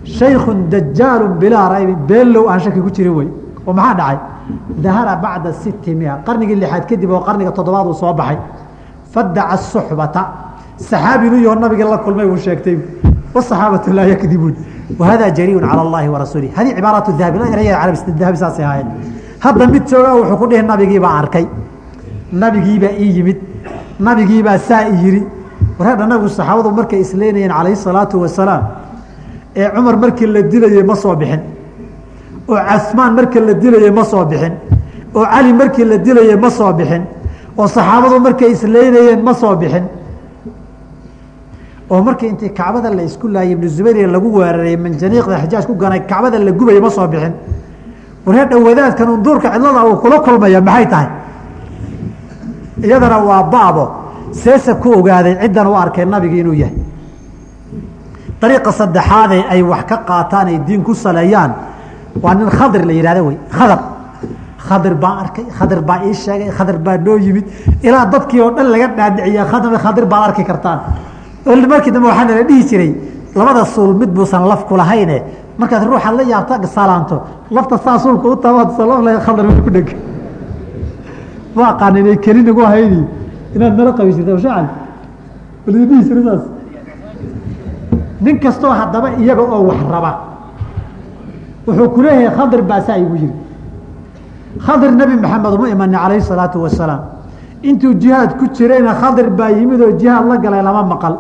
shaykun 0.05 0.68
dajaalu 0.70 1.38
bilaa 1.40 1.68
raybi 1.74 1.94
beellow 2.09 2.48
aan 2.48 2.61
shaki 2.61 2.80
ku 2.80 2.90
jirin 2.90 3.14
wey 3.14 3.28
oo 3.66 3.72
maxaa 3.72 3.94
dhacay? 3.94 4.18
Dahara 4.84 5.16
bacda 5.16 5.53
siti 5.53 5.94
qarnigii 6.26 6.57
lixaad 6.62 6.84
kadib 6.88 7.11
oo 7.11 7.20
qarniga 7.20 7.53
toddobaad 7.53 7.86
uu 7.86 7.94
soo 7.94 8.12
baxay. 8.12 8.38
Fadaca 9.12 9.57
suxbata 9.57 10.22
saxaabinu 10.76 11.36
yaho 11.44 11.55
nabiga 11.55 11.84
la 11.90 11.98
kulmay 11.98 12.26
uu 12.26 12.36
sheegtay. 12.36 12.78
Wasaxaabatu 13.34 13.92
laa 13.92 14.07
yakdibuun. 14.12 14.55
Wahada 14.98 15.30
jariun 15.30 15.62
calى 15.70 15.82
اllahi 15.86 16.09
warasuulih 16.14 16.50
haddii 16.57 16.74
cibaaraat 16.76 17.09
dahabi 17.18 17.38
eraya 17.55 17.92
dahabi 18.20 18.36
saasay 18.36 18.64
ahaayeen. 18.64 18.88
Hadda 19.44 19.66
mid 19.66 19.86
jooga 19.86 20.11
wuxuu 20.18 20.36
ku 20.40 20.46
dhihi 20.50 20.62
nabigiibaa 20.62 21.18
arkay. 21.20 21.46
Nabigiibaa 22.32 22.92
ii 22.98 23.11
yimid. 23.16 23.38
Nabigiibaa 24.00 24.59
saa 24.59 24.88
i 24.92 24.94
yiri. 25.05 25.22
Wareedha 25.78 26.07
nabigu 26.07 26.28
saxaabadu 26.28 26.70
markay 26.78 27.00
isleynayeen 27.00 27.53
calayhi 27.59 27.76
salaatu 27.76 28.20
wasalaam 28.22 28.82
ee 29.57 29.68
cumar 29.74 29.96
markii 29.96 30.26
la 30.26 30.42
dilayey 30.42 30.82
ma 30.82 30.94
soo 30.96 31.14
bixin. 31.16 31.40
Oo 32.48 32.57
casmaan 32.68 33.14
markii 33.14 33.40
la 33.40 33.53
dilayey 33.55 33.90
ma 33.90 34.05
soo 34.05 34.24
bixin. 34.24 34.53
Oo 35.14 35.24
cali 35.24 35.53
markii 35.53 35.84
la 35.84 35.96
dilayey 35.98 36.36
ma 36.36 36.50
soo 36.50 36.72
bixin. 36.72 37.03
Oo 37.59 37.66
saxaabadu 37.66 38.18
markay 38.20 38.50
isleynayeen 38.53 39.22
ma 39.22 39.32
soo 39.34 39.57
bixin. 39.57 39.84
Oo 41.90 42.03
markii 42.03 42.28
intii 42.28 42.50
kacbada 42.59 42.90
la 42.90 43.03
isku 43.03 43.28
laayay 43.28 43.53
ibnu 43.53 43.68
zubayr 43.68 44.09
lagu 44.14 44.28
weeraray 44.38 44.76
manjaniiqda 44.76 45.36
xijaaj 45.42 45.64
ku 45.66 45.74
ganay 45.82 46.00
kacbada 46.11 46.38
la 46.38 46.50
gubaya 46.53 46.80
ma 46.80 46.90
soo 46.90 47.07
bixin. 47.12 47.32
Wareedha 48.26 48.57
wadaadkan 48.66 49.09
unduurka 49.14 49.48
cidlada 49.55 49.80
uu 49.88 49.96
kula 50.03 50.18
kulmaya 50.24 50.61
maxay 50.61 50.86
tahay? 50.92 51.09
Iyadana 52.84 53.18
waa 53.18 53.42
baabo. 53.53 53.84
Seesa 54.32 54.74
ku 54.74 54.88
ogaaday 54.98 55.34
ciddan 55.42 55.66
u 55.66 55.74
arkay 55.82 56.05
nabigi 56.05 56.38
inuu 56.40 56.55
yahay 56.62 56.82
dariiqa 58.43 58.72
saddexaadee 58.80 59.45
ay 59.53 59.62
wax 59.62 59.84
ka 59.86 59.97
qaataan 60.09 60.47
ay 60.49 60.59
diin 60.66 60.82
ku 60.82 60.95
saleeyaan 60.95 61.53
waa 62.22 62.34
nin 62.34 62.51
khadir 62.51 62.82
la 62.84 62.93
yihahdo 62.93 63.22
wey 63.28 63.38
khadar 63.51 63.80
khadir 64.68 64.95
baa 64.95 65.14
arkay 65.22 65.47
khadir 65.59 65.80
baa 65.88 65.99
ii 66.09 66.14
sheegay 66.14 66.51
khadir 66.51 66.78
baa 66.86 66.97
noo 67.07 67.18
yimid 67.26 67.47
ilaa 67.82 68.05
dadkii 68.12 68.40
oo 68.40 68.51
dhan 68.57 68.68
laga 68.74 68.88
dhaadhiciya 68.99 69.45
khadir 69.84 70.05
baad 70.12 70.22
arki 70.28 70.45
kartaan 70.51 70.78
markii 71.72 71.93
dambe 71.95 72.07
waxaa 72.11 72.24
nala 72.24 72.43
dhihi 72.49 72.62
jiray 72.70 72.93
labada 73.38 73.64
suul 73.64 73.95
mid 74.01 74.11
buusan 74.16 74.45
laf 74.51 74.66
ku 74.68 74.74
lahayne 74.76 75.18
markaad 75.59 75.82
ruuxaad 75.90 76.14
la 76.18 76.22
yaabta 76.32 76.66
salaanto 76.76 77.16
lafta 77.51 77.76
saa 77.84 77.99
suulka 78.05 78.26
u 78.28 78.36
tabaad 78.36 78.68
khadar 79.26 79.47
ku 79.64 79.70
dheg 79.76 79.88
ma 81.55 81.62
aqaan 81.72 81.97
inay 82.01 82.16
keli 82.24 82.43
nagu 82.43 82.62
haydi 82.72 83.01
inaad 83.55 83.72
nala 83.78 83.93
qabi 83.99 84.12
jirta 84.16 84.32
walidi 85.66 85.86
dhihi 85.90 86.03
jira 86.09 86.22
saas 86.28 86.43
nin 88.25 88.39
kastoo 88.41 88.70
haddaba 88.70 89.09
iyaga 89.18 89.43
oo 89.43 89.62
wax 89.68 89.81
raba. 89.91 90.12
Wuxuu 91.66 91.89
ku 91.95 92.01
leeyahay 92.03 92.37
khadir 92.37 92.62
baa 92.62 92.81
saa 92.81 92.97
igu 92.99 93.14
yiri. 93.16 93.33
Khadir 94.66 94.91
nebi 94.93 95.14
maxamed 95.16 95.55
uma 95.59 95.68
imani 95.68 95.97
calayhi 95.97 96.23
salaatu 96.23 96.59
wasalaam 96.62 97.01
intuu 97.62 97.95
jihaad 97.95 98.37
ku 98.39 98.47
jirayna 98.57 98.93
khadir 99.01 99.31
baa 99.31 99.51
yimid 99.51 99.81
oo 99.81 99.93
jihaad 100.01 100.27
la 100.29 100.37
galay 100.37 100.62
lama 100.62 100.83
maqal. 100.83 101.14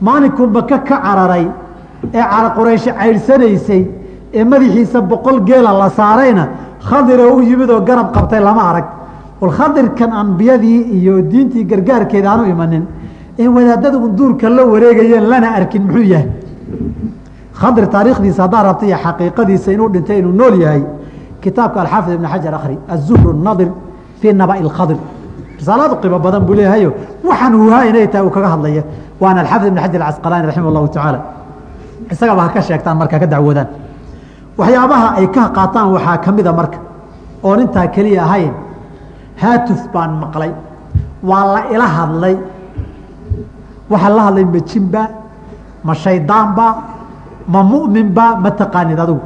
Maalinkuu 0.00 0.46
maka 0.46 0.78
ka 0.78 0.96
cararay 1.02 1.46
ee 2.14 2.22
cara 2.22 2.50
qurayshi 2.56 2.90
cayrsanaysay 2.92 3.82
ee 4.34 4.44
madaxiisa 4.44 5.00
boqol 5.00 5.40
geela 5.48 5.72
la 5.72 5.88
saarayna 5.90 6.48
khadiroo 6.88 7.36
u 7.38 7.40
yimid 7.42 7.70
oo 7.70 7.80
garab 7.80 8.12
qabtay 8.14 8.40
lama 8.40 8.62
arag. 8.70 8.84
Walkhadirkan 9.40 10.10
ambiyadii 10.12 10.80
iyo 10.98 11.22
diintii 11.22 11.64
gargaarkeeda 11.64 12.30
aanu 12.30 12.44
imanin 12.54 12.84
ee 13.42 13.48
wadaadada 13.56 13.98
unduurka 14.06 14.48
la 14.56 14.62
wareegayeen 14.72 15.24
lana 15.32 15.48
arkin 15.58 15.82
muxuu 15.86 16.04
yahay? 16.12 16.28
Khadir 17.60 17.84
taariikhdiisa 17.94 18.40
haddaa 18.44 18.62
rabta 18.68 18.84
iyo 18.86 18.96
xaqiiqadiisa 19.04 19.68
inuu 19.74 19.88
dhintay 19.94 20.18
inuu 20.22 20.32
nool 20.40 20.54
yahay 20.64 20.82
kitaabka 21.42 21.78
alxaafid 21.82 22.12
ibn 22.18 22.26
xajar 22.32 22.54
akhri 22.58 22.76
azuhru 22.94 23.30
nadir 23.46 23.68
fii 24.20 24.32
naba'i 24.40 24.62
lkhadir 24.68 24.98
risaaladu 25.58 25.94
qiimo 26.02 26.18
badan 26.26 26.42
buu 26.46 26.54
leeyahayo. 26.58 26.90
Waxaan 27.28 27.54
huhaa 27.60 27.82
inay 27.90 28.06
tahay 28.12 28.24
uu 28.26 28.30
kaga 28.36 28.48
hadlaya 28.54 28.82
waana 29.22 29.40
alxaafid 29.42 29.68
ibn 29.72 29.78
xajar 29.84 30.00
acasqalaani 30.08 30.46
raximah 30.48 30.68
allahu 30.72 30.88
tacaala. 30.94 31.18
Isagaba 32.12 32.40
ha 32.44 32.48
ka 32.54 32.60
sheegtaan 32.68 32.96
marka 33.00 33.16
ka 33.22 33.26
dacwoodaan. 33.32 33.68
Waxyaabaha 34.58 35.08
ay 35.18 35.26
ka 35.34 35.42
qaataan 35.56 35.86
waxaa 35.94 36.16
ka 36.24 36.30
mida 36.36 36.52
marka 36.60 36.78
oon 37.46 37.60
intaa 37.64 37.86
keliya 37.94 38.22
ahayn. 38.26 38.52
Haatuf 39.42 39.80
baan 39.94 40.12
maqlay. 40.22 40.50
Waa 41.28 41.44
la 41.54 41.60
ila 41.74 41.86
hadlay 41.96 42.34
waxaa 43.90 44.10
la 44.16 44.22
hadlay 44.26 44.44
ma 44.44 44.60
jinba 44.70 45.02
ma 45.84 45.94
shaydaanba 45.94 46.66
ma 47.52 47.60
mu'minba 47.62 48.26
ma 48.42 48.50
taqaanid 48.50 48.98
adigu 49.04 49.20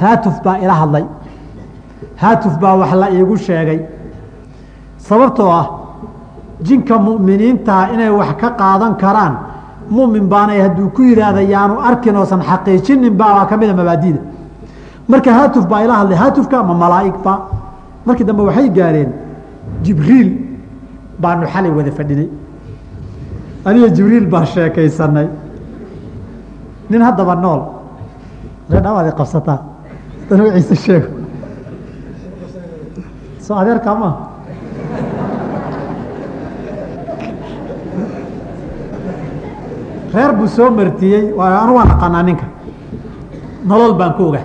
haatuf 0.00 0.36
baa 0.44 0.58
ila 0.64 0.74
hadlay. 0.82 1.04
Haatuf 2.22 2.54
baa 2.62 2.74
wax 2.80 2.92
la 3.02 3.06
iigu 3.10 3.36
sheegay. 3.36 3.80
Sababtoo 4.98 5.50
ah 5.60 5.66
jinka 6.66 6.98
mu'miniintaa 6.98 7.82
inay 7.94 8.10
wax 8.10 8.30
ka 8.40 8.48
qaadan 8.60 8.92
karaan 9.02 9.34
mu'min 9.90 10.24
baanay 10.32 10.60
hadduu 10.64 10.88
ku 10.96 11.02
yidhaahda 11.02 11.42
yaanu 11.54 11.74
arkin 11.88 12.16
oosan 12.16 12.40
xaqiijinin 12.48 13.14
ba 13.20 13.26
waa 13.36 13.46
ka 13.46 13.56
mida 13.56 13.74
mabaadida. 13.74 14.20
Marka 15.08 15.30
haatuf 15.38 15.66
baa 15.70 15.82
ila 15.84 15.94
hadlay 16.00 16.16
haatufka 16.22 16.62
ma 16.62 16.74
malaa'igba 16.74 17.32
markii 18.06 18.24
dambe 18.24 18.42
waxay 18.48 18.68
gaareen 18.70 19.10
jibriil 19.84 20.28
baanu 21.22 21.46
xalay 21.52 21.70
wada 21.70 21.90
fadhinay 21.98 22.28
aniga 23.64 23.88
jibriil 23.96 24.26
baa 24.26 24.44
sheekaysanay. 24.44 25.28
Nin 26.90 27.02
haddaba 27.02 27.34
nool. 27.34 27.60
Reedhawaad 28.70 29.06
i 29.08 29.12
qabsataa. 29.20 29.58
Magaciisa 30.30 30.74
sheego. 30.84 31.08
Soo 33.40 33.56
adeerkaa 33.56 33.94
ma. 33.94 34.10
Reer 40.14 40.32
buu 40.36 40.46
soo 40.48 40.70
martiyey. 40.70 41.32
Anu 41.38 41.74
waan 41.74 41.90
aqaanaa 41.90 42.22
ninka. 42.22 42.46
Nolol 43.64 43.94
baan 43.94 44.14
ku 44.16 44.22
oga 44.28 44.42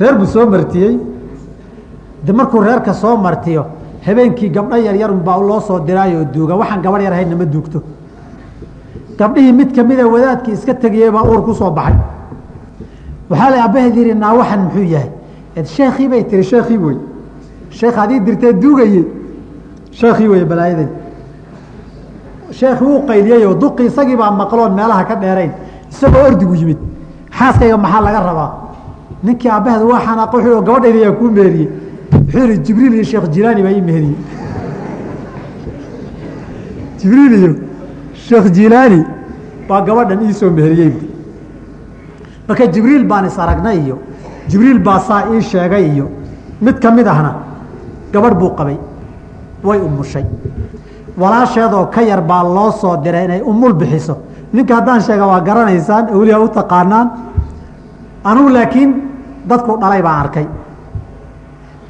reer 0.00 0.14
buu 0.18 0.26
soo 0.26 0.46
martiyey. 0.46 0.98
De 2.24 2.32
markuu 2.32 2.60
reerka 2.60 2.92
soo 2.94 3.16
martiyo 3.16 3.66
habeenkii 4.06 4.50
gabdho 4.50 4.76
yaryarun 4.76 5.20
baa 5.24 5.38
loo 5.40 5.60
soo 5.60 5.80
diraayo 5.80 6.18
oo 6.20 6.24
duuga. 6.34 6.54
Waxaan 6.56 6.82
gabadh 6.82 7.02
yar 7.02 7.12
ahayn 7.12 7.28
nama 7.30 7.44
duugto. 7.44 7.82
Gabdhihii 9.18 9.52
mid 9.52 9.74
kamida 9.74 10.06
wadaadkii 10.06 10.52
iska 10.52 10.74
tegiyey 10.74 11.10
baa 11.10 11.22
uur 11.24 11.42
ku 11.44 11.54
soo 11.54 11.70
baxay. 11.70 11.96
Waxaa 13.30 13.50
la 13.50 13.64
abaheed 13.64 13.96
yihi 13.96 14.14
naa 14.14 14.34
waxan 14.34 14.60
muxuu 14.64 14.82
yahay? 14.84 15.10
Sheekii 15.64 16.08
bay 16.08 16.22
tiri 16.24 16.44
sheekii 16.44 16.78
wey. 16.78 16.96
Sheekh 17.70 17.98
adii 17.98 18.20
dirtee 18.20 18.52
duugaye 18.52 19.04
sheekii 19.90 20.28
wey 20.28 20.44
balaayaday. 20.44 20.86
Sheekhi 22.52 22.84
wuu 22.84 23.00
qayliyey 23.06 23.44
oo 23.46 23.54
duqi 23.54 23.84
isagii 23.86 24.16
baa 24.16 24.30
maqloon 24.30 24.72
meelaha 24.74 25.04
ka 25.04 25.14
dheerayn. 25.16 25.50
Isagoo 25.90 26.24
ordigu 26.28 26.54
yimid 26.54 26.78
xaaskayga 27.38 27.76
maxaa 27.76 28.00
laga 28.00 28.20
rabaa? 28.28 28.50
Ninkii 29.24 29.48
aabbaheed 29.50 29.82
waa 29.82 30.00
xanaaq 30.06 30.32
wuxuu 30.34 30.62
gabadhayda 30.62 30.98
yaa 30.98 31.12
kuu 31.12 31.30
meeriyey 31.30 31.68
wuxuu 32.28 32.46
yihi 32.48 32.58
jibriil 32.66 32.94
iyo 32.94 33.04
sheekh 33.10 33.26
jilaani 33.34 33.62
baa 33.62 33.70
ii 33.78 33.80
meheriyey 33.88 34.16
jibriil 37.00 37.32
iyo 37.38 37.50
sheekh 38.26 38.46
jilaani 38.56 39.00
baa 39.68 39.80
gabadhan 39.86 40.20
iisoo 40.26 40.50
meheriyey 40.50 40.92
marka 42.48 42.66
jibriil 42.74 43.04
baan 43.10 43.24
is 43.26 43.38
aragnay 43.38 43.78
iyo 43.84 43.96
jibriil 44.50 44.78
baa 44.86 44.98
saa 45.08 45.22
ii 45.34 45.42
sheegay 45.52 45.84
iyo 45.94 46.06
mid 46.64 46.76
ka 46.82 46.90
mid 46.90 47.06
ahna 47.06 47.32
gabadh 48.12 48.36
buu 48.40 48.50
qabay 48.58 48.76
way 49.64 49.78
umushay 49.88 50.24
walaasheedoo 51.20 51.86
ka 51.94 52.00
yar 52.10 52.20
baa 52.30 52.42
loo 52.56 52.70
soo 52.80 52.96
diray 53.04 53.24
inay 53.24 53.40
umul 53.50 53.72
bixiso. 53.80 54.16
Ninka 54.52 54.74
haddaan 54.76 55.00
sheega 55.06 55.26
waa 55.26 55.40
garanaysaan 55.40 56.04
awliyaa 56.14 56.40
u 56.40 56.48
taqaanaan 56.48 57.06
anugu 58.24 58.48
laakiin 58.56 58.90
dadku 59.48 59.72
dhalay 59.80 60.02
baan 60.02 60.18
arkay 60.24 60.46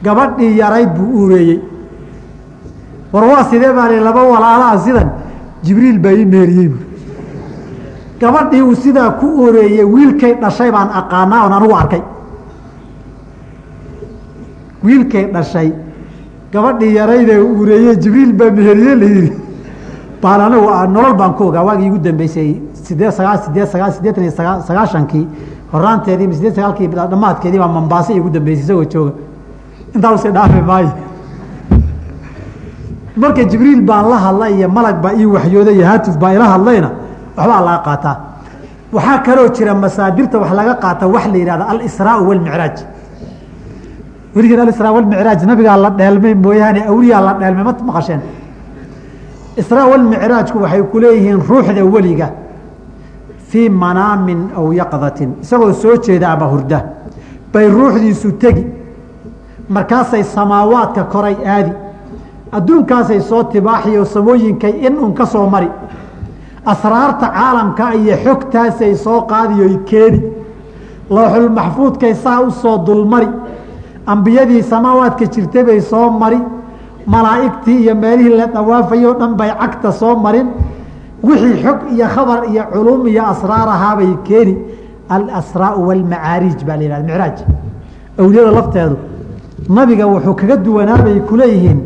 gabadhii 0.04 0.56
yarayd 0.58 0.90
buu 0.96 1.10
uureeyey 1.20 1.60
war 3.12 3.24
waa 3.30 3.44
sidee 3.50 3.72
baa 3.78 3.88
li 3.88 4.00
laba 4.00 4.22
walaalaha 4.22 4.78
sidan? 4.78 5.08
Jibriil 5.64 5.98
baa 6.04 6.12
ii 6.12 6.24
meeriyey 6.34 6.68
bu 6.68 6.78
gabadhii 8.20 8.62
uu 8.62 8.74
sidaa 8.84 9.10
ku 9.20 9.26
uureeyey 9.42 9.84
wiilkay 9.94 10.34
dhashay 10.42 10.70
baan 10.72 10.88
aqaanaa 11.00 11.42
oon 11.44 11.52
anugu 11.52 11.74
arkay. 11.82 12.02
Wiilkay 14.84 15.24
dhashay 15.34 15.72
gabadhii 16.52 16.94
yaraydee 16.94 17.38
uureeye 17.40 17.94
jibriil 18.02 18.32
baa 18.38 18.50
meheriye 18.50 18.94
la 19.00 19.04
yihi 19.04 19.32
baan 20.22 20.40
anigu 20.40 20.66
nolol 20.94 21.14
baan 21.20 21.32
ku 21.36 21.44
ogaa. 21.48 21.62
Waagii 21.68 21.86
igu 21.86 21.98
dambeysay 21.98 22.50
sideed 22.84 23.10
sagaa 23.10 23.36
sideed 23.44 23.66
sagaa 23.72 23.90
sideetan 23.96 24.22
iyo 24.24 24.32
sagaa 24.32 24.60
sagaashankii 24.68 25.26
horaanteedii 25.72 26.34
sideed 26.34 26.54
sagaalkii 26.54 26.86
dhamaadkeedii 26.88 27.58
baa 27.58 27.68
mambaase 27.78 28.14
igu 28.14 28.30
dambeysay 28.30 28.64
isagoo 28.64 28.84
jooga 28.84 29.12
intaa 29.98 30.12
u 30.14 30.18
sii 30.22 30.30
dhaafi 30.38 30.60
maayo 30.70 30.90
marka 33.16 33.42
jibriil 33.50 33.82
baan 33.82 34.08
la 34.10 34.16
hadlay 34.26 34.52
iyo 34.58 34.68
malag 34.68 34.96
baa 35.02 35.12
ii 35.20 35.26
waxyooday 35.34 35.74
iyo 35.78 35.86
haatif 35.90 36.14
baa 36.22 36.32
ila 36.36 36.46
hadlayna 36.54 36.90
waxbaa 37.36 37.60
laga 37.66 37.80
qaataa 37.86 38.16
waxaa 38.92 39.18
kaloo 39.26 39.48
jira 39.56 39.74
masaadirta 39.74 40.38
wax 40.38 40.50
laga 40.60 40.74
qaata 40.82 41.04
wax 41.14 41.24
la 41.32 41.36
yihahda 41.38 41.64
alisraa 41.72 42.18
walmicraaj 42.28 42.76
weligeen 44.34 44.60
alisraa 44.60 44.92
walmicraaj 44.96 45.40
nabigaa 45.50 45.76
la 45.84 45.90
dheelmay 45.98 46.34
mooyaane 46.34 46.80
awliyaa 46.92 47.20
la 47.26 47.32
dheelmay 47.40 47.64
ma 47.68 47.74
maqasheen. 47.90 48.20
Israa 49.60 49.86
walmicraajku 49.92 50.56
waxay 50.62 50.82
ku 50.92 50.96
leeyihiin 51.02 51.40
ruuxda 51.48 51.82
weliga 51.94 52.28
fii 53.50 53.68
manaamin 53.68 54.40
aw 54.58 54.66
yaqdatin. 54.80 55.30
Isagoo 55.42 55.72
soo 55.72 55.96
jeeda 56.04 56.26
ama 56.32 56.46
hurda 56.52 56.78
bay 57.52 57.66
ruuxdiisu 57.76 58.32
tegi 58.42 58.64
markaasay 59.68 60.22
samaawaadka 60.24 61.04
koray 61.04 61.36
aadi. 61.46 61.72
Adduunkaasay 62.52 63.20
soo 63.20 63.42
tibaaxiyo 63.44 64.04
samooyinkay 64.04 64.74
in 64.86 64.98
un 64.98 65.12
ka 65.14 65.26
soo 65.26 65.46
mari. 65.50 65.68
Asraarta 66.66 67.28
caalamka 67.28 67.94
iyo 67.94 68.16
xogtaasay 68.24 68.94
soo 68.96 69.20
qaadiyoy 69.30 69.76
keeni. 69.84 70.22
Looxulmaxfuudkay 71.10 72.14
saa 72.14 72.40
u 72.40 72.50
soo 72.50 72.78
dulmari. 72.86 73.28
Ambiyadii 74.06 74.62
samaawaadka 74.62 75.24
jirtay 75.26 75.64
bay 75.64 75.80
soo 75.80 76.10
mari. 76.10 76.38
Malaa'igtii 77.06 77.78
iyo 77.82 77.94
meelihii 77.94 78.36
la 78.36 78.46
dhawaafayoo 78.46 79.14
dhan 79.20 79.34
bay 79.36 79.50
cagta 79.60 79.92
soo 79.92 80.16
marin. 80.16 80.48
Wixii 81.22 81.62
xog 81.62 81.78
iyo 81.92 82.06
khabar 82.14 82.44
iyo 82.50 82.62
culuum 82.72 83.06
iyo 83.08 83.22
asraar 83.26 83.68
ahaabay 83.68 84.16
keeni. 84.24 84.56
Alasraau 85.08 85.86
walmacaariij 85.88 86.64
baa 86.66 86.76
la 86.76 86.82
yihahda 86.82 87.06
micraaj. 87.06 87.36
Awliyada 88.18 88.50
lafteedu 88.50 88.96
nabiga 89.68 90.06
wuxuu 90.06 90.34
kaga 90.34 90.56
duwanaabay 90.56 91.20
kuleeyihiin 91.28 91.80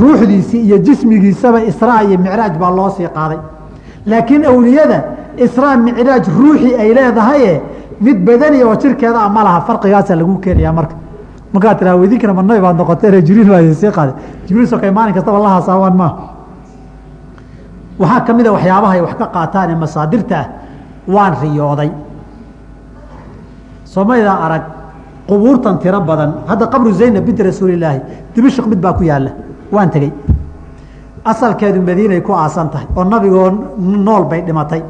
ruuxdiisii 0.00 0.60
iyo 0.66 0.78
jismigiisaba 0.78 1.60
israa 1.70 2.02
iyo 2.02 2.18
micraaj 2.18 2.52
baa 2.60 2.70
loo 2.70 2.90
sii 2.96 3.08
qaaday. 3.16 3.38
Laakiin 4.06 4.44
awliyada 4.46 4.98
israa 5.36 5.76
micraaj 5.76 6.24
ruuxii 6.38 6.74
ay 6.82 6.94
leedahaye 6.94 7.62
mid 8.00 8.16
badani 8.26 8.62
oo 8.64 8.74
jirkeeda 8.76 9.20
a 9.20 9.28
ma 9.28 9.42
laha. 9.44 9.60
Farqigaasa 9.60 10.16
lagu 10.16 10.38
keenayaa 10.38 10.72
marka. 10.72 10.94
Markaa 11.52 11.74
tiraa 11.74 11.96
weydinkana 11.96 12.34
ma 12.34 12.42
nabi 12.42 12.60
baad 12.60 12.76
noqotee 12.76 13.22
jibriil 13.22 13.48
baa 13.50 13.74
sii 13.74 13.90
qaaday. 13.96 14.14
Jibriil 14.46 14.66
sokay 14.68 14.90
maalin 14.90 15.14
kastaba 15.14 15.38
la 15.38 15.48
hasaawaan 15.58 15.96
maaha 15.96 16.16
waxaa 17.98 18.20
ka 18.26 18.32
mid 18.34 18.46
waxyaabaha 18.46 18.92
ay 18.94 19.00
wax 19.00 19.14
ka 19.20 19.26
qaataan 19.34 19.70
ee 19.70 19.74
masaadirta 19.84 20.36
ah 20.38 20.46
waan 21.14 21.34
riyooday. 21.42 21.90
Somaydaa 23.84 24.36
arag 24.46 24.62
qubuurtan 25.28 25.78
tiro 25.78 26.00
badan. 26.00 26.30
Hadda 26.48 26.66
qabru 26.66 26.92
zaynab 26.92 27.24
binti 27.26 27.42
rasuulilaahi 27.42 28.00
dimashq 28.34 28.66
mid 28.66 28.80
baa 28.80 28.92
ku 28.92 29.02
yaalla 29.04 29.30
waan 29.72 29.90
tegey. 29.90 30.12
Asalkeedu 31.24 31.80
madiinay 31.82 32.20
ku 32.22 32.32
aasan 32.32 32.70
tahay 32.70 32.86
oo 32.96 33.04
nabigoo 33.04 33.50
nool 34.06 34.24
bay 34.24 34.42
dhimatay. 34.46 34.82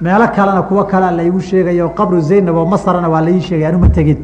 Meelo 0.00 0.26
kalena 0.28 0.62
kuwo 0.62 0.84
kalea 0.84 1.10
laigu 1.10 1.40
sheegayo 1.40 1.88
qabru 1.90 2.20
zaynab 2.20 2.56
oo 2.56 2.64
masrana 2.66 3.08
waa 3.08 3.20
laii 3.20 3.40
sheegay 3.40 3.66
anuma 3.66 3.88
tegin. 3.88 4.18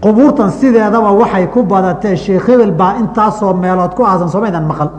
Qubuurtan 0.00 0.50
sideedaba 0.50 1.10
waxay 1.12 1.46
ku 1.48 1.62
badatee 1.62 2.16
sheekh 2.16 2.46
hebel 2.48 2.70
baa 2.72 2.94
intaasoo 3.00 3.54
meelood 3.54 3.94
ku 3.94 4.04
aasan 4.04 4.28
somaydan 4.28 4.64
maqal. 4.66 4.90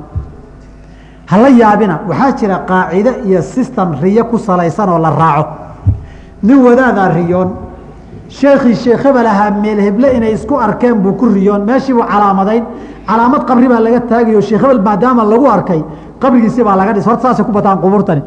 Hala 1.28 1.50
yaabina 1.50 2.00
waxaa 2.10 2.32
jira 2.38 2.58
qaacide 2.68 3.12
iyo 3.26 3.42
system 3.42 3.96
riyo 4.02 4.26
ku 4.26 4.38
salaysan 4.38 4.90
oo 4.90 4.98
la 5.00 5.10
raaco. 5.10 5.50
Nin 6.44 6.58
wadaadaa 6.66 7.10
riyoon 7.16 7.50
sheekhii 8.30 8.76
sheekh 8.76 9.04
hebel 9.04 9.26
ahaa 9.26 9.52
meel 9.52 9.80
heble 9.80 10.08
inay 10.18 10.34
isku 10.34 10.56
arkeen 10.56 10.96
buu 11.04 11.14
ku 11.14 11.26
riyoon. 11.26 11.62
Meeshii 11.66 11.94
buu 11.94 12.04
calaamadayn. 12.04 12.64
Calaamad 13.08 13.46
qabri 13.48 13.68
baa 13.68 13.80
laga 13.80 14.00
taagayo 14.00 14.42
sheekh 14.42 14.62
hebel 14.62 14.82
maadaama 14.82 15.24
lagu 15.24 15.46
arkay 15.48 15.84
qabrigiisi 16.22 16.64
baa 16.64 16.76
laga 16.76 16.94
dhis 16.94 17.06
horta 17.06 17.22
saasay 17.22 17.46
ku 17.46 17.52
bataan 17.52 17.78
qubuurtani. 17.84 18.22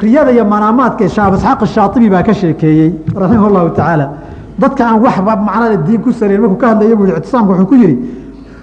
Riyada 0.00 0.30
iyo 0.32 0.44
manaamaadka 0.44 1.08
shaab 1.08 1.34
isxaaq 1.34 1.66
shaaibi 1.66 2.08
baa 2.10 2.22
ka 2.22 2.32
sheekeeyey 2.34 2.90
raximah 3.14 3.48
اllahu 3.50 3.70
tacaala 3.76 4.06
dadka 4.58 4.82
aan 4.88 5.00
waxba 5.04 5.36
macnada 5.36 5.76
diin 5.86 6.00
ku 6.02 6.10
sarayn 6.12 6.40
markuu 6.40 6.56
ka 6.56 6.68
hadlaya 6.68 6.96
bu 6.96 7.04
ictisaamka 7.06 7.52
wuxuu 7.52 7.66
ku 7.66 7.74
yihi 7.74 7.96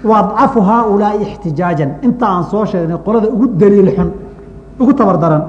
waadcafu 0.04 0.60
haaulaai 0.60 1.22
ixtijaajan. 1.22 1.90
Inta 2.02 2.26
aan 2.26 2.44
soo 2.50 2.64
sheegnay 2.66 2.98
qolada 3.04 3.28
ugu 3.34 3.46
daliil 3.60 3.90
xun 3.96 4.10
ugu 4.80 4.92
tabardaran 4.94 5.42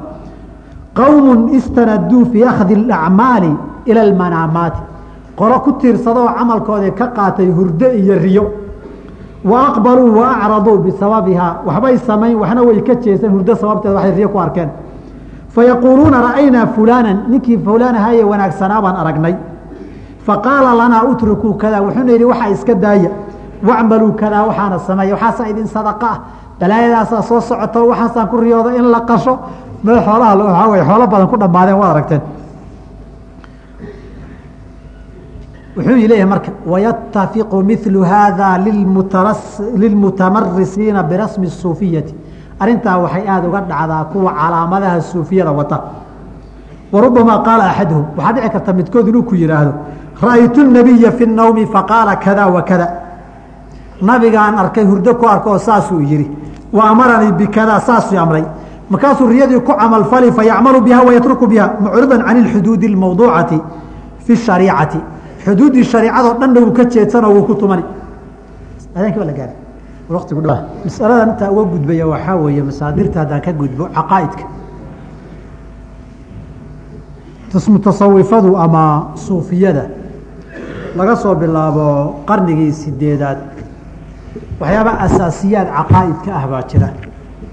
qowmu 0.98 1.50
istanaduu 1.58 2.26
fii 2.32 2.44
akhdi 2.44 2.74
اacmaali 2.92 3.52
ila 3.86 4.02
almanaamaati 4.02 4.82
qolo 5.36 5.60
ku 5.60 5.72
tiirsadoo 5.72 6.28
camalkoodii 6.38 6.92
ka 6.92 7.08
qaatay 7.08 7.48
hurdo 7.52 7.88
iyo 7.94 8.16
riyo. 8.20 8.46
Wa 9.46 9.60
aqbaluu 9.68 10.18
wa 10.20 10.28
acraduu 10.36 10.78
bisababihaa 10.78 11.56
waxbay 11.66 11.98
samayn 11.98 12.36
waxna 12.36 12.62
way 12.64 12.82
ka 12.82 12.96
jeeseen 12.96 13.32
hurdo 13.32 13.56
sababteeda 13.56 13.96
waxay 13.96 14.12
riyo 14.16 14.30
ku 14.30 14.40
arkeen. 14.40 14.70
Fayaquuluuna 15.56 16.22
ra'aynaa 16.22 16.68
fulaanan 16.76 17.18
ninkii 17.30 17.58
fulaanahaye 17.58 18.24
wanaagsanaa 18.24 18.82
baan 18.82 18.96
aragnay. 18.96 19.36
Faqaala 20.26 20.76
lanaa 20.76 21.04
utrukuu 21.04 21.54
kada 21.54 21.82
wuxuuna 21.82 22.12
yidhi 22.12 22.26
waxaa 22.26 22.50
iska 22.50 22.76
daaya. 22.76 23.10
Wacmaluu 23.68 24.12
kadaa 24.12 24.44
waxaana 24.48 24.80
sameeya. 24.80 25.14
Waxaasaa 25.16 25.48
idin 25.48 25.68
sadaqa 25.68 26.08
ah. 26.12 26.18
Balaayadaasaa 26.60 27.22
soo 27.22 27.42
socoto 27.42 27.88
waxaasaan 27.88 28.28
ku 28.28 28.38
riyooda 28.38 28.76
in 28.76 28.92
la 28.92 29.00
qasho 29.02 29.40
meel 29.84 30.00
xoolaha 30.06 30.36
waxaa 30.36 30.68
wey 30.70 30.82
xoolo 30.90 31.08
badan 31.08 31.28
ku 31.28 31.38
dhamaadeen 31.38 31.78
waad 31.82 31.92
aragteen. 31.92 32.22
Wuxuu 35.76 35.96
leeyahay 35.96 36.26
marka 36.26 36.52
wayatafiqu 36.72 37.64
milu 37.64 38.02
haada 38.04 38.58
limutara 38.58 39.34
lilmutamarisiina 39.82 41.04
birasmi 41.04 41.48
الsuufiyati 41.52 42.14
arrintaa 42.60 42.98
waxay 43.04 43.26
aada 43.28 43.48
uga 43.48 43.62
dhacdaa 43.62 44.04
kuwa 44.12 44.32
calaamadaha 44.40 45.02
suufiyada 45.02 45.52
wata. 45.52 45.78
Warubama 46.92 47.44
qaala 47.48 47.64
axaduhum 47.72 48.06
waxaa 48.18 48.34
dhici 48.34 48.50
karta 48.50 48.74
midkood 48.74 49.08
inuu 49.08 49.24
ku 49.24 49.36
yihaahdo 49.36 49.74
ra'aytu 50.22 50.64
nabiya 50.78 51.12
fi 51.12 51.26
nawmi 51.28 51.66
faqaala 51.66 52.16
kada 52.16 52.48
wa 52.48 52.64
nabigaan 54.02 54.56
arkay 54.58 54.84
hurdo 54.84 55.16
ku 55.16 55.26
arko 55.28 55.50
oo 55.52 55.58
saasuu 55.58 56.02
yihi 56.02 56.28
wa 56.74 56.84
amaranii 56.90 57.32
bikada 57.32 57.80
saasuu 57.80 58.18
amray 58.18 58.44
markaasuu 58.91 59.29
riyadii 59.29 59.61
ku 59.61 59.73
camalfali 59.73 60.33
fayacmalu 60.33 60.81
biha 60.81 61.03
wayatruku 61.03 61.47
biha 61.47 61.67
mucridan 61.81 62.23
can 62.27 62.37
اlxuduudi 62.45 62.87
اlmawduucati 62.93 63.59
fi 64.27 64.33
الshariicati 64.33 65.01
xuduuddii 65.45 65.85
shariicadoo 65.85 66.35
dhanna 66.41 66.61
wuu 66.61 66.73
ka 66.73 66.85
jeedsanoo 66.85 67.33
wuu 67.35 67.45
ku 67.49 67.55
tumani 67.55 67.85
adaankii 68.97 69.19
baa 69.21 69.27
la 69.31 69.33
gaara 69.33 69.55
waqtigu 70.09 70.41
dh 70.41 70.51
masaladan 70.85 71.29
intaa 71.33 71.51
uga 71.51 71.65
gudbaya 71.73 72.07
waxaa 72.07 72.37
weeye 72.37 72.63
masaadirta 72.63 73.19
haddaan 73.21 73.41
ka 73.41 73.53
gudbo 73.53 73.85
caqaa'idka 73.97 74.45
mutasawifadu 77.69 78.57
ama 78.59 79.15
suufiyada 79.15 79.85
laga 80.97 81.17
soo 81.17 81.35
bilaabo 81.35 82.21
qarnigii 82.27 82.73
sideedaad 82.73 83.39
waxyaaba 84.61 84.93
asaasiyaad 85.07 85.69
caqaa'idka 85.79 86.31
ah 86.35 86.45
baa 86.53 86.63
jira 86.71 86.89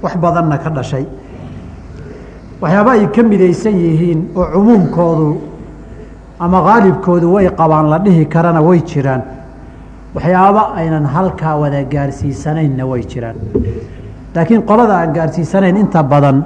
wax 0.04 0.18
badanna 0.18 0.58
ka 0.58 0.70
dhashay 0.70 1.06
waxyaaba 2.61 2.91
ay 2.97 3.07
ka 3.15 3.23
midaysan 3.23 3.75
yihiin 3.85 4.21
oo 4.37 4.47
cumuumkoodu 4.55 5.29
ama 6.41 6.59
haalibkoodu 6.69 7.27
way 7.35 7.49
qabaan 7.61 7.87
la 7.93 7.99
dhihi 7.99 8.25
karana 8.35 8.61
way 8.63 8.81
jiraan. 8.91 9.23
Waxyaaba 10.15 10.63
aynan 10.81 11.05
halkaa 11.15 11.57
wada 11.63 11.83
gaarsiisanaynna 11.85 12.85
way 12.91 13.03
jiraan. 13.11 13.37
Laakiin 14.35 14.63
qolada 14.63 14.95
aan 15.01 15.13
gaarsiisanayn 15.17 15.77
inta 15.77 16.03
badan 16.03 16.45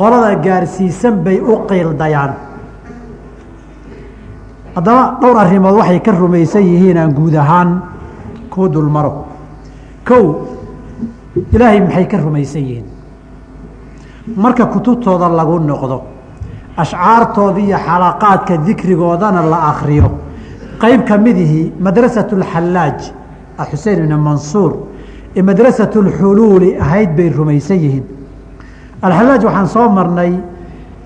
qolada 0.00 0.34
gaarsiisan 0.46 1.14
bay 1.24 1.38
u 1.40 1.54
qiildayaan 1.68 2.32
haddaba 4.74 5.02
dhowr 5.20 5.36
arrimood 5.44 5.74
waxay 5.80 6.00
ka 6.06 6.12
rumaysan 6.12 6.62
yihiin 6.70 6.96
aan 6.98 7.12
guud 7.18 7.34
ahaan 7.34 7.70
kuu 8.52 8.68
dulmaro. 8.72 9.12
Kow 10.08 10.24
ilaahay 11.54 11.80
maxay 11.80 12.06
ka 12.08 12.16
rumaysan 12.18 12.62
yihiin 12.68 12.86
marka 14.43 14.65
kutubtooda 14.65 15.29
lagu 15.29 15.59
noqdo 15.59 15.97
ashcaartooda 16.77 17.59
iyo 17.59 17.77
xalaqaadka 17.87 18.57
dikrigoodana 18.65 19.41
la 19.51 19.59
akriyo 19.71 20.09
qayb 20.81 21.01
ka 21.07 21.17
midihii 21.17 21.73
madrasatu 21.79 22.35
اlxallaaj 22.39 22.99
xusein 23.71 23.97
ibn 24.03 24.13
mansuur 24.27 24.71
ee 25.35 25.41
madrasatu 25.41 25.97
اlxuluuli 26.05 26.69
ahayd 26.83 27.09
bay 27.17 27.29
rumaysan 27.29 27.77
yihiin 27.85 28.05
alxallaaj 29.01 29.41
waxaan 29.45 29.67
soo 29.67 29.89
marnay 29.89 30.31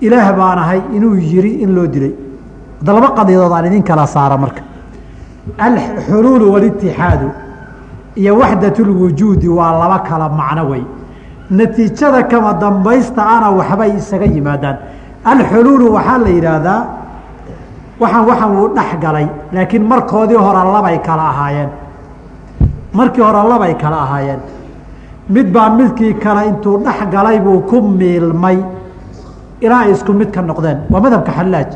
ilaah 0.06 0.32
baan 0.38 0.58
ahay 0.58 0.80
inuu 0.96 1.16
yiri 1.30 1.52
in 1.64 1.74
loo 1.76 1.86
dilay 1.86 2.14
hadda 2.78 2.92
laba 2.96 3.08
qadiyadood 3.18 3.52
aan 3.56 3.66
idin 3.66 3.82
kala 3.82 4.06
saara 4.06 4.36
marka 4.44 4.62
alxuluulu 5.58 6.52
walitixaadu 6.54 7.28
iyo 8.16 8.32
waxdat 8.40 8.76
اlwujuudi 8.86 9.48
waa 9.48 9.72
laba 9.82 9.98
kala 10.08 10.28
macno 10.28 10.62
wey 10.70 10.84
natiijada 11.51 12.23
kama 12.31 12.53
dambaysta 12.53 13.21
ana 13.35 13.49
waxbay 13.59 13.91
isaga 13.97 14.25
yimaadaan. 14.25 14.77
Alxuluulu 15.25 15.93
waxaa 15.95 16.17
la 16.25 16.29
yidhaahdaa 16.37 16.81
waxaan 18.01 18.25
waxaan 18.29 18.51
wuu 18.57 18.67
dhex 18.77 18.91
galay 19.03 19.27
laakiin 19.53 19.83
markoodii 19.91 20.37
hore 20.45 20.61
labay 20.75 20.97
kala 21.07 21.23
ahaayeen. 21.31 21.69
Markii 22.93 23.21
hore 23.23 23.41
labay 23.49 23.73
kala 23.75 23.97
ahaayeen. 24.05 24.39
Mid 25.29 25.47
baa 25.53 25.69
midkii 25.69 26.13
kale 26.13 26.47
intuu 26.49 26.77
dhex 26.85 26.99
galay 27.11 27.39
buu 27.39 27.59
ku 27.69 27.81
miilmay. 27.81 28.57
Ilaa 29.61 29.79
ay 29.85 29.91
isku 29.91 30.13
mid 30.13 30.31
ka 30.31 30.41
noqdeen. 30.41 30.77
Waa 30.91 31.01
madhabka 31.01 31.31
xallaaj. 31.37 31.69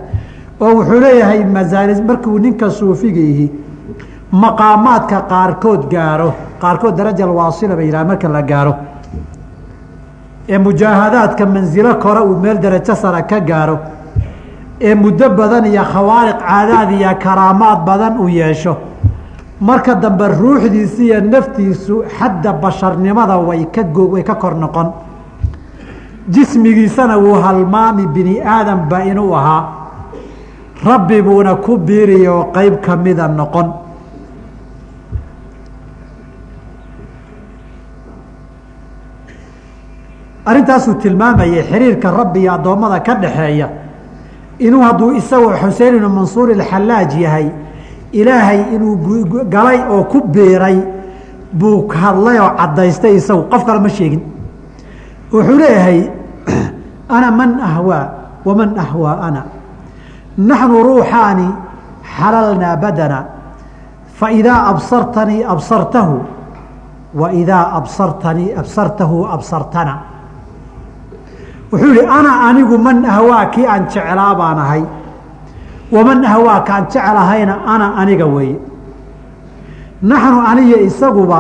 Oo 0.62 0.72
wuxuu 0.78 1.00
leeyahay 1.00 1.44
masaali 1.46 2.02
markuu 2.02 2.38
ninka 2.40 2.70
suufiga 2.70 3.20
ihi 3.32 3.52
maqaamaadka 4.32 5.18
qaarkood 5.32 5.82
gaaro. 5.94 6.34
Qaarkood 6.62 6.96
daraja 6.98 7.24
alwaasila 7.26 7.76
bay 7.76 7.86
yidhaha 7.88 8.06
marka 8.06 8.28
la 8.30 8.42
gaaro 8.42 8.74
ee 10.50 10.58
mujaahadaadka 10.58 11.46
mansilo 11.46 11.96
kore 11.96 12.20
uu 12.22 12.36
meel 12.40 12.58
darajo 12.60 12.96
sara 12.96 13.22
ka 13.22 13.40
gaaro 13.40 13.78
ee 14.82 14.96
muddo 14.96 15.30
badan 15.30 15.66
iyo 15.66 15.84
khawaariq 15.94 16.40
caadaad 16.48 16.92
iyo 16.92 17.12
karaamaad 17.24 17.80
badan 17.86 18.18
uu 18.20 18.30
yeesho 18.30 18.76
marka 19.62 19.96
dambe 19.96 20.28
ruuxdiisi 20.28 21.06
iyo 21.06 21.22
naftiisu 21.22 22.04
xadda 22.18 22.54
basharnimada 22.54 23.38
way 23.38 23.66
ka 23.76 23.84
go 23.84 24.04
way 24.14 24.24
ka 24.24 24.36
kor 24.36 24.56
noqon. 24.56 24.92
Jismigiisana 26.30 27.18
wuu 27.18 27.34
halmaami 27.36 28.08
bini 28.08 28.42
aadamba 28.42 29.04
inuu 29.06 29.36
ahaa. 29.36 29.64
Rabbi 30.86 31.22
buuna 31.22 31.56
ku 31.56 31.78
biiriya 31.78 32.32
oo 32.34 32.44
qeyb 32.56 32.82
kamida 32.82 33.28
noqon 33.28 33.68
arrintaasuu 40.46 40.94
tilmaamayay 40.94 41.64
xiriirka 41.64 42.12
rabbi 42.12 42.40
iyo 42.40 42.54
addoommada 42.54 43.00
ka 43.00 43.16
dhaxeeya 43.16 43.70
inuu 44.60 44.82
hadduu 44.82 45.12
isagoo 45.16 45.54
xusein 45.62 45.96
ibnu 45.96 46.10
mansuur 46.10 46.52
ilxallaaj 46.52 47.16
yahay 47.22 47.48
ilaahay 48.12 48.76
inuu 48.76 49.26
galay 49.50 49.80
oo 49.90 50.04
ku 50.04 50.22
biiray 50.22 50.78
buu 51.54 51.88
hadlay 51.90 52.40
oo 52.40 52.52
caddaystay 52.58 53.16
isagu. 53.18 53.50
Qof 53.50 53.66
kale 53.66 53.80
ma 53.80 53.90
sheegin. 53.90 54.22
Wuxuu 55.32 55.58
leeyahay 55.58 56.00
ana 57.16 57.32
man 57.32 57.60
ahwaa 57.62 58.06
waman 58.46 58.78
ahwaa 58.78 59.18
ana. 59.22 59.42
Naxnu 60.38 60.84
ruuxaani 60.84 61.48
xalalnaa 62.18 62.76
badana. 62.78 63.20
Faidaa 64.14 64.70
absartanii 64.70 65.44
absartahu 65.44 66.22
wa 67.14 67.34
idaa 67.34 67.78
absartanii 67.78 68.54
absartahu 68.54 69.26
absartana 69.26 70.13
wuxuu 71.74 71.94
yihi 71.98 72.06
ana 72.06 72.32
anigu 72.48 72.78
man 72.78 73.02
ahwaa 73.06 73.46
kii 73.54 73.66
aan 73.74 73.84
jeclaa 73.94 74.34
baan 74.40 74.60
ahay. 74.66 74.84
Waman 75.94 76.26
ahwaa 76.26 76.62
kaan 76.68 76.86
jeclahayna 76.94 77.54
ana 77.74 77.88
aniga 78.02 78.26
weeye 78.36 78.60
naxnu 80.02 80.40
aniyo 80.52 80.78
isaguba 80.90 81.40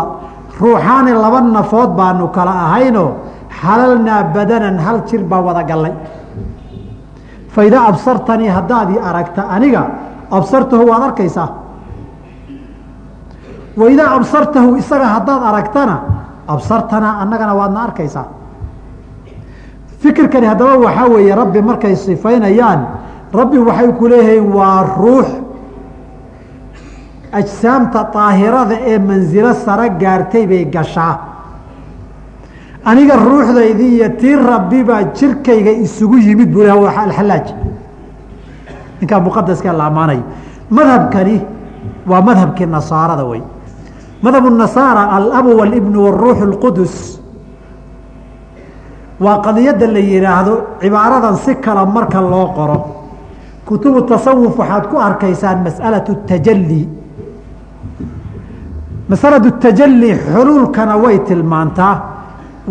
ruuxaani 0.61 1.11
laba 1.23 1.41
nafood 1.41 1.89
baanu 1.99 2.27
kala 2.35 2.53
ahaynoo 2.65 3.09
xalalnaa 3.59 4.23
badanan 4.35 4.77
hal 4.85 4.97
jir 5.07 5.21
baa 5.31 5.41
wada 5.47 5.63
gallay. 5.69 5.93
Faidaa 7.53 7.83
absartanii 7.91 8.49
haddaadii 8.57 8.99
aragta 9.09 9.41
aniga 9.55 9.81
absartahu 10.37 10.83
waad 10.89 11.03
arkaysaa. 11.09 11.49
Waidaa 13.81 14.09
absartahu 14.17 14.69
isaga 14.81 15.07
haddaad 15.15 15.41
aragtana 15.49 15.95
absartanaa 16.53 17.13
annagana 17.21 17.53
waadna 17.59 17.79
arkaysaa 17.87 18.27
fikirkani 20.03 20.47
haddaba 20.51 20.75
waxaa 20.85 21.07
weeye 21.13 21.35
rabbi 21.35 21.61
markay 21.61 21.95
sifaynayaan 21.95 22.81
rabbi 23.33 23.57
waxay 23.57 23.89
ku 23.99 24.07
leeyihiin 24.11 24.47
waa 24.57 24.83
ruux. 24.99 25.27
Ajsaamta 27.39 28.01
daahirada 28.13 28.75
ee 28.91 28.99
mansilo 28.99 29.53
saro 29.53 29.89
gaartay 30.01 30.45
bay 30.47 30.65
gashaa. 30.65 31.15
Aniga 32.85 33.15
ruuxdaydii 33.15 33.95
iyo 33.97 34.09
tii 34.19 34.35
rabbi 34.35 34.83
baa 34.83 35.03
jirkayga 35.17 35.71
isugu 35.71 36.17
yimid 36.17 36.49
buu 36.53 36.63
leh 36.63 36.75
waa 36.83 36.95
alxalaaj 37.07 37.47
ninkaa 38.99 39.19
muqadaska 39.19 39.73
la 39.73 39.85
ammaanayo 39.89 40.23
madhabkani 40.69 41.41
waa 42.09 42.21
madhabkii 42.21 42.65
nasaarada 42.65 43.23
wey 43.23 43.41
madhab 44.21 44.45
nasaara 44.63 45.03
alabu 45.17 45.57
walibnu 45.59 45.97
waruuxu 46.05 46.43
اlqudus 46.49 46.95
waa 49.24 49.38
qadiyadda 49.46 49.86
la 49.94 50.00
yihaahdo 50.10 50.54
cibaaradan 50.80 51.36
si 51.44 51.54
kala 51.64 51.86
marka 51.86 52.20
loo 52.20 52.46
qoro 52.58 52.78
kutubu 53.66 54.00
tasawuf 54.02 54.54
waxaad 54.58 54.84
ku 54.90 54.96
arkaysaan 55.08 55.58
mas'alaة 55.66 56.06
اtajali 56.16 56.82
masaladu 59.10 59.50
tajali 59.64 60.10
xuluulkana 60.32 60.94
way 61.04 61.16
tilmaantaa 61.28 61.94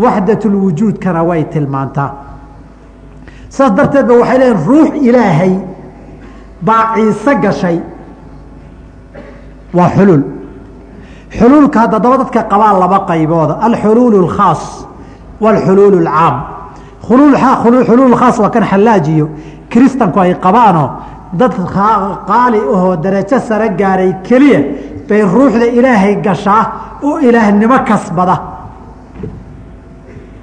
waxdat 0.04 0.44
lwujuudkana 0.54 1.22
way 1.30 1.44
tilmaantaa 1.54 2.10
saas 3.56 3.72
darteed 3.78 4.06
ba 4.10 4.14
waxay 4.22 4.38
leeyiin 4.40 4.60
ruux 4.68 4.90
ilaahay 5.08 5.54
baa 6.68 6.84
ciise 6.96 7.34
gashay 7.44 7.78
waa 9.78 9.90
xuluul 9.96 10.24
xuluulka 11.38 11.78
hadda 11.84 11.98
daba 12.00 12.18
dadka 12.24 12.40
qabaa 12.52 12.74
laba 12.82 13.00
qaybooda 13.10 13.54
alxuluul 13.68 14.16
اlkhaas 14.24 14.62
wاlxuluul 15.43 15.99
اlcaam 16.07 16.35
xuluul 17.89 18.17
khaas 18.21 18.39
waa 18.39 18.51
kan 18.55 18.65
xallaajiyo 18.71 19.27
kiristanku 19.71 20.19
ay 20.21 20.35
qabaano 20.45 20.85
dad 21.41 21.53
qaali 22.31 22.59
ahoo 22.75 22.97
darajo 22.97 23.39
sare 23.49 23.69
gaaray 23.81 24.13
keliya 24.29 24.61
bay 25.09 25.23
ruuxda 25.35 25.67
ilaahay 25.79 26.15
gashaa 26.27 26.65
oo 27.03 27.19
ilaahnimo 27.29 27.79
kasbada 27.89 28.37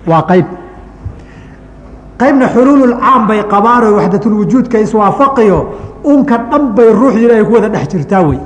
waa 0.09 0.21
qayb 0.29 0.45
qaybna 2.21 2.45
xuluululcaam 2.53 3.21
bay 3.27 3.41
qabaanoo 3.53 3.95
waxdatulwujuudka 3.97 4.77
iswaafaqiyo 4.85 5.59
unka 6.11 6.37
dhan 6.51 6.63
bay 6.77 6.89
ruuxda 6.99 7.21
ilaahay 7.25 7.45
ku 7.47 7.53
wada 7.53 7.69
dhex 7.73 7.87
jirtaa 7.93 8.21
wey 8.29 8.39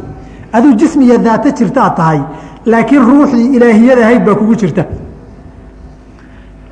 aduu 0.57 0.73
jismi 0.81 1.05
iyo 1.05 1.17
daato 1.17 1.49
jirtaa 1.59 1.89
tahay 1.99 2.21
laakiin 2.71 3.03
ruuxdii 3.11 3.47
ilaahiyadahayd 3.55 4.21
baa 4.27 4.35
kugu 4.35 4.55
jirta 4.61 4.83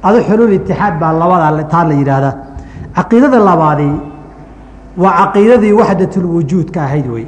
adu 0.03 0.23
xuluul 0.27 0.53
itixaad 0.53 0.99
baa 0.99 1.13
labada 1.13 1.63
taa 1.63 1.83
la 1.89 1.93
yidhaahdaa 1.93 2.35
caqiidada 2.95 3.39
labaadi 3.49 3.91
waa 4.97 5.13
caqiidadii 5.19 5.73
waxdatulwujuudka 5.79 6.83
ahayd 6.83 7.07
wey 7.15 7.25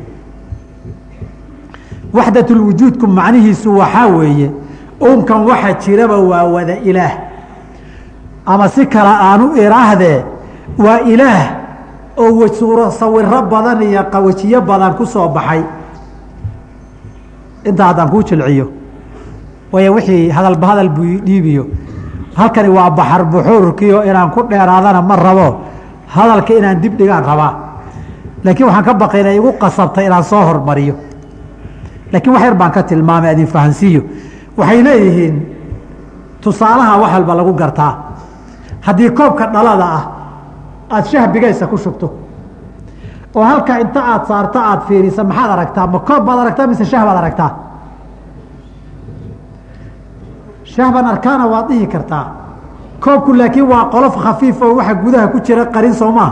waxdatulwujuudku 2.14 3.08
macnihiisu 3.08 3.78
waxaa 3.78 4.08
weeye 4.08 4.52
unkan 5.02 5.46
waxa 5.50 5.74
jiraba 5.74 6.18
waa 6.18 6.44
wada 6.44 6.78
ilaah. 6.78 7.14
Ama 8.46 8.70
si 8.70 8.86
kale 8.86 9.10
aanu 9.10 9.56
iraahdee 9.58 10.24
waa 10.78 11.00
ilaah 11.00 11.44
oo 12.18 12.92
sawiro 12.92 13.42
badan 13.42 13.82
iyo 13.84 14.04
qawajiyo 14.04 14.62
badan 14.62 14.94
ku 14.94 15.06
soo 15.06 15.28
baxay. 15.28 15.64
Intaa 17.66 17.88
haddaan 17.88 18.10
kuu 18.10 18.24
jilciyo 18.24 18.68
waaya 19.72 19.92
wixii 19.92 20.30
hadalba 20.30 20.68
hadal 20.68 20.90
buu 20.90 21.18
dhiibiyo 21.26 21.66
halkani 22.38 22.70
waa 22.70 22.90
baxar 22.92 23.24
buxuurkiio 23.26 24.04
inaan 24.04 24.32
ku 24.32 24.42
dheeraadana 24.50 25.02
ma 25.02 25.16
rabo. 25.16 25.48
Hadalka 26.08 26.54
inaan 26.54 26.82
dib 26.82 26.98
dhigaan 26.98 27.24
rabaa 27.26 27.54
laakiin 28.44 28.68
waxaan 28.68 28.84
ka 28.86 28.94
baqay 28.94 29.22
inay 29.22 29.36
igu 29.38 29.52
qasabtay 29.62 30.06
inaan 30.06 30.24
soo 30.24 30.42
hormariyo. 30.46 30.96
Laakiin 32.12 32.34
wax 32.34 32.44
yar 32.44 32.56
baan 32.56 32.72
ka 32.72 32.84
tilmaamay 32.84 33.30
adin 33.30 33.48
fahansiiyo. 33.48 34.02
Waxay 34.58 34.84
leeyihiin 34.84 35.36
tusaalaha 36.42 36.98
wax 37.02 37.12
walba 37.14 37.34
lagu 37.36 37.54
gartaa. 37.54 37.94
Haddii 38.82 39.10
koobka 39.12 39.48
dhalada 39.54 39.86
ah 39.98 40.04
aada 40.92 41.08
shahbigaysa 41.08 41.68
ku 41.68 41.78
shubto 41.78 42.08
oo 43.36 43.44
halka 43.44 43.80
inta 43.80 44.00
aada 44.04 44.26
saarto 44.26 44.60
aada 44.60 44.82
fiirisa 44.88 45.24
maxaad 45.24 45.52
aragtaa? 45.52 45.88
Ma 45.88 46.00
koob 46.00 46.26
baad 46.26 46.40
aragtaa 46.40 46.68
mise 46.68 46.86
shah 46.86 47.06
baad 47.06 47.18
aragtaa 47.18 47.50
shahban 50.76 51.06
arkaana 51.14 51.46
waad 51.54 51.68
dhihi 51.70 51.88
kartaa 51.88 52.26
koobku 53.04 53.34
laakiin 53.34 53.68
waa 53.72 53.86
qolof 53.94 54.16
khafiif 54.24 54.62
oo 54.62 54.76
waxa 54.76 54.94
gudaha 55.04 55.28
ku 55.28 55.40
jira 55.46 55.66
qarin 55.66 55.94
soo 55.94 56.12
maa 56.12 56.32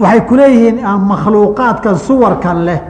waxay 0.00 0.20
ku 0.28 0.34
leeyihiin 0.36 0.76
makhluuqaadkan 1.10 1.96
suwarkan 2.06 2.64
leh. 2.66 2.80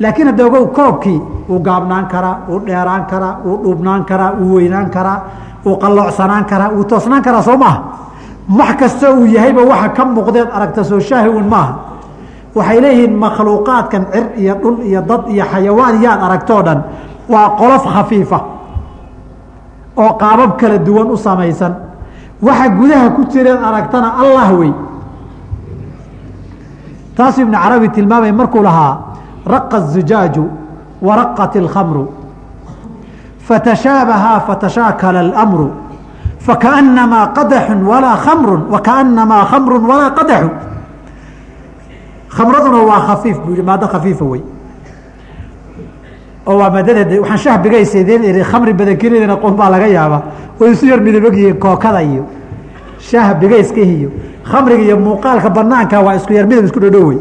Laakiin 0.00 0.26
hadda 0.26 0.44
koobkii 0.76 1.20
wuu 1.48 1.60
gaabnaan 1.60 2.06
karaa 2.06 2.36
wuu 2.48 2.60
dheeraan 2.66 3.04
karaa 3.10 3.34
wuu 3.44 3.56
dhuubnaan 3.64 4.04
karaa 4.04 4.32
wuu 4.40 4.54
weynaan 4.56 4.90
karaa 4.90 5.18
wuu 5.64 5.76
qalloocsanaan 5.76 6.44
karaa 6.44 6.70
wuu 6.74 6.84
toosnaan 6.84 7.22
karaa 7.22 7.42
soo 7.42 7.56
maaha 7.56 7.80
wax 8.58 8.76
kastoo 8.80 9.12
uu 9.14 9.26
yahayba 9.26 9.62
waxa 9.62 9.88
ka 9.88 10.04
muuqdeed 10.04 10.48
aragta 10.52 10.84
soo 10.84 11.00
shaahi 11.00 11.28
un 11.28 11.44
maaha 11.48 11.74
waxay 12.54 12.80
leeyihiin 12.80 13.14
makhluuqaadkan 13.24 14.02
cir 14.12 14.24
iyo 14.36 14.54
dhul 14.62 14.76
iyo 14.88 15.00
dad 15.02 15.22
iyo 15.28 15.44
xayawaan 15.52 16.02
yaad 16.02 16.20
aragtoo 16.26 16.62
dhan 16.62 16.80
waa 17.28 17.48
qolof 17.60 17.84
khafiifa 17.94 18.38
oo 19.99 20.11
qaabab 20.17 20.57
kala 20.59 20.77
duwan 20.77 21.07
u 21.11 21.17
samaysan 21.17 21.73
waxa 22.41 22.69
gudaha 22.69 23.09
ku 23.15 23.21
jireed 23.31 23.59
aragtana 23.63 24.09
allah 24.19 24.49
wey 24.59 24.73
taasuu 27.15 27.41
ibnu 27.47 27.57
carabi 27.57 27.89
tilmaamay 27.89 28.31
markuu 28.31 28.63
lahaa 28.63 28.99
raqa 29.47 29.77
الzujaaju 29.77 30.43
waraqat 31.01 31.55
اlkhamru 31.55 32.05
fatashaabahaa 33.47 34.39
fatashaakala 34.47 35.19
اlamru 35.19 35.71
fakaأnamaa 36.45 37.27
qadaxu 37.37 37.75
walaa 37.91 38.17
khamru 38.25 38.55
wakaأnamaa 38.73 39.43
khamru 39.51 39.75
walaa 39.89 40.11
qadaxu 40.19 40.49
khamraduna 42.35 42.79
waa 42.89 43.01
khafiif 43.07 43.37
buu 43.39 43.51
yihi 43.55 43.63
maado 43.63 43.87
khafiifa 43.87 44.25
wey 44.25 44.41
oo 46.50 46.56
waa 46.60 46.70
maadadeed 46.74 47.10
waxaan 47.22 47.38
shahbigaysadeen 47.44 48.22
iri 48.30 48.42
khamri 48.50 48.72
badankeneedana 48.80 49.36
qof 49.42 49.54
baa 49.60 49.70
laga 49.74 49.86
yaabaa. 49.96 50.22
Way 50.58 50.70
isu 50.74 50.84
yar 50.92 51.00
midabog 51.06 51.34
yihiin 51.38 51.58
kookada 51.64 52.02
iyo 52.02 52.24
shaah 53.08 53.34
bigayska 53.40 53.80
iyo 53.80 54.08
khamriga 54.50 54.82
iyo 54.86 54.96
muuqaalka 55.04 55.48
banaanka 55.56 55.96
waa 56.06 56.14
isku 56.18 56.32
yar 56.38 56.46
midab 56.50 56.64
isku 56.68 56.80
dhodhow 56.80 57.04
wey 57.08 57.18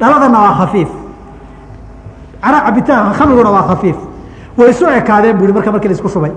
dhaladana 0.00 0.38
waa 0.44 0.54
khafiif. 0.60 0.88
Cara 2.42 2.58
cabitaan 2.66 3.12
khamriguna 3.18 3.50
waa 3.56 3.66
khafiif. 3.70 3.96
Way 4.58 4.70
isu 4.70 4.84
ekaadeen 4.98 5.36
bui 5.38 5.52
marka 5.52 5.70
markii 5.72 5.88
la 5.88 5.94
isku 5.94 6.08
shubay. 6.08 6.32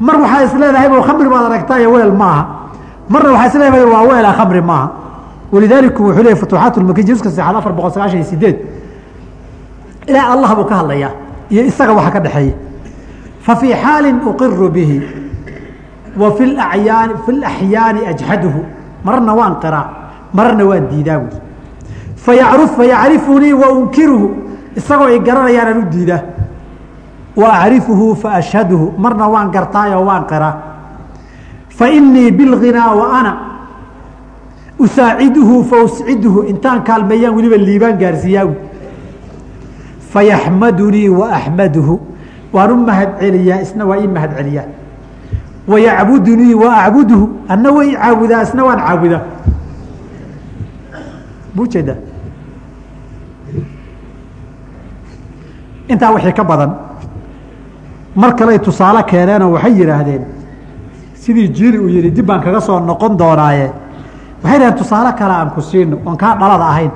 Mar 0.00 0.16
waxaa 0.22 0.44
is 0.44 0.52
leedahay 0.60 0.88
khamri 1.08 1.28
baad 1.32 1.44
aragtaayo 1.50 1.90
weel 1.94 2.12
maaha. 2.12 2.42
Marna 3.08 3.30
waxaa 3.32 3.46
is 3.48 3.54
leedahay 3.54 3.84
waa 3.84 4.02
weela 4.08 4.32
khamri 4.38 4.60
maaha. 4.70 4.88
Walidaalika 5.52 6.00
wuxuu 6.02 6.22
leeyay 6.22 6.36
futuuxaat 6.40 6.76
lmaki 6.76 7.02
juska 7.04 7.28
saxaad 7.30 7.56
afar 7.56 7.72
boqol 7.72 7.90
sagaashan 7.94 8.18
iyo 8.20 8.28
sideed 8.32 8.56
ilaah 10.10 10.26
allah 10.34 10.50
buu 10.58 10.64
ka 10.70 10.74
hadlayaa 10.80 11.12
iyo 11.50 11.62
isaga 11.70 11.92
waxa 11.98 12.10
ka 12.10 12.20
dhexeeya. 12.20 12.54
Fa 13.46 13.56
fii 13.56 13.74
xaalin 13.82 14.16
uqiru 14.30 14.68
bihi 14.76 14.98
wa 16.20 16.28
fi 16.36 16.44
ayaani 16.58 17.14
fi 17.26 17.32
laxyaani 17.32 18.00
ajhaduhu. 18.12 18.60
Mararna 19.04 19.32
waan 19.34 19.54
qiraa 19.62 19.86
mararna 20.36 20.64
waan 20.70 20.84
diidaa 20.90 21.20
fayacru 22.24 22.66
fayacrifunii 22.76 23.52
wa 23.52 23.68
unkiruhu. 23.72 24.28
Isagoo 24.76 25.08
i 25.08 25.18
garanayaanaan 25.18 25.78
u 25.78 25.84
diidaa 25.90 26.22
wa 27.36 27.48
acrifuhu 27.62 28.16
faashhaduhu 28.22 28.92
marna 28.98 29.26
waan 29.28 29.50
gartaayoo 29.50 30.04
waan 30.04 30.24
qiraa. 30.30 30.54
Fa 31.78 31.88
inii 31.88 32.30
bilghinaa 32.30 32.92
wa 32.94 33.06
ana 33.18 33.32
usaaciduhu 34.78 35.64
fausciduhu 35.64 36.42
intaan 36.52 36.82
kaalmeeyaan 36.84 37.34
weliba 37.36 37.56
liibaan 37.56 37.96
gaarsiiyaa 38.02 38.46
fayaxmadunii 40.12 41.08
wa 41.08 41.26
axmaduhu 41.38 41.94
waan 42.52 42.70
u 42.72 42.76
mahad 42.88 43.10
celiyaa 43.20 43.60
isna 43.66 43.84
waa 43.90 43.98
ii 44.02 44.08
mahad 44.16 44.32
celiyaa 44.36 44.66
wayacbudunii 45.68 46.54
wa 46.54 46.70
acbuduhu 46.84 47.26
anna 47.48 47.70
way 47.76 47.90
caabudaa 47.94 48.42
isna 48.42 48.64
waan 48.68 48.80
caabudaa 48.86 49.22
bu 51.54 51.66
jeedaa 51.72 51.98
intaa 55.88 56.10
wixii 56.14 56.32
ka 56.32 56.44
badan 56.44 56.72
mar 58.16 58.34
kaley 58.38 58.58
tusaale 58.58 59.02
keeneenoo 59.10 59.52
waxay 59.54 59.72
yidhaahdeen 59.80 60.24
sidii 61.22 61.48
jiili 61.48 61.78
uu 61.78 61.88
yihi 61.88 62.10
dib 62.10 62.26
baan 62.26 62.40
kaga 62.42 62.60
soo 62.60 62.80
noqon 62.80 63.16
doonaaye 63.18 63.70
waxay 64.42 64.58
dhaheen 64.58 64.74
tusaale 64.80 65.12
kale 65.18 65.34
aan 65.34 65.50
ku 65.54 65.60
siino 65.62 65.96
oon 66.06 66.16
kaa 66.16 66.34
dhalada 66.40 66.64
ahayn 66.72 66.90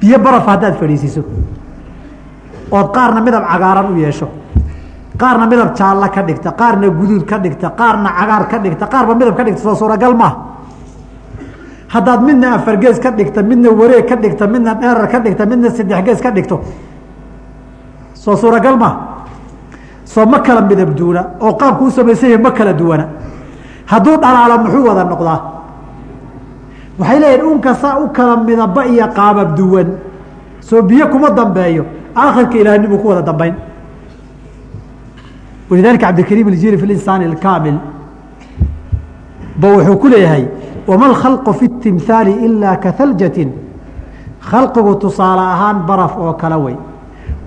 biyo 0.00 0.18
baraf 0.18 0.46
haddaad 0.46 0.74
fadhiisiiso 0.80 1.22
ood 2.70 2.88
qaarna 2.94 3.20
midab 3.20 3.44
cagaaran 3.46 3.92
u 3.92 3.96
yeesho. 3.98 4.28
Qaarna 5.18 5.46
midab 5.46 5.74
jaallo 5.76 6.08
ka 6.08 6.22
dhigta 6.22 6.52
qaarna 6.52 6.88
guduud 6.88 7.24
ka 7.26 7.38
dhigta 7.38 7.70
qaarna 7.76 8.08
cagaar 8.18 8.46
ka 8.48 8.58
dhigta 8.58 8.86
qaarba 8.86 9.14
midab 9.14 9.36
ka 9.36 9.44
dhigta 9.44 9.60
soo 9.60 9.74
suuragal 9.74 10.14
maaha 10.16 10.36
haddaad 11.92 12.22
midna 12.22 12.54
afar 12.54 12.76
gees 12.78 12.98
ka 12.98 13.10
dhigta 13.10 13.42
midna 13.42 13.70
wareeg 13.70 14.06
ka 14.08 14.16
dhigta 14.16 14.46
midna 14.46 14.74
dheerar 14.74 15.08
ka 15.08 15.18
dhigta 15.20 15.44
midna 15.46 15.70
saddex 15.70 16.04
gees 16.04 16.20
ka 16.20 16.30
dhigto. 16.30 16.60
Soo 18.14 18.36
suuragal 18.36 18.76
ma 18.78 19.24
soo 20.04 20.24
ma 20.26 20.40
kala 20.40 20.62
midab 20.62 20.94
duuna 20.94 21.34
oo 21.40 21.52
qaabku 21.56 21.84
u 21.84 21.90
samaysan 21.90 22.40
ma 22.40 22.50
kala 22.52 22.72
duwana. 22.72 23.06
Hadduu 23.86 24.16
dhalaalo 24.16 24.58
muxuu 24.64 24.86
wada 24.86 25.04
noqdaa 25.04 25.40
waxay 27.00 27.18
leeyihiin 27.22 27.46
unka 27.52 27.72
saa 27.82 27.98
u 28.04 28.08
kala 28.16 28.36
midaba 28.36 28.82
iyo 28.86 29.06
qaabab 29.18 29.48
duwan. 29.56 29.88
Soo 30.60 30.82
biyo 30.82 31.06
kuma 31.12 31.30
dambeeyo. 31.30 31.84
Aakhirka 32.16 32.56
ilaahnimu 32.58 32.98
ku 33.02 33.08
wada 33.08 33.22
dambayn 33.22 33.54
walidalika 35.70 36.06
cabdikariim 36.06 36.48
iljiri 36.48 36.76
fi 36.78 36.86
insaani 36.92 37.24
اkaamil 37.32 37.76
ba 39.60 39.68
wuxuu 39.74 39.96
ku 40.02 40.08
leeyahay 40.08 40.44
wama 40.88 41.06
alkhalqu 41.10 41.52
fi 41.58 41.64
اtimhaali 41.70 42.32
ilaa 42.46 42.76
kahaljatin 42.84 43.50
khalqigu 44.50 44.94
tusaale 45.02 45.40
ahaan 45.54 45.78
baraf 45.88 46.18
oo 46.18 46.32
kala 46.32 46.58
wey. 46.58 46.76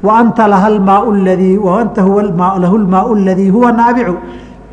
Wa 0.06 0.12
anta 0.20 0.48
laha 0.48 0.70
lmaau 0.70 1.12
ladii 1.28 1.58
wa 1.58 1.82
anta 1.82 2.02
huwa 2.02 2.24
lahu 2.64 2.78
lmaau 2.78 3.14
aladii 3.16 3.50
huwa 3.50 3.72
naabicu 3.72 4.16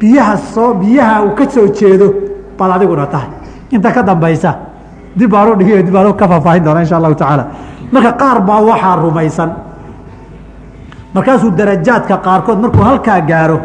biyaha 0.00 0.36
soo 0.54 0.74
biyaha 0.74 1.22
uu 1.24 1.34
ka 1.38 1.44
soo 1.50 1.66
jeedo 1.78 2.06
baad 2.58 2.70
adiguna 2.76 3.06
tahay. 3.06 3.30
Inta 3.74 3.90
ka 3.92 4.02
dambaysa 4.02 4.54
dib 5.16 5.30
baanu 5.30 5.56
dhigi 5.56 5.82
dib 5.82 5.94
baanu 5.94 6.14
ka 6.14 6.28
faahfaahin 6.28 6.64
doona 6.64 6.80
insha 6.80 6.96
allahu 6.96 7.14
tacaala. 7.14 7.44
Marka 7.92 8.12
qaar 8.12 8.38
baa 8.40 8.60
waxaa 8.70 8.96
rumaysan. 8.96 9.50
Markaasuu 11.14 11.50
darajaadka 11.50 12.16
qaarkood 12.26 12.58
markuu 12.62 12.82
halkaa 12.82 13.20
gaaro 13.20 13.58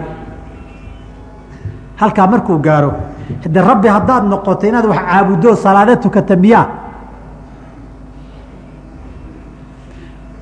halkaa 2.02 2.28
markuu 2.28 2.58
gaaro 2.58 2.92
de 3.54 3.60
rabbi 3.62 3.88
haddaad 3.88 4.24
noqoto 4.32 4.68
inaad 4.68 4.86
wax 4.86 5.00
caabuddo 5.10 5.56
salaada 5.56 5.96
tukata 5.96 6.36
miyaa? 6.36 6.68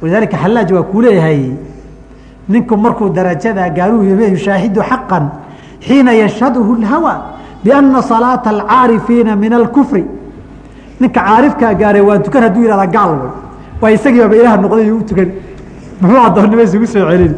Xallaaj 0.04 0.72
waa 0.74 0.84
kuu 0.84 1.02
leeyahay 1.02 1.52
ninku 2.50 2.78
markuu 2.78 3.10
darajadaa 3.10 3.70
gaaruu 3.70 4.04
yushaahidu 4.04 4.82
xaqan 4.82 5.30
xiina 5.88 6.12
yashhaduhu 6.14 6.76
اlhawa 6.80 7.14
biana 7.64 8.02
salaata 8.02 8.50
alcaarifiina 8.50 9.36
min 9.36 9.54
alkufri 9.54 10.04
ninka 11.00 11.20
caarifkaa 11.22 11.74
gaaray 11.82 12.02
waan 12.02 12.22
tukan 12.26 12.42
hadduu 12.46 12.64
yihahda 12.66 12.88
gaal 12.96 13.10
way. 13.22 13.32
Waa 13.82 13.92
isagiibaba 13.96 14.36
ilaah 14.36 14.58
noqday 14.64 14.92
u 14.92 15.02
tukan. 15.10 15.30
Muxuu 16.02 16.20
addoonnimo 16.28 16.62
isugu 16.68 16.88
soo 16.94 17.06
celin? 17.12 17.34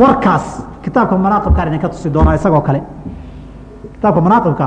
Warkaas 0.00 0.44
kitaabka 0.84 1.14
manaaqibkaan 1.24 1.68
idinka 1.70 1.88
tusi 1.92 2.08
doonaa 2.14 2.34
isagoo 2.38 2.60
kale. 2.68 2.80
Kitaabka 3.94 4.20
manaaqibka 4.26 4.66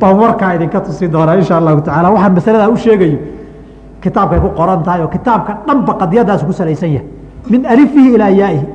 baan 0.00 0.16
warkaa 0.22 0.50
idinka 0.56 0.78
tusi 0.86 1.04
doonaa 1.14 1.34
insha 1.40 1.54
allahu 1.58 1.80
tacaala. 1.86 2.08
Waxaan 2.14 2.32
masaladaa 2.38 2.68
u 2.68 2.76
sheegayo 2.76 3.18
kitaabkay 4.02 4.40
ku 4.44 4.48
qoran 4.58 4.80
tahay 4.86 5.00
oo 5.04 5.08
kitaabka 5.16 5.52
dhanba 5.66 5.92
qadiyadaas 6.00 6.42
ku 6.48 6.52
salaysan 6.52 6.90
yahay. 6.96 7.08
Min 7.50 7.60
alifihi 7.72 8.08
ilaa 8.16 8.30
yaa'ihi. 8.40 8.66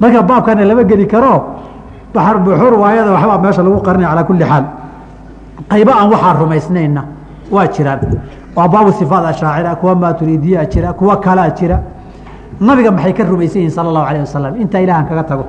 Marka 0.00 0.22
baabkana 0.22 0.64
lama 0.64 0.84
geli 0.90 1.06
karo 1.06 1.34
baxar 2.14 2.36
buxur 2.44 2.72
waayada 2.82 3.10
waxbaa 3.16 3.38
meesha 3.44 3.62
lagu 3.62 3.78
qarinaya 3.86 4.08
calaa 4.12 4.24
kulli 4.28 4.44
xaal 4.50 4.64
qaybo 5.70 5.92
aan 5.92 6.08
waxaa 6.12 6.32
rumaysnayna 6.40 7.02
waa 7.50 7.66
jiraan 7.74 8.00
waa 8.56 8.68
baabu 8.68 8.92
sifaat 8.92 9.24
ashaacira 9.32 9.74
kuwa 9.80 9.94
maaturiidiyaa 9.94 10.64
jira 10.72 10.92
kuwa 10.92 11.16
kalaa 11.20 11.50
jira. 11.50 11.78
Nabiga 12.60 12.90
maxay 12.90 13.12
ka 13.12 13.24
rumaysan 13.24 13.58
yihiin 13.60 13.70
sala 13.76 13.88
allahu 13.90 14.06
alayh 14.08 14.20
wasalam 14.24 14.54
intaa 14.60 14.80
ilahan 14.80 15.04
kaga 15.08 15.24
tago. 15.24 15.44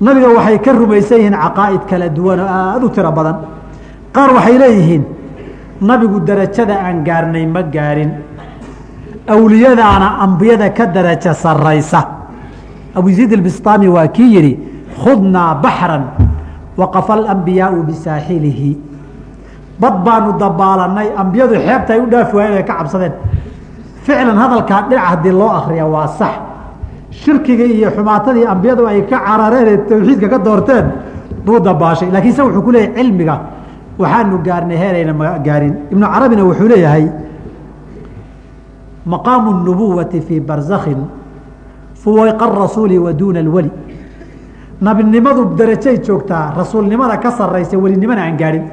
Nabiga 0.00 0.28
waxay 0.36 0.58
ka 0.58 0.72
rumaysan 0.72 1.18
yihiin 1.18 1.36
caqaa'id 1.36 1.82
kala 1.90 2.08
duwan 2.08 2.40
oo 2.40 2.48
aada 2.48 2.86
u 2.86 2.88
tiro 2.88 3.12
badan. 3.12 3.36
Qaar 4.14 4.30
waxay 4.36 4.56
leeyihiin 4.58 5.04
nabigu 5.80 6.20
darajada 6.20 6.74
aan 6.80 7.04
gaarnay 7.04 7.46
ma 7.46 7.62
gaarin. 7.62 8.10
Awliyadaana 9.28 10.18
ambiyada 10.24 10.68
ka 10.70 10.86
darajo 10.86 11.32
saraysa 11.34 12.00
abuziid 12.94 13.32
ilbistaami 13.32 13.88
waa 13.88 14.06
kii 14.08 14.34
yidhi 14.36 14.52
khudnaa 15.02 15.54
baxran 15.64 16.04
waqafa 16.76 17.12
alambiyaau 17.14 17.82
bisaaxilihi 17.88 18.70
bad 19.81 19.95
baanu 20.05 20.29
dabaalanay 20.41 21.07
ambiyadu 21.21 21.55
xeebta 21.65 21.91
ay 21.93 21.99
u 21.99 22.07
dhaafi 22.13 22.35
waayeen 22.37 22.57
ay 22.57 22.63
ka 22.69 22.73
cabsadeen 22.79 23.13
ficlan 24.05 24.37
hadalkaa 24.43 24.81
dhinac 24.89 25.05
haddii 25.11 25.31
loo 25.41 25.49
akriya 25.59 25.85
waa 25.93 26.07
sax 26.19 26.33
shirkigii 27.21 27.71
iyo 27.79 27.89
xumaatadii 27.95 28.45
ambiyadu 28.53 28.83
ay 28.91 29.01
ka 29.11 29.17
carareen 29.27 29.67
ee 29.73 29.77
tawxiidka 29.89 30.27
ka 30.33 30.37
doorteen 30.47 30.85
buu 31.45 31.59
dabaashay 31.67 32.09
lakiin 32.15 32.33
se 32.35 32.41
wuxuu 32.41 32.61
ku 32.67 32.71
leeyahay 32.71 32.93
cilmiga 33.03 33.35
waxaanu 34.01 34.37
gaarnay 34.47 34.77
heerayna 34.83 35.13
ma 35.13 35.27
gaarin 35.47 35.73
ibnu 35.91 36.05
carabina 36.13 36.43
wuxuu 36.49 36.67
leeyahay 36.73 37.05
maqaamu 39.05 39.49
الnubuwati 39.55 40.21
fii 40.27 40.39
barzakhin 40.39 41.01
fuwayqa 42.03 42.45
rasuuli 42.61 42.97
wa 42.99 43.13
duuna 43.13 43.39
اlweli 43.39 43.71
nabinimadu 44.81 45.45
darajay 45.57 45.97
joogtaa 46.07 46.53
rasuulnimada 46.57 47.17
ka 47.17 47.31
saraysa 47.31 47.77
welinimana 47.77 48.21
aan 48.23 48.37
gaadhin 48.37 48.63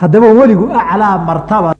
haddaba 0.00 0.26
weligu 0.38 0.66
aclaa 0.80 1.18
martaba 1.28 1.70